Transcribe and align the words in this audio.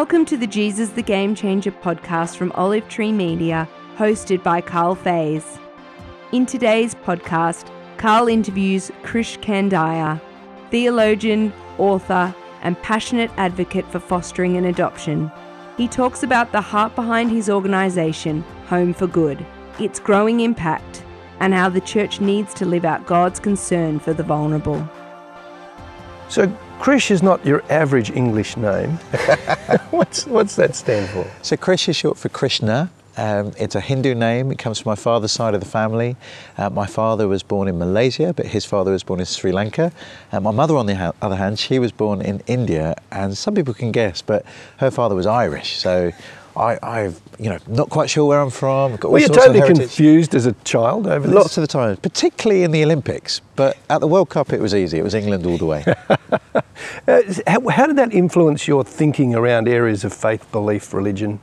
Welcome 0.00 0.24
to 0.26 0.38
the 0.38 0.46
Jesus 0.46 0.88
the 0.88 1.02
Game 1.02 1.34
Changer 1.34 1.70
podcast 1.70 2.36
from 2.36 2.52
Olive 2.52 2.88
Tree 2.88 3.12
Media, 3.12 3.68
hosted 3.98 4.42
by 4.42 4.62
Carl 4.62 4.94
Fays. 4.94 5.58
In 6.32 6.46
today's 6.46 6.94
podcast, 6.94 7.70
Carl 7.98 8.26
interviews 8.26 8.90
Krish 9.02 9.38
Kandiah, 9.42 10.18
theologian, 10.70 11.52
author, 11.76 12.34
and 12.62 12.80
passionate 12.80 13.30
advocate 13.36 13.86
for 13.92 14.00
fostering 14.00 14.56
and 14.56 14.64
adoption. 14.64 15.30
He 15.76 15.86
talks 15.86 16.22
about 16.22 16.50
the 16.50 16.62
heart 16.62 16.94
behind 16.94 17.30
his 17.30 17.50
organisation, 17.50 18.40
Home 18.68 18.94
for 18.94 19.06
Good, 19.06 19.44
its 19.78 20.00
growing 20.00 20.40
impact, 20.40 21.04
and 21.40 21.52
how 21.52 21.68
the 21.68 21.82
church 21.82 22.22
needs 22.22 22.54
to 22.54 22.64
live 22.64 22.86
out 22.86 23.04
God's 23.04 23.38
concern 23.38 23.98
for 23.98 24.14
the 24.14 24.22
vulnerable. 24.22 24.82
So, 26.30 26.50
Krish 26.80 27.10
is 27.10 27.22
not 27.22 27.44
your 27.44 27.62
average 27.70 28.10
English 28.10 28.56
name. 28.56 28.92
what's, 29.90 30.26
what's 30.26 30.56
that 30.56 30.74
stand 30.74 31.10
for? 31.10 31.30
So, 31.42 31.54
Krish 31.54 31.90
is 31.90 31.96
short 31.96 32.16
for 32.16 32.30
Krishna. 32.30 32.90
Um, 33.18 33.52
it's 33.58 33.74
a 33.74 33.82
Hindu 33.82 34.14
name. 34.14 34.50
It 34.50 34.56
comes 34.56 34.78
from 34.80 34.88
my 34.88 34.94
father's 34.94 35.30
side 35.30 35.52
of 35.52 35.60
the 35.60 35.66
family. 35.66 36.16
Uh, 36.56 36.70
my 36.70 36.86
father 36.86 37.28
was 37.28 37.42
born 37.42 37.68
in 37.68 37.78
Malaysia, 37.78 38.32
but 38.32 38.46
his 38.46 38.64
father 38.64 38.92
was 38.92 39.02
born 39.02 39.20
in 39.20 39.26
Sri 39.26 39.52
Lanka. 39.52 39.92
Uh, 40.32 40.40
my 40.40 40.52
mother, 40.52 40.74
on 40.74 40.86
the 40.86 40.96
ha- 40.96 41.12
other 41.20 41.36
hand, 41.36 41.58
she 41.58 41.78
was 41.78 41.92
born 41.92 42.22
in 42.22 42.42
India, 42.46 42.94
and 43.12 43.36
some 43.36 43.54
people 43.54 43.74
can 43.74 43.92
guess, 43.92 44.22
but 44.22 44.46
her 44.78 44.90
father 44.90 45.14
was 45.14 45.26
Irish. 45.26 45.76
So 45.76 46.12
I, 46.56 46.78
I've, 46.82 47.20
you 47.38 47.48
know, 47.48 47.58
not 47.66 47.90
quite 47.90 48.10
sure 48.10 48.26
where 48.26 48.40
I'm 48.40 48.50
from. 48.50 48.96
Got 48.96 49.04
all 49.04 49.12
Were 49.12 49.18
you 49.20 49.26
sorts 49.26 49.46
of 49.46 49.54
totally 49.54 49.74
confused 49.74 50.34
as 50.34 50.46
a 50.46 50.52
child 50.64 51.06
over 51.06 51.26
this? 51.26 51.34
Lots 51.34 51.56
of 51.56 51.62
the 51.62 51.68
time, 51.68 51.96
particularly 51.96 52.64
in 52.64 52.70
the 52.70 52.82
Olympics. 52.82 53.40
But 53.56 53.76
at 53.88 54.00
the 54.00 54.08
World 54.08 54.30
Cup, 54.30 54.52
it 54.52 54.60
was 54.60 54.74
easy. 54.74 54.98
It 54.98 55.04
was 55.04 55.14
England 55.14 55.46
all 55.46 55.58
the 55.58 55.66
way. 55.66 55.84
Uh, 57.06 57.22
how, 57.46 57.68
how 57.68 57.86
did 57.86 57.96
that 57.96 58.12
influence 58.12 58.66
your 58.66 58.82
thinking 58.82 59.34
around 59.34 59.68
areas 59.68 60.02
of 60.02 60.12
faith, 60.12 60.50
belief, 60.50 60.94
religion? 60.94 61.38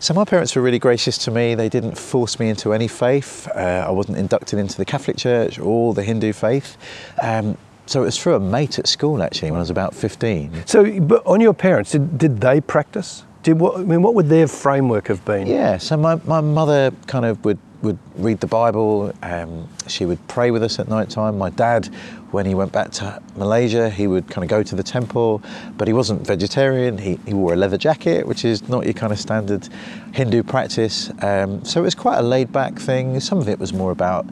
So 0.00 0.14
my 0.14 0.24
parents 0.24 0.56
were 0.56 0.62
really 0.62 0.78
gracious 0.78 1.16
to 1.18 1.30
me. 1.30 1.54
They 1.54 1.68
didn't 1.68 1.96
force 1.96 2.40
me 2.40 2.48
into 2.48 2.72
any 2.72 2.88
faith. 2.88 3.48
Uh, 3.54 3.84
I 3.86 3.90
wasn't 3.90 4.18
inducted 4.18 4.58
into 4.58 4.76
the 4.76 4.84
Catholic 4.84 5.16
Church 5.16 5.58
or 5.58 5.94
the 5.94 6.02
Hindu 6.02 6.32
faith. 6.32 6.76
Um, 7.22 7.56
so 7.86 8.02
it 8.02 8.06
was 8.06 8.18
through 8.18 8.36
a 8.36 8.40
mate 8.40 8.78
at 8.78 8.86
school 8.86 9.22
actually 9.22 9.50
when 9.50 9.58
I 9.58 9.60
was 9.60 9.70
about 9.70 9.94
15. 9.94 10.66
So, 10.66 11.00
but 11.00 11.26
on 11.26 11.40
your 11.40 11.54
parents, 11.54 11.90
did, 11.90 12.18
did 12.18 12.40
they 12.40 12.60
practice? 12.60 13.24
Did 13.42 13.58
what, 13.58 13.78
I 13.78 13.82
mean, 13.84 14.02
what 14.02 14.14
would 14.14 14.28
their 14.28 14.46
framework 14.46 15.08
have 15.08 15.24
been? 15.24 15.46
Yeah, 15.46 15.78
so 15.78 15.96
my, 15.96 16.16
my 16.26 16.42
mother 16.42 16.92
kind 17.06 17.24
of 17.24 17.42
would, 17.44 17.58
would 17.80 17.98
read 18.16 18.40
the 18.40 18.46
Bible. 18.46 19.14
Um, 19.22 19.66
she 19.86 20.04
would 20.04 20.26
pray 20.28 20.50
with 20.50 20.62
us 20.62 20.78
at 20.78 20.88
night 20.88 21.08
time. 21.08 21.38
My 21.38 21.48
dad, 21.48 21.86
when 22.32 22.44
he 22.44 22.54
went 22.54 22.70
back 22.70 22.90
to 22.92 23.22
Malaysia, 23.36 23.88
he 23.88 24.06
would 24.06 24.28
kind 24.28 24.44
of 24.44 24.50
go 24.50 24.62
to 24.62 24.76
the 24.76 24.82
temple, 24.82 25.42
but 25.78 25.88
he 25.88 25.94
wasn't 25.94 26.26
vegetarian. 26.26 26.98
He, 26.98 27.18
he 27.26 27.32
wore 27.32 27.54
a 27.54 27.56
leather 27.56 27.78
jacket, 27.78 28.26
which 28.26 28.44
is 28.44 28.68
not 28.68 28.84
your 28.84 28.92
kind 28.92 29.10
of 29.10 29.18
standard 29.18 29.66
Hindu 30.12 30.42
practice. 30.42 31.10
Um, 31.22 31.64
so 31.64 31.80
it 31.80 31.84
was 31.84 31.94
quite 31.94 32.18
a 32.18 32.22
laid 32.22 32.52
back 32.52 32.78
thing. 32.78 33.20
Some 33.20 33.38
of 33.38 33.48
it 33.48 33.58
was 33.58 33.72
more 33.72 33.90
about 33.90 34.26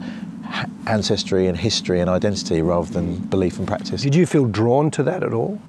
ancestry 0.85 1.47
and 1.47 1.57
history 1.57 1.99
and 1.99 2.09
identity 2.09 2.61
rather 2.61 2.91
than 2.91 3.17
belief 3.17 3.57
and 3.57 3.67
practice. 3.67 4.03
Did 4.03 4.13
you 4.13 4.27
feel 4.27 4.45
drawn 4.45 4.91
to 4.91 5.03
that 5.03 5.23
at 5.23 5.33
all? 5.33 5.59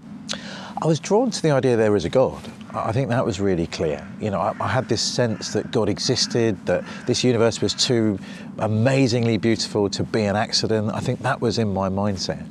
I 0.83 0.87
was 0.87 1.01
drawn 1.01 1.31
to 1.31 1.43
the 1.43 1.51
idea 1.51 1.77
there 1.77 1.97
is 1.97 2.05
a 2.05 2.11
God. 2.11 2.43
I 2.73 2.93
think 2.93 3.09
that 3.09 3.25
was 3.25 3.41
really 3.41 3.67
clear. 3.67 4.07
You 4.21 4.31
know, 4.31 4.39
I, 4.39 4.55
I 4.61 4.69
had 4.69 4.89
this 4.89 5.03
sense 5.03 5.53
that 5.53 5.71
God 5.71 5.89
existed, 5.89 6.65
that 6.67 6.85
this 7.07 7.25
universe 7.25 7.61
was 7.61 7.75
too 7.75 8.19
amazingly 8.59 9.39
beautiful 9.39 9.91
to 9.91 10.05
be 10.05 10.23
an 10.23 10.37
accident. 10.37 10.93
I 10.95 11.01
think 11.01 11.21
that 11.21 11.41
was 11.41 11.59
in 11.59 11.73
my 11.73 11.89
mindset. 11.89 12.45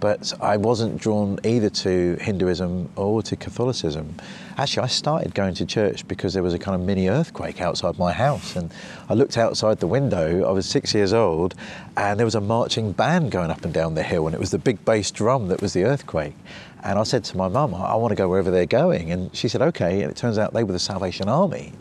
But 0.00 0.32
I 0.40 0.56
wasn't 0.56 0.98
drawn 0.98 1.38
either 1.44 1.70
to 1.70 2.16
Hinduism 2.20 2.88
or 2.96 3.22
to 3.22 3.36
Catholicism. 3.36 4.16
Actually, 4.56 4.84
I 4.84 4.86
started 4.88 5.34
going 5.34 5.54
to 5.54 5.66
church 5.66 6.08
because 6.08 6.34
there 6.34 6.42
was 6.42 6.54
a 6.54 6.58
kind 6.58 6.74
of 6.74 6.86
mini 6.86 7.08
earthquake 7.08 7.60
outside 7.60 7.98
my 7.98 8.12
house. 8.12 8.56
And 8.56 8.72
I 9.08 9.14
looked 9.14 9.36
outside 9.36 9.78
the 9.78 9.86
window, 9.86 10.44
I 10.48 10.52
was 10.52 10.66
six 10.66 10.94
years 10.94 11.12
old, 11.12 11.54
and 11.96 12.18
there 12.18 12.26
was 12.26 12.34
a 12.34 12.40
marching 12.40 12.92
band 12.92 13.30
going 13.30 13.50
up 13.50 13.64
and 13.64 13.74
down 13.74 13.94
the 13.94 14.02
hill, 14.02 14.26
and 14.26 14.34
it 14.34 14.40
was 14.40 14.50
the 14.50 14.58
big 14.58 14.84
bass 14.84 15.10
drum 15.10 15.48
that 15.48 15.60
was 15.60 15.74
the 15.74 15.84
earthquake. 15.84 16.34
And 16.82 16.98
I 16.98 17.02
said 17.02 17.24
to 17.24 17.36
my 17.36 17.48
mum, 17.48 17.74
I, 17.74 17.94
want 17.96 18.10
to 18.10 18.16
go 18.16 18.28
wherever 18.28 18.50
they're 18.50 18.64
going. 18.64 19.12
And 19.12 19.34
she 19.36 19.48
said, 19.48 19.60
okay. 19.60 20.02
And 20.02 20.10
it 20.10 20.16
turns 20.16 20.38
out 20.38 20.54
they 20.54 20.64
were 20.64 20.72
the 20.72 20.78
Salvation 20.78 21.28
Army. 21.28 21.72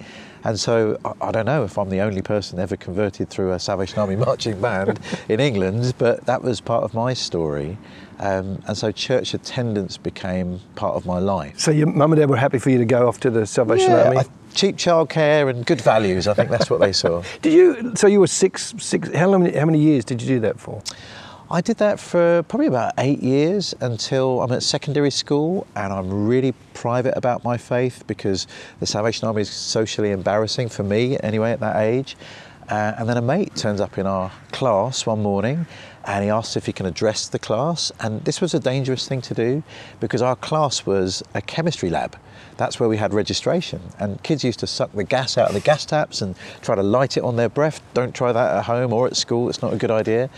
And 0.44 0.60
so 0.60 0.98
I, 1.06 1.14
I 1.28 1.32
don't 1.32 1.46
know 1.46 1.64
if 1.64 1.78
I'm 1.78 1.90
the 1.90 2.00
only 2.02 2.22
person 2.22 2.60
ever 2.60 2.76
converted 2.78 3.30
through 3.30 3.52
a 3.52 3.60
Salvation 3.60 4.00
Army 4.00 4.16
marching 4.28 4.60
band 4.62 5.00
in 5.28 5.40
England, 5.40 5.94
but 5.98 6.26
that 6.26 6.42
was 6.44 6.62
part 6.62 6.84
of 6.84 6.94
my 6.94 7.14
story. 7.14 7.78
Um, 8.20 8.62
and 8.68 8.78
so 8.78 8.92
church 8.92 9.34
attendance 9.34 9.98
became 9.98 10.60
part 10.76 10.96
of 10.96 11.06
my 11.06 11.20
life. 11.20 11.58
So 11.60 11.72
your 11.72 11.88
mum 11.88 12.12
and 12.12 12.20
dad 12.20 12.30
were 12.30 12.36
happy 12.36 12.60
for 12.60 12.70
you 12.70 12.78
to 12.78 12.86
go 12.86 13.08
off 13.08 13.20
to 13.22 13.30
the 13.30 13.46
Salvation 13.46 13.92
Yeah, 13.92 14.04
Army? 14.04 14.18
I- 14.18 14.26
cheap 14.54 14.76
childcare 14.78 15.50
and 15.50 15.66
good 15.66 15.80
values. 15.80 16.28
I 16.28 16.34
think 16.34 16.50
that's 16.50 16.70
what 16.70 16.80
they 16.80 16.92
saw. 16.92 17.24
Did 17.42 17.54
you? 17.54 17.94
So 17.96 18.08
you 18.08 18.20
were 18.20 18.28
six. 18.28 18.74
Six. 18.80 19.10
How 19.14 19.38
many? 19.38 19.56
How 19.58 19.66
many 19.66 19.80
years 19.80 20.04
did 20.04 20.22
you 20.22 20.28
do 20.28 20.40
that 20.42 20.60
for? 20.60 20.82
I 21.52 21.62
did 21.62 21.78
that 21.78 22.00
for 22.00 22.44
probably 22.44 22.68
about 22.68 22.94
eight 23.00 23.24
years 23.24 23.74
until 23.82 24.44
I'm 24.44 24.52
at 24.52 24.62
secondary 24.62 25.10
school 25.10 25.66
and 25.76 25.92
I'm 25.92 26.28
really 26.28 26.54
private 26.76 27.18
about 27.18 27.44
my 27.44 27.58
faith 27.58 28.04
because 28.06 28.46
the 28.80 28.86
Salvation 28.86 29.28
Army 29.28 29.42
is 29.42 29.50
socially 29.50 30.12
embarrassing 30.12 30.70
for 30.70 30.84
me 30.84 31.18
anyway 31.24 31.52
at 31.52 31.59
that 31.62 31.78
age. 31.78 32.18
Uh, 32.70 32.94
and 33.00 33.09
then 33.09 33.18
a 33.18 33.22
mate 33.24 33.56
turns 33.56 33.82
up 33.82 33.98
in 33.98 34.06
our 34.06 34.32
class 34.52 35.08
one 35.08 35.24
morning 35.24 35.66
and 36.09 36.24
he 36.24 36.30
asks 36.31 36.58
if 36.58 36.66
he 36.66 36.74
can 36.74 36.88
address 36.88 37.28
the 37.28 37.38
class. 37.38 37.92
And 38.00 38.25
this 38.25 38.42
was 38.42 38.56
a 38.56 38.59
dangerous 38.59 39.08
thing 39.08 39.22
to 39.22 39.36
do 39.36 39.62
because 40.00 40.24
our 40.24 40.36
class 40.36 40.84
was 40.84 41.22
a 41.36 41.42
chemistry 41.42 41.92
lab. 41.92 42.18
That's 42.58 42.80
where 42.80 42.90
we 42.90 42.97
had 42.97 43.14
registration. 43.14 43.80
And 44.00 44.22
kids 44.24 44.44
used 44.44 44.59
to 44.62 44.68
suck 44.68 44.92
the 44.94 45.03
gas 45.03 45.38
out 45.38 45.50
of 45.50 45.53
the 45.53 45.59
gas 45.59 45.86
taps 45.86 46.24
and 46.24 46.36
try 46.62 46.74
to 46.74 46.81
light 46.81 47.16
it 47.16 47.24
on 47.24 47.36
their 47.36 47.47
breath. 47.47 47.80
Don't 47.94 48.16
try 48.16 48.31
that 48.31 48.58
at 48.58 48.66
home 48.66 48.92
or 48.92 49.06
at 49.06 49.16
school, 49.16 49.50
it's 49.50 49.62
not 49.62 49.72
a 49.72 49.78
good 49.78 49.92
idea. 49.92 50.31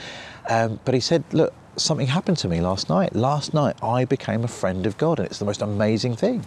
Um, 0.50 0.82
but 0.84 0.94
he 0.94 1.00
said, 1.00 1.24
Look, 1.32 1.54
something 1.78 2.08
happened 2.08 2.38
to 2.40 2.50
me 2.50 2.60
last 2.60 2.90
night. 2.90 3.16
Last 3.16 3.54
night 3.54 3.82
I 3.82 4.04
became 4.04 4.44
a 4.44 4.50
friend 4.50 4.86
of 4.86 4.98
God, 4.98 5.20
and 5.20 5.26
it's 5.26 5.40
the 5.40 5.46
most 5.46 5.62
amazing 5.62 6.18
thing. 6.18 6.46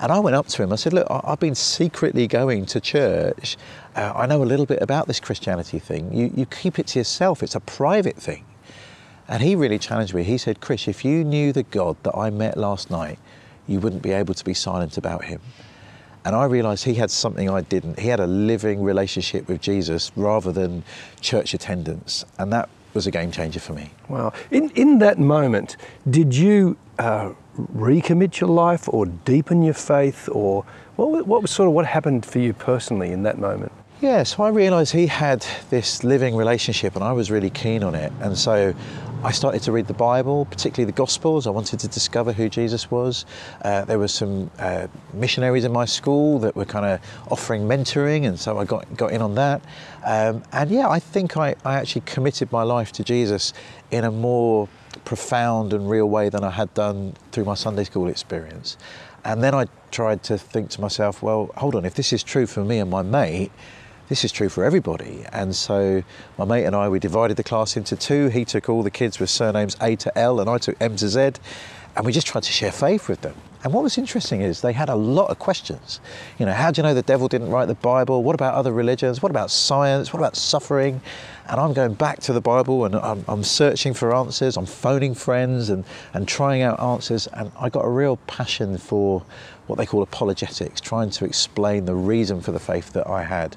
And 0.00 0.10
I 0.10 0.18
went 0.18 0.34
up 0.34 0.46
to 0.48 0.62
him. 0.62 0.72
I 0.72 0.76
said, 0.76 0.94
Look, 0.94 1.06
I've 1.10 1.40
been 1.40 1.54
secretly 1.54 2.26
going 2.26 2.64
to 2.66 2.80
church. 2.80 3.56
Uh, 3.94 4.12
I 4.16 4.26
know 4.26 4.42
a 4.42 4.44
little 4.44 4.66
bit 4.66 4.80
about 4.80 5.06
this 5.06 5.20
Christianity 5.20 5.78
thing. 5.78 6.12
You, 6.12 6.32
you 6.34 6.46
keep 6.46 6.78
it 6.78 6.86
to 6.88 6.98
yourself, 6.98 7.42
it's 7.42 7.54
a 7.54 7.60
private 7.60 8.16
thing. 8.16 8.44
And 9.28 9.42
he 9.42 9.54
really 9.54 9.78
challenged 9.78 10.14
me. 10.14 10.24
He 10.24 10.38
said, 10.38 10.60
Krish, 10.60 10.88
if 10.88 11.04
you 11.04 11.22
knew 11.22 11.52
the 11.52 11.62
God 11.62 11.96
that 12.02 12.16
I 12.16 12.30
met 12.30 12.56
last 12.56 12.90
night, 12.90 13.18
you 13.68 13.78
wouldn't 13.78 14.02
be 14.02 14.10
able 14.10 14.34
to 14.34 14.44
be 14.44 14.54
silent 14.54 14.96
about 14.96 15.24
him. 15.24 15.40
And 16.24 16.34
I 16.34 16.46
realised 16.46 16.84
he 16.84 16.94
had 16.94 17.10
something 17.10 17.48
I 17.48 17.60
didn't. 17.60 17.98
He 17.98 18.08
had 18.08 18.20
a 18.20 18.26
living 18.26 18.82
relationship 18.82 19.48
with 19.48 19.60
Jesus 19.60 20.10
rather 20.16 20.50
than 20.50 20.82
church 21.20 21.54
attendance. 21.54 22.24
And 22.38 22.52
that 22.52 22.68
was 22.92 23.06
a 23.06 23.10
game 23.10 23.30
changer 23.30 23.60
for 23.60 23.72
me. 23.72 23.90
Wow. 24.08 24.32
In 24.50 24.70
in 24.70 24.98
that 24.98 25.18
moment, 25.18 25.76
did 26.08 26.34
you 26.34 26.76
uh, 26.98 27.32
recommit 27.58 28.40
your 28.40 28.50
life 28.50 28.88
or 28.88 29.06
deepen 29.06 29.62
your 29.62 29.74
faith, 29.74 30.28
or 30.32 30.64
what 30.96 31.26
what 31.26 31.42
was 31.42 31.50
sort 31.50 31.68
of 31.68 31.74
what 31.74 31.86
happened 31.86 32.24
for 32.26 32.38
you 32.38 32.52
personally 32.52 33.12
in 33.12 33.22
that 33.24 33.38
moment? 33.38 33.72
Yeah, 34.00 34.22
so 34.22 34.44
I 34.44 34.48
realised 34.48 34.94
he 34.94 35.08
had 35.08 35.44
this 35.68 36.02
living 36.02 36.34
relationship 36.34 36.94
and 36.96 37.04
I 37.04 37.12
was 37.12 37.30
really 37.30 37.50
keen 37.50 37.84
on 37.84 37.94
it. 37.94 38.10
And 38.22 38.38
so 38.38 38.74
I 39.22 39.30
started 39.30 39.60
to 39.64 39.72
read 39.72 39.88
the 39.88 39.92
Bible, 39.92 40.46
particularly 40.46 40.86
the 40.86 40.96
Gospels. 40.96 41.46
I 41.46 41.50
wanted 41.50 41.80
to 41.80 41.88
discover 41.88 42.32
who 42.32 42.48
Jesus 42.48 42.90
was. 42.90 43.26
Uh, 43.62 43.84
there 43.84 43.98
were 43.98 44.08
some 44.08 44.50
uh, 44.58 44.86
missionaries 45.12 45.66
in 45.66 45.72
my 45.72 45.84
school 45.84 46.38
that 46.38 46.56
were 46.56 46.64
kind 46.64 46.86
of 46.86 47.00
offering 47.30 47.68
mentoring, 47.68 48.26
and 48.26 48.40
so 48.40 48.58
I 48.58 48.64
got, 48.64 48.96
got 48.96 49.12
in 49.12 49.20
on 49.20 49.34
that. 49.34 49.60
Um, 50.06 50.42
and 50.52 50.70
yeah, 50.70 50.88
I 50.88 50.98
think 50.98 51.36
I, 51.36 51.54
I 51.66 51.74
actually 51.74 52.00
committed 52.06 52.50
my 52.50 52.62
life 52.62 52.92
to 52.92 53.04
Jesus 53.04 53.52
in 53.90 54.04
a 54.04 54.10
more 54.10 54.66
profound 55.04 55.72
and 55.72 55.88
real 55.88 56.06
way 56.06 56.28
than 56.28 56.44
I 56.44 56.50
had 56.50 56.72
done 56.74 57.14
through 57.32 57.44
my 57.44 57.54
Sunday 57.54 57.84
school 57.84 58.08
experience. 58.08 58.76
And 59.24 59.42
then 59.42 59.54
I 59.54 59.66
tried 59.90 60.22
to 60.24 60.38
think 60.38 60.70
to 60.70 60.80
myself, 60.80 61.22
well, 61.22 61.50
hold 61.56 61.74
on, 61.74 61.84
if 61.84 61.94
this 61.94 62.12
is 62.12 62.22
true 62.22 62.46
for 62.46 62.64
me 62.64 62.78
and 62.78 62.90
my 62.90 63.02
mate, 63.02 63.52
this 64.08 64.24
is 64.24 64.32
true 64.32 64.48
for 64.48 64.64
everybody. 64.64 65.24
And 65.32 65.54
so 65.54 66.02
my 66.36 66.44
mate 66.44 66.64
and 66.64 66.74
I, 66.74 66.88
we 66.88 66.98
divided 66.98 67.36
the 67.36 67.44
class 67.44 67.76
into 67.76 67.96
two. 67.96 68.28
He 68.28 68.44
took 68.44 68.68
all 68.68 68.82
the 68.82 68.90
kids 68.90 69.20
with 69.20 69.30
surnames 69.30 69.76
A 69.80 69.94
to 69.96 70.18
L, 70.18 70.40
and 70.40 70.50
I 70.50 70.58
took 70.58 70.76
M 70.80 70.96
to 70.96 71.08
Z. 71.08 71.32
And 71.96 72.06
we 72.06 72.12
just 72.12 72.26
tried 72.26 72.44
to 72.44 72.52
share 72.52 72.72
faith 72.72 73.08
with 73.08 73.20
them. 73.20 73.34
And 73.62 73.72
what 73.74 73.82
was 73.82 73.98
interesting 73.98 74.40
is 74.40 74.62
they 74.62 74.72
had 74.72 74.88
a 74.88 74.94
lot 74.94 75.28
of 75.30 75.38
questions. 75.38 76.00
You 76.38 76.46
know, 76.46 76.52
how 76.52 76.70
do 76.70 76.80
you 76.80 76.82
know 76.82 76.94
the 76.94 77.02
devil 77.02 77.28
didn't 77.28 77.50
write 77.50 77.66
the 77.66 77.74
Bible? 77.74 78.22
What 78.22 78.34
about 78.34 78.54
other 78.54 78.72
religions? 78.72 79.22
What 79.22 79.30
about 79.30 79.50
science? 79.50 80.12
What 80.12 80.18
about 80.18 80.34
suffering? 80.34 81.02
And 81.50 81.58
I'm 81.58 81.72
going 81.72 81.94
back 81.94 82.20
to 82.20 82.32
the 82.32 82.40
Bible 82.40 82.84
and 82.84 82.94
I'm, 82.94 83.24
I'm 83.26 83.42
searching 83.42 83.92
for 83.92 84.14
answers. 84.14 84.56
I'm 84.56 84.66
phoning 84.66 85.16
friends 85.16 85.68
and, 85.68 85.84
and 86.14 86.28
trying 86.28 86.62
out 86.62 86.78
answers. 86.78 87.26
And 87.26 87.50
I 87.58 87.68
got 87.68 87.84
a 87.84 87.88
real 87.88 88.18
passion 88.28 88.78
for 88.78 89.24
what 89.66 89.76
they 89.76 89.84
call 89.84 90.02
apologetics, 90.02 90.80
trying 90.80 91.10
to 91.10 91.24
explain 91.24 91.86
the 91.86 91.94
reason 91.94 92.40
for 92.40 92.52
the 92.52 92.60
faith 92.60 92.92
that 92.92 93.08
I 93.08 93.24
had. 93.24 93.56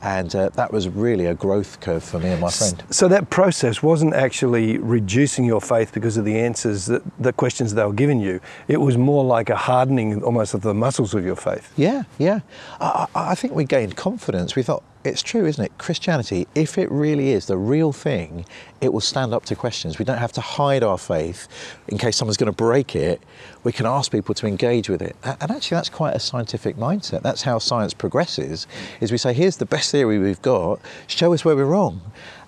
And 0.00 0.34
uh, 0.34 0.50
that 0.50 0.72
was 0.72 0.88
really 0.88 1.26
a 1.26 1.34
growth 1.34 1.80
curve 1.80 2.02
for 2.02 2.18
me 2.18 2.28
and 2.28 2.40
my 2.40 2.50
friend. 2.50 2.82
So 2.90 3.08
that 3.08 3.28
process 3.28 3.82
wasn't 3.82 4.14
actually 4.14 4.78
reducing 4.78 5.44
your 5.44 5.60
faith 5.60 5.92
because 5.92 6.16
of 6.16 6.24
the 6.24 6.38
answers, 6.38 6.86
that, 6.86 7.02
the 7.18 7.32
questions 7.32 7.74
they 7.74 7.84
were 7.84 7.92
giving 7.92 8.20
you. 8.20 8.40
It 8.68 8.78
was 8.78 8.96
more 8.96 9.24
like 9.24 9.50
a 9.50 9.56
hardening 9.56 10.22
almost 10.22 10.54
of 10.54 10.62
the 10.62 10.74
muscles 10.74 11.14
of 11.14 11.24
your 11.24 11.36
faith. 11.36 11.72
Yeah, 11.76 12.04
yeah. 12.18 12.40
I, 12.80 13.06
I 13.14 13.30
I 13.30 13.34
think 13.34 13.54
we 13.54 13.64
gained 13.64 13.96
confidence. 13.96 14.54
We 14.54 14.62
thought, 14.62 14.82
it's 15.04 15.22
true, 15.22 15.44
isn't 15.44 15.62
it? 15.62 15.76
Christianity, 15.78 16.48
if 16.54 16.78
it 16.78 16.90
really 16.90 17.30
is 17.30 17.46
the 17.46 17.58
real 17.58 17.92
thing, 17.92 18.46
it 18.80 18.92
will 18.92 19.00
stand 19.00 19.34
up 19.34 19.44
to 19.46 19.54
questions. 19.54 19.98
We 19.98 20.04
don't 20.04 20.18
have 20.18 20.32
to 20.32 20.40
hide 20.40 20.82
our 20.82 20.98
faith 20.98 21.46
in 21.88 21.98
case 21.98 22.16
someone's 22.16 22.38
going 22.38 22.50
to 22.50 22.56
break 22.56 22.96
it. 22.96 23.22
We 23.64 23.72
can 23.72 23.86
ask 23.86 24.10
people 24.10 24.34
to 24.34 24.46
engage 24.46 24.88
with 24.88 25.02
it. 25.02 25.14
And 25.22 25.50
actually, 25.50 25.76
that's 25.76 25.90
quite 25.90 26.14
a 26.14 26.20
scientific 26.20 26.76
mindset. 26.76 27.22
That's 27.22 27.42
how 27.42 27.58
science 27.58 27.92
progresses. 27.92 28.66
Is 29.00 29.12
we 29.12 29.18
say, 29.18 29.34
here's 29.34 29.58
the 29.58 29.66
best 29.66 29.90
theory 29.90 30.18
we've 30.18 30.42
got. 30.42 30.80
Show 31.06 31.34
us 31.34 31.44
where 31.44 31.54
we're 31.54 31.64
wrong. 31.66 32.00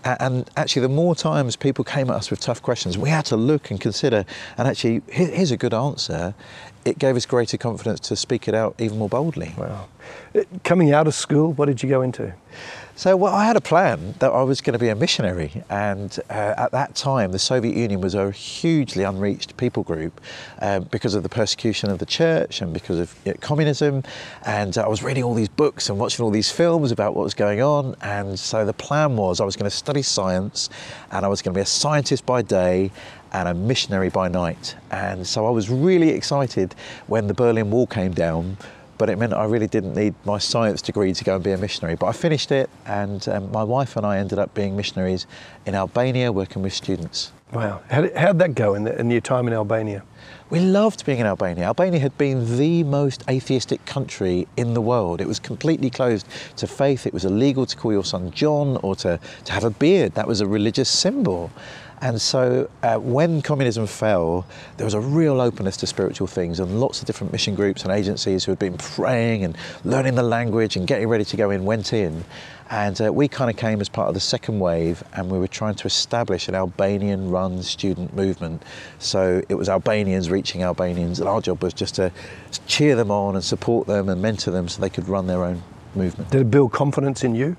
And 0.06 0.48
actually, 0.56 0.82
the 0.82 0.88
more 0.88 1.14
times 1.14 1.56
people 1.56 1.84
came 1.84 2.10
at 2.10 2.16
us 2.16 2.30
with 2.30 2.40
tough 2.40 2.62
questions, 2.62 2.96
we 2.96 3.10
had 3.10 3.24
to 3.26 3.36
look 3.36 3.70
and 3.70 3.80
consider. 3.80 4.24
And 4.56 4.68
actually, 4.68 5.02
here's 5.08 5.50
a 5.50 5.56
good 5.56 5.74
answer. 5.74 6.34
It 6.84 6.98
gave 6.98 7.16
us 7.16 7.26
greater 7.26 7.56
confidence 7.58 8.00
to 8.00 8.16
speak 8.16 8.46
it 8.46 8.54
out 8.54 8.76
even 8.78 8.98
more 8.98 9.08
boldly. 9.08 9.54
Wow. 9.58 9.88
Uh, 10.34 10.42
Coming 10.62 10.92
out 10.92 11.06
of 11.06 11.14
school, 11.14 11.52
what 11.52 11.66
did 11.66 11.82
you 11.82 11.88
go 11.88 12.02
into? 12.02 12.32
So 12.98 13.14
well, 13.14 13.34
I 13.34 13.44
had 13.44 13.56
a 13.56 13.60
plan 13.60 14.14
that 14.20 14.32
I 14.32 14.42
was 14.42 14.62
going 14.62 14.72
to 14.72 14.78
be 14.78 14.88
a 14.88 14.94
missionary, 14.94 15.62
and 15.68 16.18
uh, 16.30 16.54
at 16.56 16.72
that 16.72 16.94
time, 16.94 17.30
the 17.30 17.38
Soviet 17.38 17.76
Union 17.76 18.00
was 18.00 18.14
a 18.14 18.30
hugely 18.30 19.02
unreached 19.02 19.54
people 19.58 19.82
group 19.82 20.18
uh, 20.62 20.80
because 20.80 21.14
of 21.14 21.22
the 21.22 21.28
persecution 21.28 21.90
of 21.90 21.98
the 21.98 22.06
church 22.06 22.62
and 22.62 22.72
because 22.72 22.98
of 22.98 23.14
uh, 23.28 23.34
communism. 23.42 24.02
And 24.46 24.78
uh, 24.78 24.84
I 24.84 24.88
was 24.88 25.02
reading 25.02 25.24
all 25.24 25.34
these 25.34 25.50
books 25.50 25.90
and 25.90 25.98
watching 25.98 26.24
all 26.24 26.30
these 26.30 26.50
films 26.50 26.90
about 26.90 27.14
what 27.14 27.24
was 27.24 27.34
going 27.34 27.60
on. 27.60 27.96
And 28.00 28.38
so 28.38 28.64
the 28.64 28.72
plan 28.72 29.14
was 29.14 29.42
I 29.42 29.44
was 29.44 29.56
going 29.56 29.70
to 29.70 29.76
study 29.76 30.00
science, 30.00 30.70
and 31.10 31.26
I 31.26 31.28
was 31.28 31.42
going 31.42 31.52
to 31.52 31.58
be 31.58 31.62
a 31.62 31.66
scientist 31.66 32.24
by 32.24 32.40
day 32.40 32.90
and 33.32 33.46
a 33.46 33.52
missionary 33.52 34.08
by 34.08 34.28
night. 34.28 34.74
And 34.90 35.26
so 35.26 35.46
I 35.46 35.50
was 35.50 35.68
really 35.68 36.08
excited 36.08 36.74
when 37.08 37.26
the 37.26 37.34
Berlin 37.34 37.70
Wall 37.70 37.86
came 37.86 38.14
down 38.14 38.56
but 38.98 39.10
it 39.10 39.18
meant 39.18 39.32
I 39.32 39.44
really 39.44 39.66
didn't 39.66 39.94
need 39.94 40.14
my 40.24 40.38
science 40.38 40.82
degree 40.82 41.12
to 41.12 41.24
go 41.24 41.34
and 41.34 41.44
be 41.44 41.52
a 41.52 41.58
missionary. 41.58 41.96
But 41.96 42.06
I 42.06 42.12
finished 42.12 42.50
it, 42.52 42.70
and 42.86 43.26
um, 43.28 43.52
my 43.52 43.62
wife 43.62 43.96
and 43.96 44.06
I 44.06 44.18
ended 44.18 44.38
up 44.38 44.54
being 44.54 44.76
missionaries 44.76 45.26
in 45.64 45.74
Albania 45.74 46.32
working 46.32 46.62
with 46.62 46.72
students. 46.72 47.32
Wow. 47.52 47.80
How 47.90 48.00
did, 48.02 48.16
how'd 48.16 48.38
that 48.40 48.54
go 48.54 48.74
in, 48.74 48.84
the, 48.84 48.98
in 48.98 49.10
your 49.10 49.20
time 49.20 49.46
in 49.46 49.54
Albania? 49.54 50.02
We 50.50 50.60
loved 50.60 51.04
being 51.04 51.18
in 51.18 51.26
Albania. 51.26 51.64
Albania 51.64 52.00
had 52.00 52.16
been 52.18 52.56
the 52.56 52.84
most 52.84 53.24
atheistic 53.28 53.84
country 53.84 54.46
in 54.56 54.74
the 54.74 54.80
world. 54.80 55.20
It 55.20 55.26
was 55.26 55.40
completely 55.40 55.90
closed 55.90 56.26
to 56.56 56.66
faith. 56.66 57.06
It 57.06 57.12
was 57.12 57.24
illegal 57.24 57.66
to 57.66 57.76
call 57.76 57.92
your 57.92 58.04
son 58.04 58.30
John 58.30 58.76
or 58.82 58.94
to, 58.96 59.18
to 59.44 59.52
have 59.52 59.64
a 59.64 59.70
beard. 59.70 60.14
That 60.14 60.28
was 60.28 60.40
a 60.40 60.46
religious 60.46 60.88
symbol. 60.88 61.50
And 62.02 62.20
so 62.20 62.68
uh, 62.82 62.96
when 62.96 63.40
communism 63.40 63.86
fell, 63.86 64.46
there 64.76 64.84
was 64.84 64.94
a 64.94 65.00
real 65.00 65.40
openness 65.40 65.78
to 65.78 65.86
spiritual 65.86 66.26
things, 66.26 66.60
and 66.60 66.78
lots 66.78 67.00
of 67.00 67.06
different 67.06 67.32
mission 67.32 67.54
groups 67.54 67.84
and 67.84 67.92
agencies 67.92 68.44
who 68.44 68.52
had 68.52 68.58
been 68.58 68.76
praying 68.76 69.44
and 69.44 69.56
learning 69.84 70.14
the 70.14 70.22
language 70.22 70.76
and 70.76 70.86
getting 70.86 71.08
ready 71.08 71.24
to 71.24 71.36
go 71.36 71.50
in 71.50 71.64
went 71.64 71.92
in. 71.92 72.24
And 72.68 73.00
uh, 73.00 73.12
we 73.12 73.28
kind 73.28 73.48
of 73.48 73.56
came 73.56 73.80
as 73.80 73.88
part 73.88 74.08
of 74.08 74.14
the 74.14 74.20
second 74.20 74.58
wave, 74.58 75.02
and 75.14 75.30
we 75.30 75.38
were 75.38 75.48
trying 75.48 75.76
to 75.76 75.86
establish 75.86 76.48
an 76.48 76.54
Albanian 76.54 77.30
run 77.30 77.62
student 77.62 78.14
movement. 78.14 78.62
So 78.98 79.40
it 79.48 79.54
was 79.54 79.68
Albanians 79.68 80.30
reaching 80.30 80.62
Albanians, 80.62 81.20
and 81.20 81.28
our 81.28 81.40
job 81.40 81.62
was 81.62 81.72
just 81.72 81.94
to 81.94 82.10
cheer 82.66 82.96
them 82.96 83.10
on 83.10 83.36
and 83.36 83.44
support 83.44 83.86
them 83.86 84.08
and 84.08 84.20
mentor 84.20 84.50
them 84.50 84.68
so 84.68 84.82
they 84.82 84.90
could 84.90 85.08
run 85.08 85.28
their 85.28 85.44
own 85.44 85.62
movement. 85.94 86.30
Did 86.30 86.42
it 86.42 86.50
build 86.50 86.72
confidence 86.72 87.24
in 87.24 87.34
you? 87.34 87.56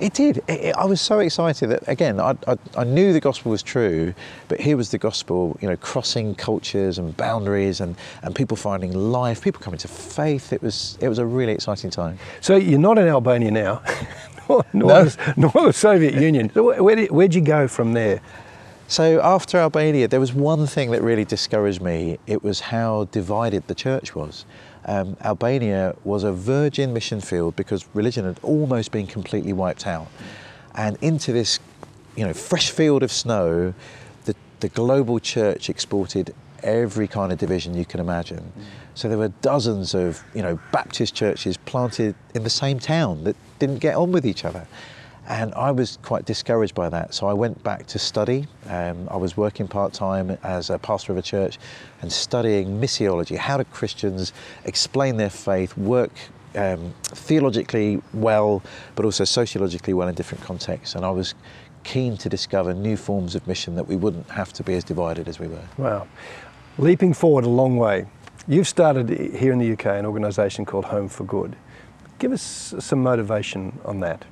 It 0.00 0.12
did. 0.14 0.38
It, 0.48 0.60
it- 0.60 0.76
I 0.76 0.84
was 0.84 1.00
so 1.00 1.18
excited 1.20 1.68
that 1.70 1.88
again, 1.88 2.20
I, 2.20 2.36
I, 2.46 2.56
I 2.76 2.84
knew 2.84 3.12
the 3.12 3.20
gospel 3.20 3.50
was 3.50 3.62
true, 3.62 4.14
but 4.48 4.60
here 4.60 4.76
was 4.76 4.90
the 4.90 4.98
gospel, 4.98 5.56
you 5.60 5.68
know, 5.68 5.76
crossing 5.76 6.34
cultures 6.34 6.98
and 6.98 7.16
boundaries, 7.16 7.80
and, 7.80 7.96
and 8.22 8.34
people 8.34 8.56
finding 8.56 8.92
life, 8.94 9.40
people 9.42 9.60
coming 9.60 9.78
to 9.78 9.88
faith. 9.88 10.52
It 10.52 10.62
was 10.62 10.98
it 11.00 11.08
was 11.08 11.18
a 11.18 11.24
really 11.26 11.52
exciting 11.52 11.90
time. 11.90 12.18
So 12.40 12.56
you're 12.56 12.78
not 12.78 12.98
in 12.98 13.08
Albania 13.08 13.50
now, 13.50 13.82
nor, 14.48 14.64
nor, 14.72 14.88
No. 14.88 15.04
the, 15.04 15.34
nor 15.36 15.66
the 15.66 15.72
Soviet 15.72 16.14
Union. 16.28 16.50
So 16.52 16.62
where, 16.64 16.82
where 16.82 16.96
did, 16.96 17.10
where'd 17.10 17.34
you 17.34 17.40
go 17.42 17.66
from 17.68 17.92
there? 17.94 18.20
So 18.88 19.20
after 19.20 19.58
Albania, 19.58 20.06
there 20.06 20.20
was 20.20 20.32
one 20.32 20.64
thing 20.66 20.92
that 20.92 21.02
really 21.02 21.24
discouraged 21.24 21.80
me. 21.82 22.18
It 22.28 22.44
was 22.44 22.60
how 22.60 23.08
divided 23.10 23.66
the 23.66 23.74
church 23.74 24.14
was. 24.14 24.44
Um, 24.86 25.16
Albania 25.24 25.96
was 26.04 26.22
a 26.22 26.32
virgin 26.32 26.92
mission 26.92 27.20
field 27.20 27.56
because 27.56 27.86
religion 27.92 28.24
had 28.24 28.38
almost 28.42 28.92
been 28.92 29.06
completely 29.06 29.52
wiped 29.52 29.86
out, 29.86 30.06
and 30.74 30.96
into 31.00 31.32
this, 31.32 31.58
you 32.16 32.24
know, 32.24 32.32
fresh 32.32 32.70
field 32.70 33.02
of 33.02 33.10
snow, 33.10 33.74
the 34.24 34.34
the 34.60 34.68
global 34.68 35.18
church 35.18 35.68
exported 35.68 36.32
every 36.62 37.08
kind 37.08 37.32
of 37.32 37.38
division 37.38 37.74
you 37.74 37.84
can 37.84 38.00
imagine. 38.00 38.52
So 38.94 39.08
there 39.08 39.18
were 39.18 39.32
dozens 39.42 39.94
of, 39.94 40.22
you 40.34 40.42
know, 40.42 40.58
Baptist 40.72 41.14
churches 41.14 41.56
planted 41.56 42.14
in 42.34 42.44
the 42.44 42.50
same 42.50 42.78
town 42.78 43.24
that 43.24 43.36
didn't 43.58 43.78
get 43.78 43.94
on 43.94 44.12
with 44.12 44.24
each 44.24 44.44
other. 44.44 44.66
And 45.28 45.52
I 45.54 45.72
was 45.72 45.98
quite 46.02 46.24
discouraged 46.24 46.74
by 46.74 46.88
that. 46.88 47.12
So 47.12 47.26
I 47.26 47.32
went 47.32 47.62
back 47.62 47.86
to 47.88 47.98
study. 47.98 48.46
Um, 48.68 49.08
I 49.10 49.16
was 49.16 49.36
working 49.36 49.66
part 49.66 49.92
time 49.92 50.38
as 50.42 50.70
a 50.70 50.78
pastor 50.78 51.12
of 51.12 51.18
a 51.18 51.22
church 51.22 51.58
and 52.00 52.12
studying 52.12 52.80
missiology. 52.80 53.36
How 53.36 53.56
do 53.56 53.64
Christians 53.64 54.32
explain 54.64 55.16
their 55.16 55.30
faith, 55.30 55.76
work 55.76 56.12
um, 56.54 56.94
theologically 57.02 58.00
well, 58.14 58.62
but 58.94 59.04
also 59.04 59.24
sociologically 59.24 59.94
well 59.94 60.06
in 60.08 60.14
different 60.14 60.44
contexts? 60.44 60.94
And 60.94 61.04
I 61.04 61.10
was 61.10 61.34
keen 61.82 62.16
to 62.18 62.28
discover 62.28 62.74
new 62.74 62.96
forms 62.96 63.34
of 63.34 63.46
mission 63.46 63.74
that 63.76 63.88
we 63.88 63.96
wouldn't 63.96 64.28
have 64.30 64.52
to 64.52 64.62
be 64.62 64.74
as 64.74 64.84
divided 64.84 65.28
as 65.28 65.38
we 65.38 65.48
were. 65.48 65.64
Wow. 65.76 66.06
Leaping 66.78 67.14
forward 67.14 67.44
a 67.44 67.48
long 67.48 67.76
way, 67.76 68.06
you've 68.46 68.68
started 68.68 69.08
here 69.08 69.52
in 69.52 69.58
the 69.58 69.72
UK 69.72 69.86
an 69.86 70.06
organisation 70.06 70.64
called 70.64 70.84
Home 70.86 71.08
for 71.08 71.24
Good. 71.24 71.56
Give 72.18 72.32
us 72.32 72.74
some 72.78 73.02
motivation 73.02 73.78
on 73.84 74.00
that. 74.00 74.24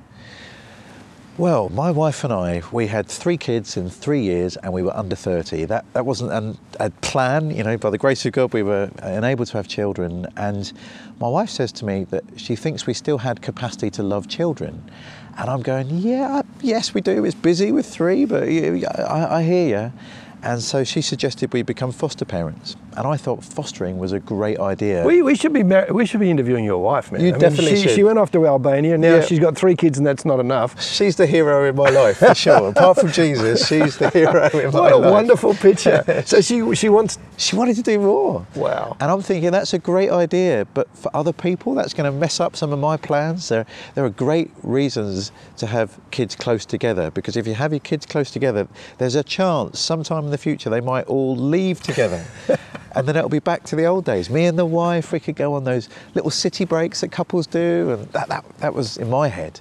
Well, 1.37 1.67
my 1.67 1.91
wife 1.91 2.23
and 2.23 2.31
I, 2.31 2.61
we 2.71 2.87
had 2.87 3.07
three 3.07 3.35
kids 3.35 3.75
in 3.75 3.89
three 3.89 4.21
years 4.21 4.55
and 4.55 4.71
we 4.71 4.81
were 4.81 4.95
under 4.95 5.17
30. 5.17 5.65
That, 5.65 5.83
that 5.91 6.05
wasn't 6.05 6.31
an, 6.31 6.57
a 6.79 6.89
plan, 6.89 7.51
you 7.51 7.61
know, 7.61 7.77
by 7.77 7.89
the 7.89 7.97
grace 7.97 8.25
of 8.25 8.31
God, 8.31 8.53
we 8.53 8.63
were 8.63 8.89
enabled 9.03 9.49
to 9.49 9.57
have 9.57 9.67
children. 9.67 10.27
And 10.37 10.71
my 11.19 11.27
wife 11.27 11.49
says 11.49 11.73
to 11.73 11.85
me 11.85 12.05
that 12.05 12.23
she 12.37 12.55
thinks 12.55 12.87
we 12.87 12.93
still 12.93 13.17
had 13.17 13.41
capacity 13.41 13.89
to 13.91 14.03
love 14.03 14.29
children. 14.29 14.89
And 15.37 15.49
I'm 15.49 15.61
going, 15.61 15.89
yeah, 15.89 16.41
yes, 16.61 16.93
we 16.93 17.01
do. 17.01 17.25
It's 17.25 17.35
busy 17.35 17.73
with 17.73 17.85
three, 17.85 18.23
but 18.23 18.43
I, 18.43 19.39
I 19.39 19.43
hear 19.43 19.67
you. 19.67 19.93
And 20.41 20.61
so 20.61 20.85
she 20.85 21.01
suggested 21.01 21.51
we 21.51 21.63
become 21.63 21.91
foster 21.91 22.23
parents. 22.23 22.77
And 22.97 23.05
I 23.05 23.17
thought 23.17 23.43
fostering 23.43 23.97
was 23.97 24.11
a 24.13 24.19
great 24.19 24.59
idea. 24.59 25.05
We, 25.05 25.21
we 25.21 25.35
should 25.35 25.53
be 25.53 25.63
mar- 25.63 25.87
we 25.91 26.05
should 26.05 26.19
be 26.19 26.29
interviewing 26.31 26.63
your 26.63 26.77
wife, 26.77 27.11
man. 27.11 27.21
You 27.21 27.31
definitely 27.33 27.75
she, 27.75 27.83
should. 27.83 27.91
She 27.91 28.03
went 28.03 28.17
off 28.19 28.31
to 28.31 28.45
Albania. 28.47 28.97
Now 28.97 29.15
Yeah. 29.15 29.21
she's 29.25 29.39
got 29.39 29.57
three 29.57 29.75
kids, 29.75 29.97
and 29.97 30.07
that's 30.07 30.23
not 30.25 30.39
enough. 30.39 30.81
She's 30.81 31.15
the 31.15 31.25
hero 31.27 31.67
in 31.67 31.75
my 31.75 31.89
life, 31.89 32.17
for 32.17 32.33
sure. 32.33 32.69
Apart 32.69 32.99
from 32.99 33.11
Jesus, 33.11 33.67
she's 33.67 33.97
the 33.97 34.09
hero 34.09 34.45
in 34.49 34.51
my 34.53 34.63
life. 34.63 34.73
What 34.73 34.91
a 34.93 34.97
life. 34.97 35.11
wonderful 35.11 35.53
picture. 35.55 36.23
so 36.25 36.41
she 36.41 36.73
she 36.75 36.89
wants. 36.89 37.19
She 37.37 37.55
wanted 37.55 37.75
to 37.75 37.81
do 37.83 37.99
more. 37.99 38.45
Wow. 38.55 38.95
And 39.01 39.11
I'm 39.11 39.21
thinking 39.21 39.51
that's 39.51 39.73
a 39.73 39.79
great 39.79 40.09
idea, 40.09 40.65
but 40.73 40.87
for 40.95 41.13
other 41.15 41.33
people, 41.33 41.73
that's 41.75 41.93
going 41.93 42.09
to 42.11 42.17
mess 42.17 42.39
up 42.39 42.55
some 42.55 42.71
of 42.71 42.79
my 42.79 42.95
plans. 42.97 43.49
There, 43.49 43.65
there 43.93 44.05
are 44.05 44.09
great 44.09 44.51
reasons 44.63 45.33
to 45.57 45.67
have 45.67 45.99
kids 46.11 46.35
close 46.35 46.65
together 46.65 47.11
because 47.11 47.35
if 47.35 47.45
you 47.45 47.53
have 47.55 47.73
your 47.73 47.81
kids 47.81 48.05
close 48.05 48.31
together, 48.31 48.67
there's 48.99 49.15
a 49.15 49.23
chance 49.23 49.79
sometime 49.79 50.23
in 50.25 50.31
the 50.31 50.37
future 50.37 50.69
they 50.69 50.79
might 50.81 51.05
all 51.07 51.35
leave 51.35 51.81
together. 51.81 52.25
and 52.95 53.07
then 53.07 53.15
it'll 53.15 53.29
be 53.29 53.39
back 53.39 53.63
to 53.65 53.75
the 53.75 53.85
old 53.85 54.05
days. 54.05 54.29
Me 54.29 54.45
and 54.45 54.57
the 54.57 54.65
wife, 54.65 55.11
we 55.11 55.19
could 55.19 55.35
go 55.35 55.53
on 55.53 55.63
those 55.65 55.89
little 56.13 56.31
city 56.31 56.65
breaks 56.65 57.01
that 57.01 57.11
couples 57.11 57.45
do, 57.45 57.91
and 57.91 58.07
that, 58.13 58.29
that, 58.29 58.45
that 58.59 58.73
was 58.73 58.97
in 58.97 59.09
my 59.09 59.27
head. 59.27 59.59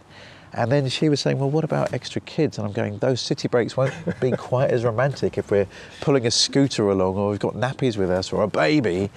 And 0.53 0.71
then 0.71 0.89
she 0.89 1.09
was 1.09 1.21
saying, 1.21 1.41
Well, 1.41 1.51
what 1.51 1.65
about 1.65 1.93
extra 1.93 2.21
kids? 2.21 2.59
And 2.59 2.67
I'm 2.67 2.73
going, 2.73 2.99
Those 2.99 3.21
city 3.21 3.49
breaks 3.49 3.77
won't 3.77 3.93
be 4.21 4.31
quite 4.37 4.71
as 4.71 4.85
romantic 4.85 5.37
if 5.37 5.51
we're 5.51 5.67
pulling 6.01 6.27
a 6.27 6.31
scooter 6.31 6.91
along 6.91 7.17
or 7.17 7.31
we've 7.31 7.41
got 7.41 7.55
nappies 7.55 7.97
with 7.97 8.11
us 8.11 8.33
or 8.33 8.43
a 8.43 8.49
baby. 8.49 9.11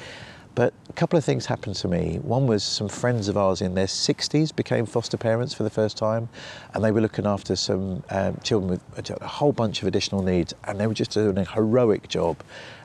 But 0.57 0.73
a 0.89 0.93
couple 0.93 1.17
of 1.17 1.23
things 1.23 1.45
happened 1.45 1.75
to 1.75 1.87
me. 1.87 2.17
One 2.23 2.47
was 2.47 2.63
some 2.63 2.87
friends 2.87 3.27
of 3.27 3.37
ours 3.37 3.61
in 3.61 3.75
their 3.75 3.85
60s 3.85 4.55
became 4.55 4.87
foster 4.87 5.15
parents 5.15 5.53
for 5.53 5.61
the 5.61 5.69
first 5.69 5.97
time, 5.97 6.29
and 6.73 6.83
they 6.83 6.89
were 6.89 6.99
looking 6.99 7.27
after 7.27 7.55
some 7.55 8.01
um, 8.09 8.39
children 8.41 8.71
with 8.71 9.11
a 9.11 9.27
whole 9.27 9.51
bunch 9.51 9.83
of 9.83 9.87
additional 9.87 10.23
needs, 10.23 10.55
and 10.63 10.79
they 10.79 10.87
were 10.87 10.95
just 10.95 11.11
doing 11.11 11.37
a 11.37 11.45
heroic 11.45 12.07
job. 12.07 12.37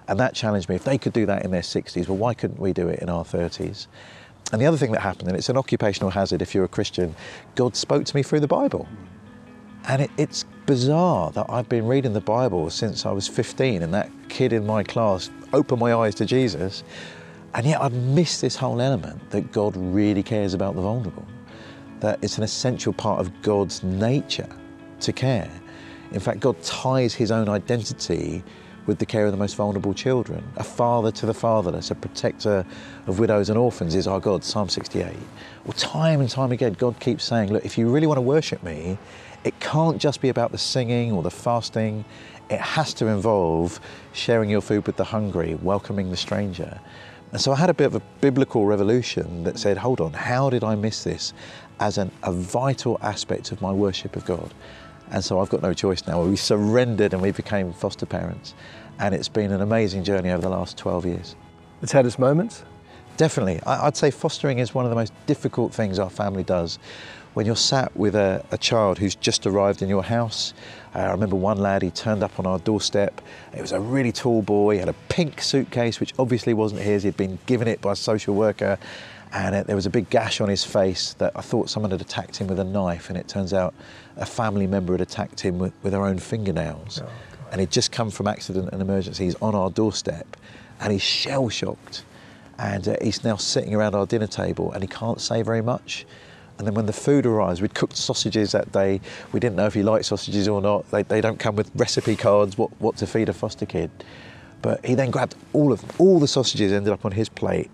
And 0.08 0.18
that 0.20 0.34
challenged 0.34 0.68
me. 0.68 0.74
If 0.74 0.84
they 0.84 0.98
could 0.98 1.12
do 1.12 1.26
that 1.26 1.44
in 1.44 1.50
their 1.50 1.62
60s, 1.62 2.08
well, 2.08 2.18
why 2.18 2.34
couldn't 2.34 2.60
we 2.60 2.72
do 2.72 2.88
it 2.88 3.00
in 3.00 3.08
our 3.08 3.24
30s? 3.24 3.86
And 4.52 4.60
the 4.60 4.66
other 4.66 4.76
thing 4.76 4.92
that 4.92 5.00
happened, 5.00 5.28
and 5.28 5.36
it's 5.36 5.48
an 5.48 5.56
occupational 5.56 6.10
hazard 6.10 6.42
if 6.42 6.54
you're 6.54 6.64
a 6.64 6.68
Christian, 6.68 7.14
God 7.54 7.76
spoke 7.76 8.04
to 8.04 8.16
me 8.16 8.22
through 8.22 8.40
the 8.40 8.48
Bible. 8.48 8.88
And 9.88 10.02
it, 10.02 10.10
it's 10.18 10.44
bizarre 10.66 11.30
that 11.32 11.46
I've 11.48 11.68
been 11.68 11.86
reading 11.86 12.12
the 12.12 12.20
Bible 12.20 12.70
since 12.70 13.06
I 13.06 13.12
was 13.12 13.28
15, 13.28 13.82
and 13.82 13.94
that 13.94 14.10
kid 14.28 14.52
in 14.52 14.66
my 14.66 14.82
class 14.82 15.30
opened 15.52 15.80
my 15.80 15.94
eyes 15.94 16.14
to 16.16 16.26
Jesus. 16.26 16.84
And 17.54 17.66
yet 17.66 17.80
I've 17.82 17.92
missed 17.92 18.40
this 18.40 18.56
whole 18.56 18.80
element 18.80 19.30
that 19.30 19.52
God 19.52 19.76
really 19.76 20.22
cares 20.22 20.54
about 20.54 20.74
the 20.74 20.82
vulnerable. 20.82 21.26
that 22.00 22.18
it's 22.22 22.36
an 22.36 22.44
essential 22.44 22.92
part 22.92 23.20
of 23.20 23.42
God's 23.42 23.82
nature 23.82 24.48
to 25.00 25.12
care. 25.12 25.50
In 26.12 26.20
fact, 26.20 26.40
God 26.40 26.60
ties 26.62 27.14
his 27.14 27.30
own 27.30 27.48
identity 27.48 28.42
with 28.86 28.98
the 28.98 29.06
care 29.06 29.26
of 29.26 29.32
the 29.32 29.38
most 29.38 29.56
vulnerable 29.56 29.94
children. 29.94 30.42
A 30.56 30.64
father 30.64 31.10
to 31.12 31.26
the 31.26 31.34
fatherless, 31.34 31.90
a 31.90 31.94
protector 31.94 32.64
of 33.06 33.18
widows 33.18 33.48
and 33.48 33.58
orphans 33.58 33.94
is 33.94 34.06
our 34.06 34.20
God, 34.20 34.44
Psalm 34.44 34.68
68. 34.68 35.14
Well, 35.64 35.72
time 35.74 36.20
and 36.20 36.28
time 36.28 36.52
again, 36.52 36.72
God 36.74 36.98
keeps 37.00 37.24
saying, 37.24 37.52
look, 37.52 37.64
if 37.64 37.78
you 37.78 37.88
really 37.88 38.06
want 38.06 38.18
to 38.18 38.22
worship 38.22 38.62
me, 38.62 38.98
it 39.44 39.58
can't 39.60 39.98
just 39.98 40.20
be 40.20 40.28
about 40.28 40.52
the 40.52 40.58
singing 40.58 41.12
or 41.12 41.22
the 41.22 41.30
fasting. 41.30 42.04
It 42.50 42.60
has 42.60 42.92
to 42.94 43.06
involve 43.06 43.80
sharing 44.12 44.50
your 44.50 44.60
food 44.60 44.86
with 44.86 44.96
the 44.96 45.04
hungry, 45.04 45.54
welcoming 45.56 46.10
the 46.10 46.16
stranger. 46.16 46.80
And 47.32 47.40
so 47.40 47.50
I 47.52 47.56
had 47.56 47.70
a 47.70 47.74
bit 47.74 47.86
of 47.86 47.94
a 47.94 48.02
biblical 48.20 48.66
revolution 48.66 49.44
that 49.44 49.58
said, 49.58 49.78
hold 49.78 50.00
on, 50.00 50.12
how 50.12 50.50
did 50.50 50.62
I 50.62 50.74
miss 50.74 51.02
this 51.02 51.32
as 51.80 51.96
an, 51.96 52.10
a 52.22 52.30
vital 52.30 52.98
aspect 53.00 53.52
of 53.52 53.62
my 53.62 53.72
worship 53.72 54.16
of 54.16 54.24
God? 54.26 54.52
And 55.12 55.22
so 55.22 55.38
I've 55.38 55.50
got 55.50 55.62
no 55.62 55.74
choice 55.74 56.06
now. 56.06 56.22
We 56.22 56.36
surrendered 56.36 57.12
and 57.12 57.22
we 57.22 57.30
became 57.32 57.72
foster 57.72 58.06
parents. 58.06 58.54
And 58.98 59.14
it's 59.14 59.28
been 59.28 59.52
an 59.52 59.60
amazing 59.60 60.04
journey 60.04 60.30
over 60.30 60.40
the 60.40 60.48
last 60.48 60.78
12 60.78 61.06
years. 61.06 61.36
It's 61.82 61.92
had 61.92 62.06
its 62.06 62.18
moments? 62.18 62.64
Definitely. 63.18 63.60
I'd 63.66 63.96
say 63.96 64.10
fostering 64.10 64.58
is 64.58 64.74
one 64.74 64.86
of 64.86 64.90
the 64.90 64.96
most 64.96 65.12
difficult 65.26 65.74
things 65.74 65.98
our 65.98 66.08
family 66.08 66.42
does. 66.42 66.78
When 67.34 67.44
you're 67.44 67.56
sat 67.56 67.94
with 67.94 68.14
a, 68.14 68.44
a 68.50 68.58
child 68.58 68.98
who's 68.98 69.14
just 69.14 69.46
arrived 69.46 69.82
in 69.82 69.88
your 69.88 70.02
house, 70.02 70.54
uh, 70.94 71.00
I 71.00 71.10
remember 71.10 71.36
one 71.36 71.58
lad, 71.58 71.82
he 71.82 71.90
turned 71.90 72.22
up 72.22 72.38
on 72.38 72.46
our 72.46 72.58
doorstep. 72.58 73.20
It 73.54 73.60
was 73.60 73.72
a 73.72 73.80
really 73.80 74.12
tall 74.12 74.40
boy, 74.42 74.74
he 74.74 74.78
had 74.80 74.88
a 74.88 74.94
pink 75.08 75.42
suitcase, 75.42 76.00
which 76.00 76.14
obviously 76.18 76.54
wasn't 76.54 76.82
his. 76.82 77.02
He'd 77.02 77.16
been 77.16 77.38
given 77.46 77.68
it 77.68 77.80
by 77.82 77.92
a 77.92 77.96
social 77.96 78.34
worker 78.34 78.78
and 79.32 79.54
it, 79.54 79.66
there 79.66 79.76
was 79.76 79.86
a 79.86 79.90
big 79.90 80.10
gash 80.10 80.40
on 80.40 80.48
his 80.48 80.62
face 80.62 81.14
that 81.14 81.32
I 81.34 81.40
thought 81.40 81.70
someone 81.70 81.90
had 81.90 82.00
attacked 82.00 82.36
him 82.36 82.48
with 82.48 82.58
a 82.58 82.64
knife, 82.64 83.08
and 83.08 83.16
it 83.16 83.28
turns 83.28 83.54
out 83.54 83.74
a 84.16 84.26
family 84.26 84.66
member 84.66 84.92
had 84.92 85.00
attacked 85.00 85.40
him 85.40 85.58
with, 85.58 85.72
with 85.82 85.92
their 85.92 86.04
own 86.04 86.18
fingernails. 86.18 87.00
Oh, 87.02 87.08
and 87.50 87.60
he'd 87.60 87.70
just 87.70 87.92
come 87.92 88.10
from 88.10 88.26
accident 88.26 88.70
and 88.72 88.80
emergency. 88.80 89.24
He's 89.24 89.34
on 89.36 89.54
our 89.54 89.70
doorstep, 89.70 90.36
and 90.80 90.92
he's 90.92 91.02
shell 91.02 91.48
shocked, 91.48 92.04
and 92.58 92.86
uh, 92.88 92.96
he's 93.02 93.24
now 93.24 93.36
sitting 93.36 93.74
around 93.74 93.94
our 93.94 94.06
dinner 94.06 94.26
table, 94.26 94.72
and 94.72 94.82
he 94.82 94.88
can't 94.88 95.20
say 95.20 95.42
very 95.42 95.62
much. 95.62 96.06
And 96.58 96.66
then 96.66 96.74
when 96.74 96.86
the 96.86 96.92
food 96.92 97.26
arrives, 97.26 97.60
we'd 97.60 97.74
cooked 97.74 97.96
sausages 97.96 98.52
that 98.52 98.72
day. 98.72 99.00
We 99.32 99.40
didn't 99.40 99.56
know 99.56 99.66
if 99.66 99.74
he 99.74 99.82
liked 99.82 100.04
sausages 100.04 100.48
or 100.48 100.60
not. 100.60 100.88
They, 100.90 101.02
they 101.02 101.20
don't 101.20 101.38
come 101.38 101.56
with 101.56 101.70
recipe 101.74 102.14
cards 102.14 102.56
what, 102.56 102.70
what 102.80 102.96
to 102.98 103.06
feed 103.06 103.28
a 103.28 103.32
foster 103.32 103.66
kid. 103.66 103.90
But 104.60 104.84
he 104.84 104.94
then 104.94 105.10
grabbed 105.10 105.34
all 105.54 105.72
of 105.72 106.00
all 106.00 106.20
the 106.20 106.28
sausages 106.28 106.72
ended 106.72 106.92
up 106.92 107.04
on 107.04 107.12
his 107.12 107.28
plate 107.28 107.70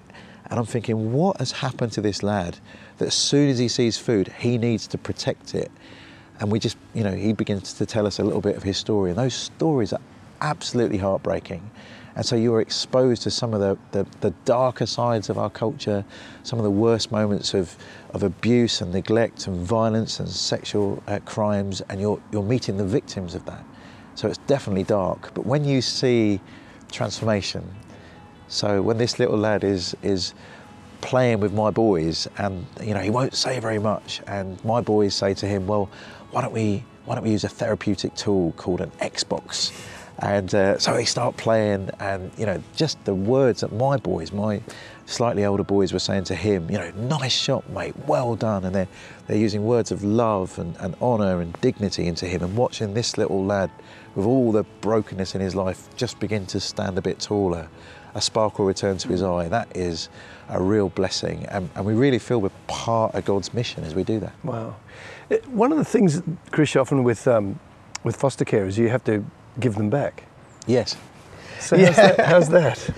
and 0.50 0.58
I'm 0.58 0.66
thinking, 0.66 1.12
what 1.12 1.38
has 1.38 1.52
happened 1.52 1.92
to 1.92 2.00
this 2.00 2.22
lad 2.22 2.58
that 2.98 3.08
as 3.08 3.14
soon 3.14 3.50
as 3.50 3.58
he 3.58 3.68
sees 3.68 3.98
food, 3.98 4.32
he 4.38 4.56
needs 4.56 4.86
to 4.88 4.98
protect 4.98 5.54
it? 5.54 5.70
And 6.40 6.50
we 6.50 6.58
just, 6.58 6.76
you 6.94 7.02
know, 7.02 7.12
he 7.12 7.32
begins 7.32 7.72
to 7.74 7.86
tell 7.86 8.06
us 8.06 8.18
a 8.18 8.24
little 8.24 8.40
bit 8.40 8.56
of 8.56 8.62
his 8.62 8.76
story. 8.76 9.10
And 9.10 9.18
those 9.18 9.34
stories 9.34 9.92
are 9.92 10.00
absolutely 10.40 10.98
heartbreaking. 10.98 11.70
And 12.14 12.24
so 12.26 12.34
you 12.36 12.54
are 12.54 12.60
exposed 12.60 13.22
to 13.22 13.30
some 13.30 13.54
of 13.54 13.60
the, 13.60 13.78
the, 13.92 14.06
the, 14.20 14.30
darker 14.44 14.86
sides 14.86 15.30
of 15.30 15.38
our 15.38 15.50
culture, 15.50 16.04
some 16.42 16.58
of 16.58 16.64
the 16.64 16.70
worst 16.70 17.12
moments 17.12 17.54
of, 17.54 17.76
of 18.10 18.24
abuse 18.24 18.80
and 18.80 18.92
neglect 18.92 19.46
and 19.46 19.60
violence 19.60 20.18
and 20.18 20.28
sexual 20.28 21.00
uh, 21.06 21.20
crimes, 21.24 21.80
and 21.88 22.00
you're, 22.00 22.20
you're 22.32 22.42
meeting 22.42 22.76
the 22.76 22.84
victims 22.84 23.36
of 23.36 23.44
that. 23.44 23.64
So 24.16 24.26
it's 24.26 24.38
definitely 24.48 24.82
dark. 24.82 25.32
But 25.34 25.46
when 25.46 25.64
you 25.64 25.80
see 25.80 26.40
transformation 26.90 27.64
so 28.48 28.80
when 28.80 28.96
this 28.96 29.18
little 29.18 29.36
lad 29.36 29.62
is 29.62 29.94
is 30.02 30.34
playing 31.02 31.38
with 31.38 31.52
my 31.52 31.70
boys, 31.70 32.26
and 32.38 32.66
you 32.82 32.94
know 32.94 33.00
he 33.00 33.10
won't 33.10 33.34
say 33.34 33.60
very 33.60 33.78
much, 33.78 34.22
and 34.26 34.62
my 34.64 34.80
boys 34.80 35.14
say 35.14 35.34
to 35.34 35.46
him, 35.46 35.66
"Well, 35.66 35.90
why 36.30 36.42
don't 36.42 36.52
we 36.52 36.84
why 37.04 37.14
don't 37.14 37.24
we 37.24 37.30
use 37.30 37.44
a 37.44 37.48
therapeutic 37.48 38.14
tool 38.14 38.52
called 38.52 38.80
an 38.80 38.90
Xbox?" 39.00 39.72
And 40.20 40.52
uh, 40.52 40.78
so 40.78 40.96
he 40.96 41.04
start 41.04 41.36
playing, 41.36 41.90
and 42.00 42.32
you 42.36 42.44
know 42.44 42.62
just 42.74 43.02
the 43.04 43.14
words 43.14 43.60
that 43.60 43.72
my 43.72 43.96
boys, 43.96 44.32
my 44.32 44.60
slightly 45.06 45.44
older 45.44 45.62
boys, 45.62 45.92
were 45.92 46.00
saying 46.00 46.24
to 46.24 46.34
him, 46.34 46.70
you 46.70 46.76
know, 46.76 46.90
"Nice 46.96 47.32
shot, 47.32 47.68
mate, 47.70 47.94
well 48.06 48.34
done," 48.34 48.64
and 48.64 48.74
they're 48.74 48.88
they're 49.26 49.38
using 49.38 49.64
words 49.64 49.92
of 49.92 50.02
love 50.02 50.58
and, 50.58 50.76
and 50.80 50.96
honour 51.00 51.40
and 51.40 51.52
dignity 51.60 52.06
into 52.06 52.26
him, 52.26 52.42
and 52.42 52.56
watching 52.56 52.94
this 52.94 53.16
little 53.16 53.44
lad 53.44 53.70
with 54.14 54.26
all 54.26 54.50
the 54.50 54.64
brokenness 54.80 55.34
in 55.34 55.40
his 55.40 55.54
life 55.54 55.88
just 55.96 56.18
begin 56.18 56.46
to 56.46 56.58
stand 56.58 56.98
a 56.98 57.02
bit 57.02 57.20
taller 57.20 57.68
a 58.14 58.20
sparkle 58.20 58.64
return 58.64 58.98
to 58.98 59.08
his 59.08 59.22
eye. 59.22 59.48
That 59.48 59.68
is 59.76 60.08
a 60.48 60.60
real 60.60 60.88
blessing. 60.88 61.46
And, 61.46 61.70
and 61.74 61.84
we 61.84 61.94
really 61.94 62.18
feel 62.18 62.40
we're 62.40 62.50
part 62.66 63.14
of 63.14 63.24
God's 63.24 63.54
mission 63.54 63.84
as 63.84 63.94
we 63.94 64.02
do 64.02 64.18
that. 64.20 64.32
Wow. 64.42 64.76
One 65.46 65.72
of 65.72 65.78
the 65.78 65.84
things, 65.84 66.20
Krish, 66.50 66.80
often 66.80 67.04
with, 67.04 67.28
um, 67.28 67.58
with 68.04 68.16
foster 68.16 68.44
care 68.44 68.66
is 68.66 68.78
you 68.78 68.88
have 68.88 69.04
to 69.04 69.24
give 69.60 69.74
them 69.74 69.90
back. 69.90 70.24
Yes. 70.66 70.96
So 71.60 71.76
how's, 71.76 71.86
yeah. 71.86 72.12
that, 72.12 72.26
how's 72.26 72.48
that? 72.48 72.90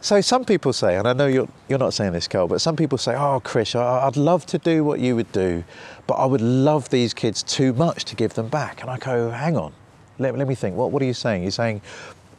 So 0.00 0.20
some 0.20 0.44
people 0.44 0.72
say, 0.72 0.96
and 0.96 1.08
I 1.08 1.12
know 1.12 1.26
you're, 1.26 1.48
you're 1.68 1.78
not 1.78 1.92
saying 1.92 2.12
this, 2.12 2.28
Carl, 2.28 2.46
but 2.46 2.60
some 2.60 2.76
people 2.76 2.96
say, 2.96 3.14
oh, 3.14 3.40
Krish, 3.44 3.74
I'd 3.74 4.16
love 4.16 4.46
to 4.46 4.58
do 4.58 4.84
what 4.84 5.00
you 5.00 5.16
would 5.16 5.32
do, 5.32 5.64
but 6.06 6.14
I 6.14 6.26
would 6.26 6.40
love 6.40 6.88
these 6.90 7.12
kids 7.12 7.42
too 7.42 7.72
much 7.72 8.04
to 8.04 8.14
give 8.14 8.34
them 8.34 8.48
back. 8.48 8.82
And 8.82 8.90
I 8.90 8.98
go, 8.98 9.30
hang 9.30 9.56
on, 9.56 9.72
let, 10.18 10.36
let 10.36 10.46
me 10.46 10.54
think. 10.54 10.76
What, 10.76 10.92
what 10.92 11.02
are 11.02 11.06
you 11.06 11.14
saying? 11.14 11.42
You're 11.42 11.50
saying, 11.50 11.82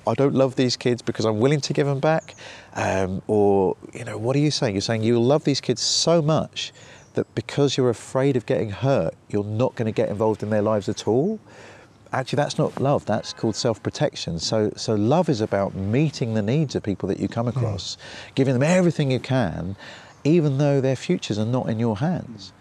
I 0.08 0.13
don't 0.13 0.34
love 0.34 0.56
these 0.56 0.77
kids 0.77 1.01
because 1.01 1.25
I'm 1.25 1.39
willing 1.39 1.60
to 1.62 1.74
give 1.74 1.86
them 1.86 2.00
back? 2.00 2.36
Um, 2.75 3.22
or, 3.27 3.75
you 3.94 4.06
know, 4.06 4.17
what 4.17 4.36
are 4.36 4.39
you 4.39 4.51
saying? 4.51 4.74
You're 4.74 4.82
saying 4.82 5.03
you 5.03 5.20
love 5.20 5.44
these 5.44 5.60
kids 5.60 5.82
so 5.82 6.22
much 6.22 6.72
that 7.17 7.36
because 7.36 7.75
you're 7.75 7.89
afraid 7.89 8.36
of 8.36 8.45
getting 8.45 8.69
hurt, 8.69 9.13
you're 9.29 9.43
not 9.43 9.75
going 9.75 9.86
to 9.86 9.91
get 9.91 10.09
involved 10.09 10.41
in 10.41 10.50
their 10.50 10.62
lives 10.62 10.88
at 10.88 11.07
all? 11.07 11.39
Actually, 12.13 12.38
that's 12.38 12.57
not 12.57 12.79
love. 12.79 13.05
That's 13.05 13.33
called 13.33 13.55
self-protection. 13.55 14.39
So, 14.39 14.71
so 14.77 14.95
love 14.95 15.27
is 15.27 15.41
about 15.41 15.75
meeting 15.75 16.33
the 16.33 16.41
needs 16.41 16.74
of 16.75 16.83
people 16.83 17.09
that 17.09 17.19
you 17.19 17.27
come 17.27 17.47
hmm. 17.47 17.57
across, 17.57 17.97
mm. 17.97 18.36
giving 18.36 18.53
them 18.53 18.63
everything 18.63 19.12
you 19.12 19.19
can, 19.19 19.75
even 20.24 20.57
though 20.57 20.79
their 20.79 20.95
futures 20.95 21.38
are 21.38 21.45
not 21.45 21.69
in 21.69 21.79
your 21.79 21.97
hands 21.97 22.53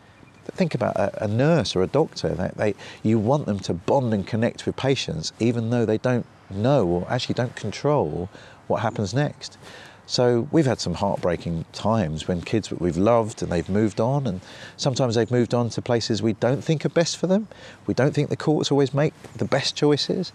think 0.52 0.74
about 0.74 0.96
a, 0.96 1.24
a, 1.24 1.28
nurse 1.28 1.74
or 1.74 1.82
a 1.82 1.86
doctor. 1.86 2.30
They, 2.30 2.50
they, 2.56 2.74
you 3.02 3.18
want 3.18 3.46
them 3.46 3.58
to 3.60 3.74
bond 3.74 4.14
and 4.14 4.26
connect 4.26 4.64
with 4.64 4.76
patients, 4.76 5.32
even 5.40 5.70
though 5.70 5.84
they 5.84 5.98
don't 5.98 6.26
know 6.50 6.86
or 6.86 7.06
actually 7.10 7.34
don't 7.34 7.56
control 7.56 8.28
what 8.66 8.82
happens 8.82 9.14
next. 9.14 9.58
So 10.06 10.48
we've 10.52 10.66
had 10.66 10.80
some 10.80 10.94
heartbreaking 10.94 11.64
times 11.72 12.28
when 12.28 12.40
kids 12.40 12.68
that 12.68 12.80
we've 12.80 12.96
loved 12.96 13.42
and 13.42 13.50
they've 13.50 13.68
moved 13.68 14.00
on, 14.00 14.26
and 14.26 14.40
sometimes 14.76 15.16
they've 15.16 15.30
moved 15.30 15.52
on 15.52 15.68
to 15.70 15.82
places 15.82 16.22
we 16.22 16.34
don't 16.34 16.62
think 16.62 16.84
are 16.84 16.90
best 16.90 17.16
for 17.16 17.26
them. 17.26 17.48
We 17.86 17.94
don't 17.94 18.14
think 18.14 18.30
the 18.30 18.36
courts 18.36 18.70
always 18.70 18.94
make 18.94 19.14
the 19.36 19.44
best 19.44 19.74
choices. 19.74 20.32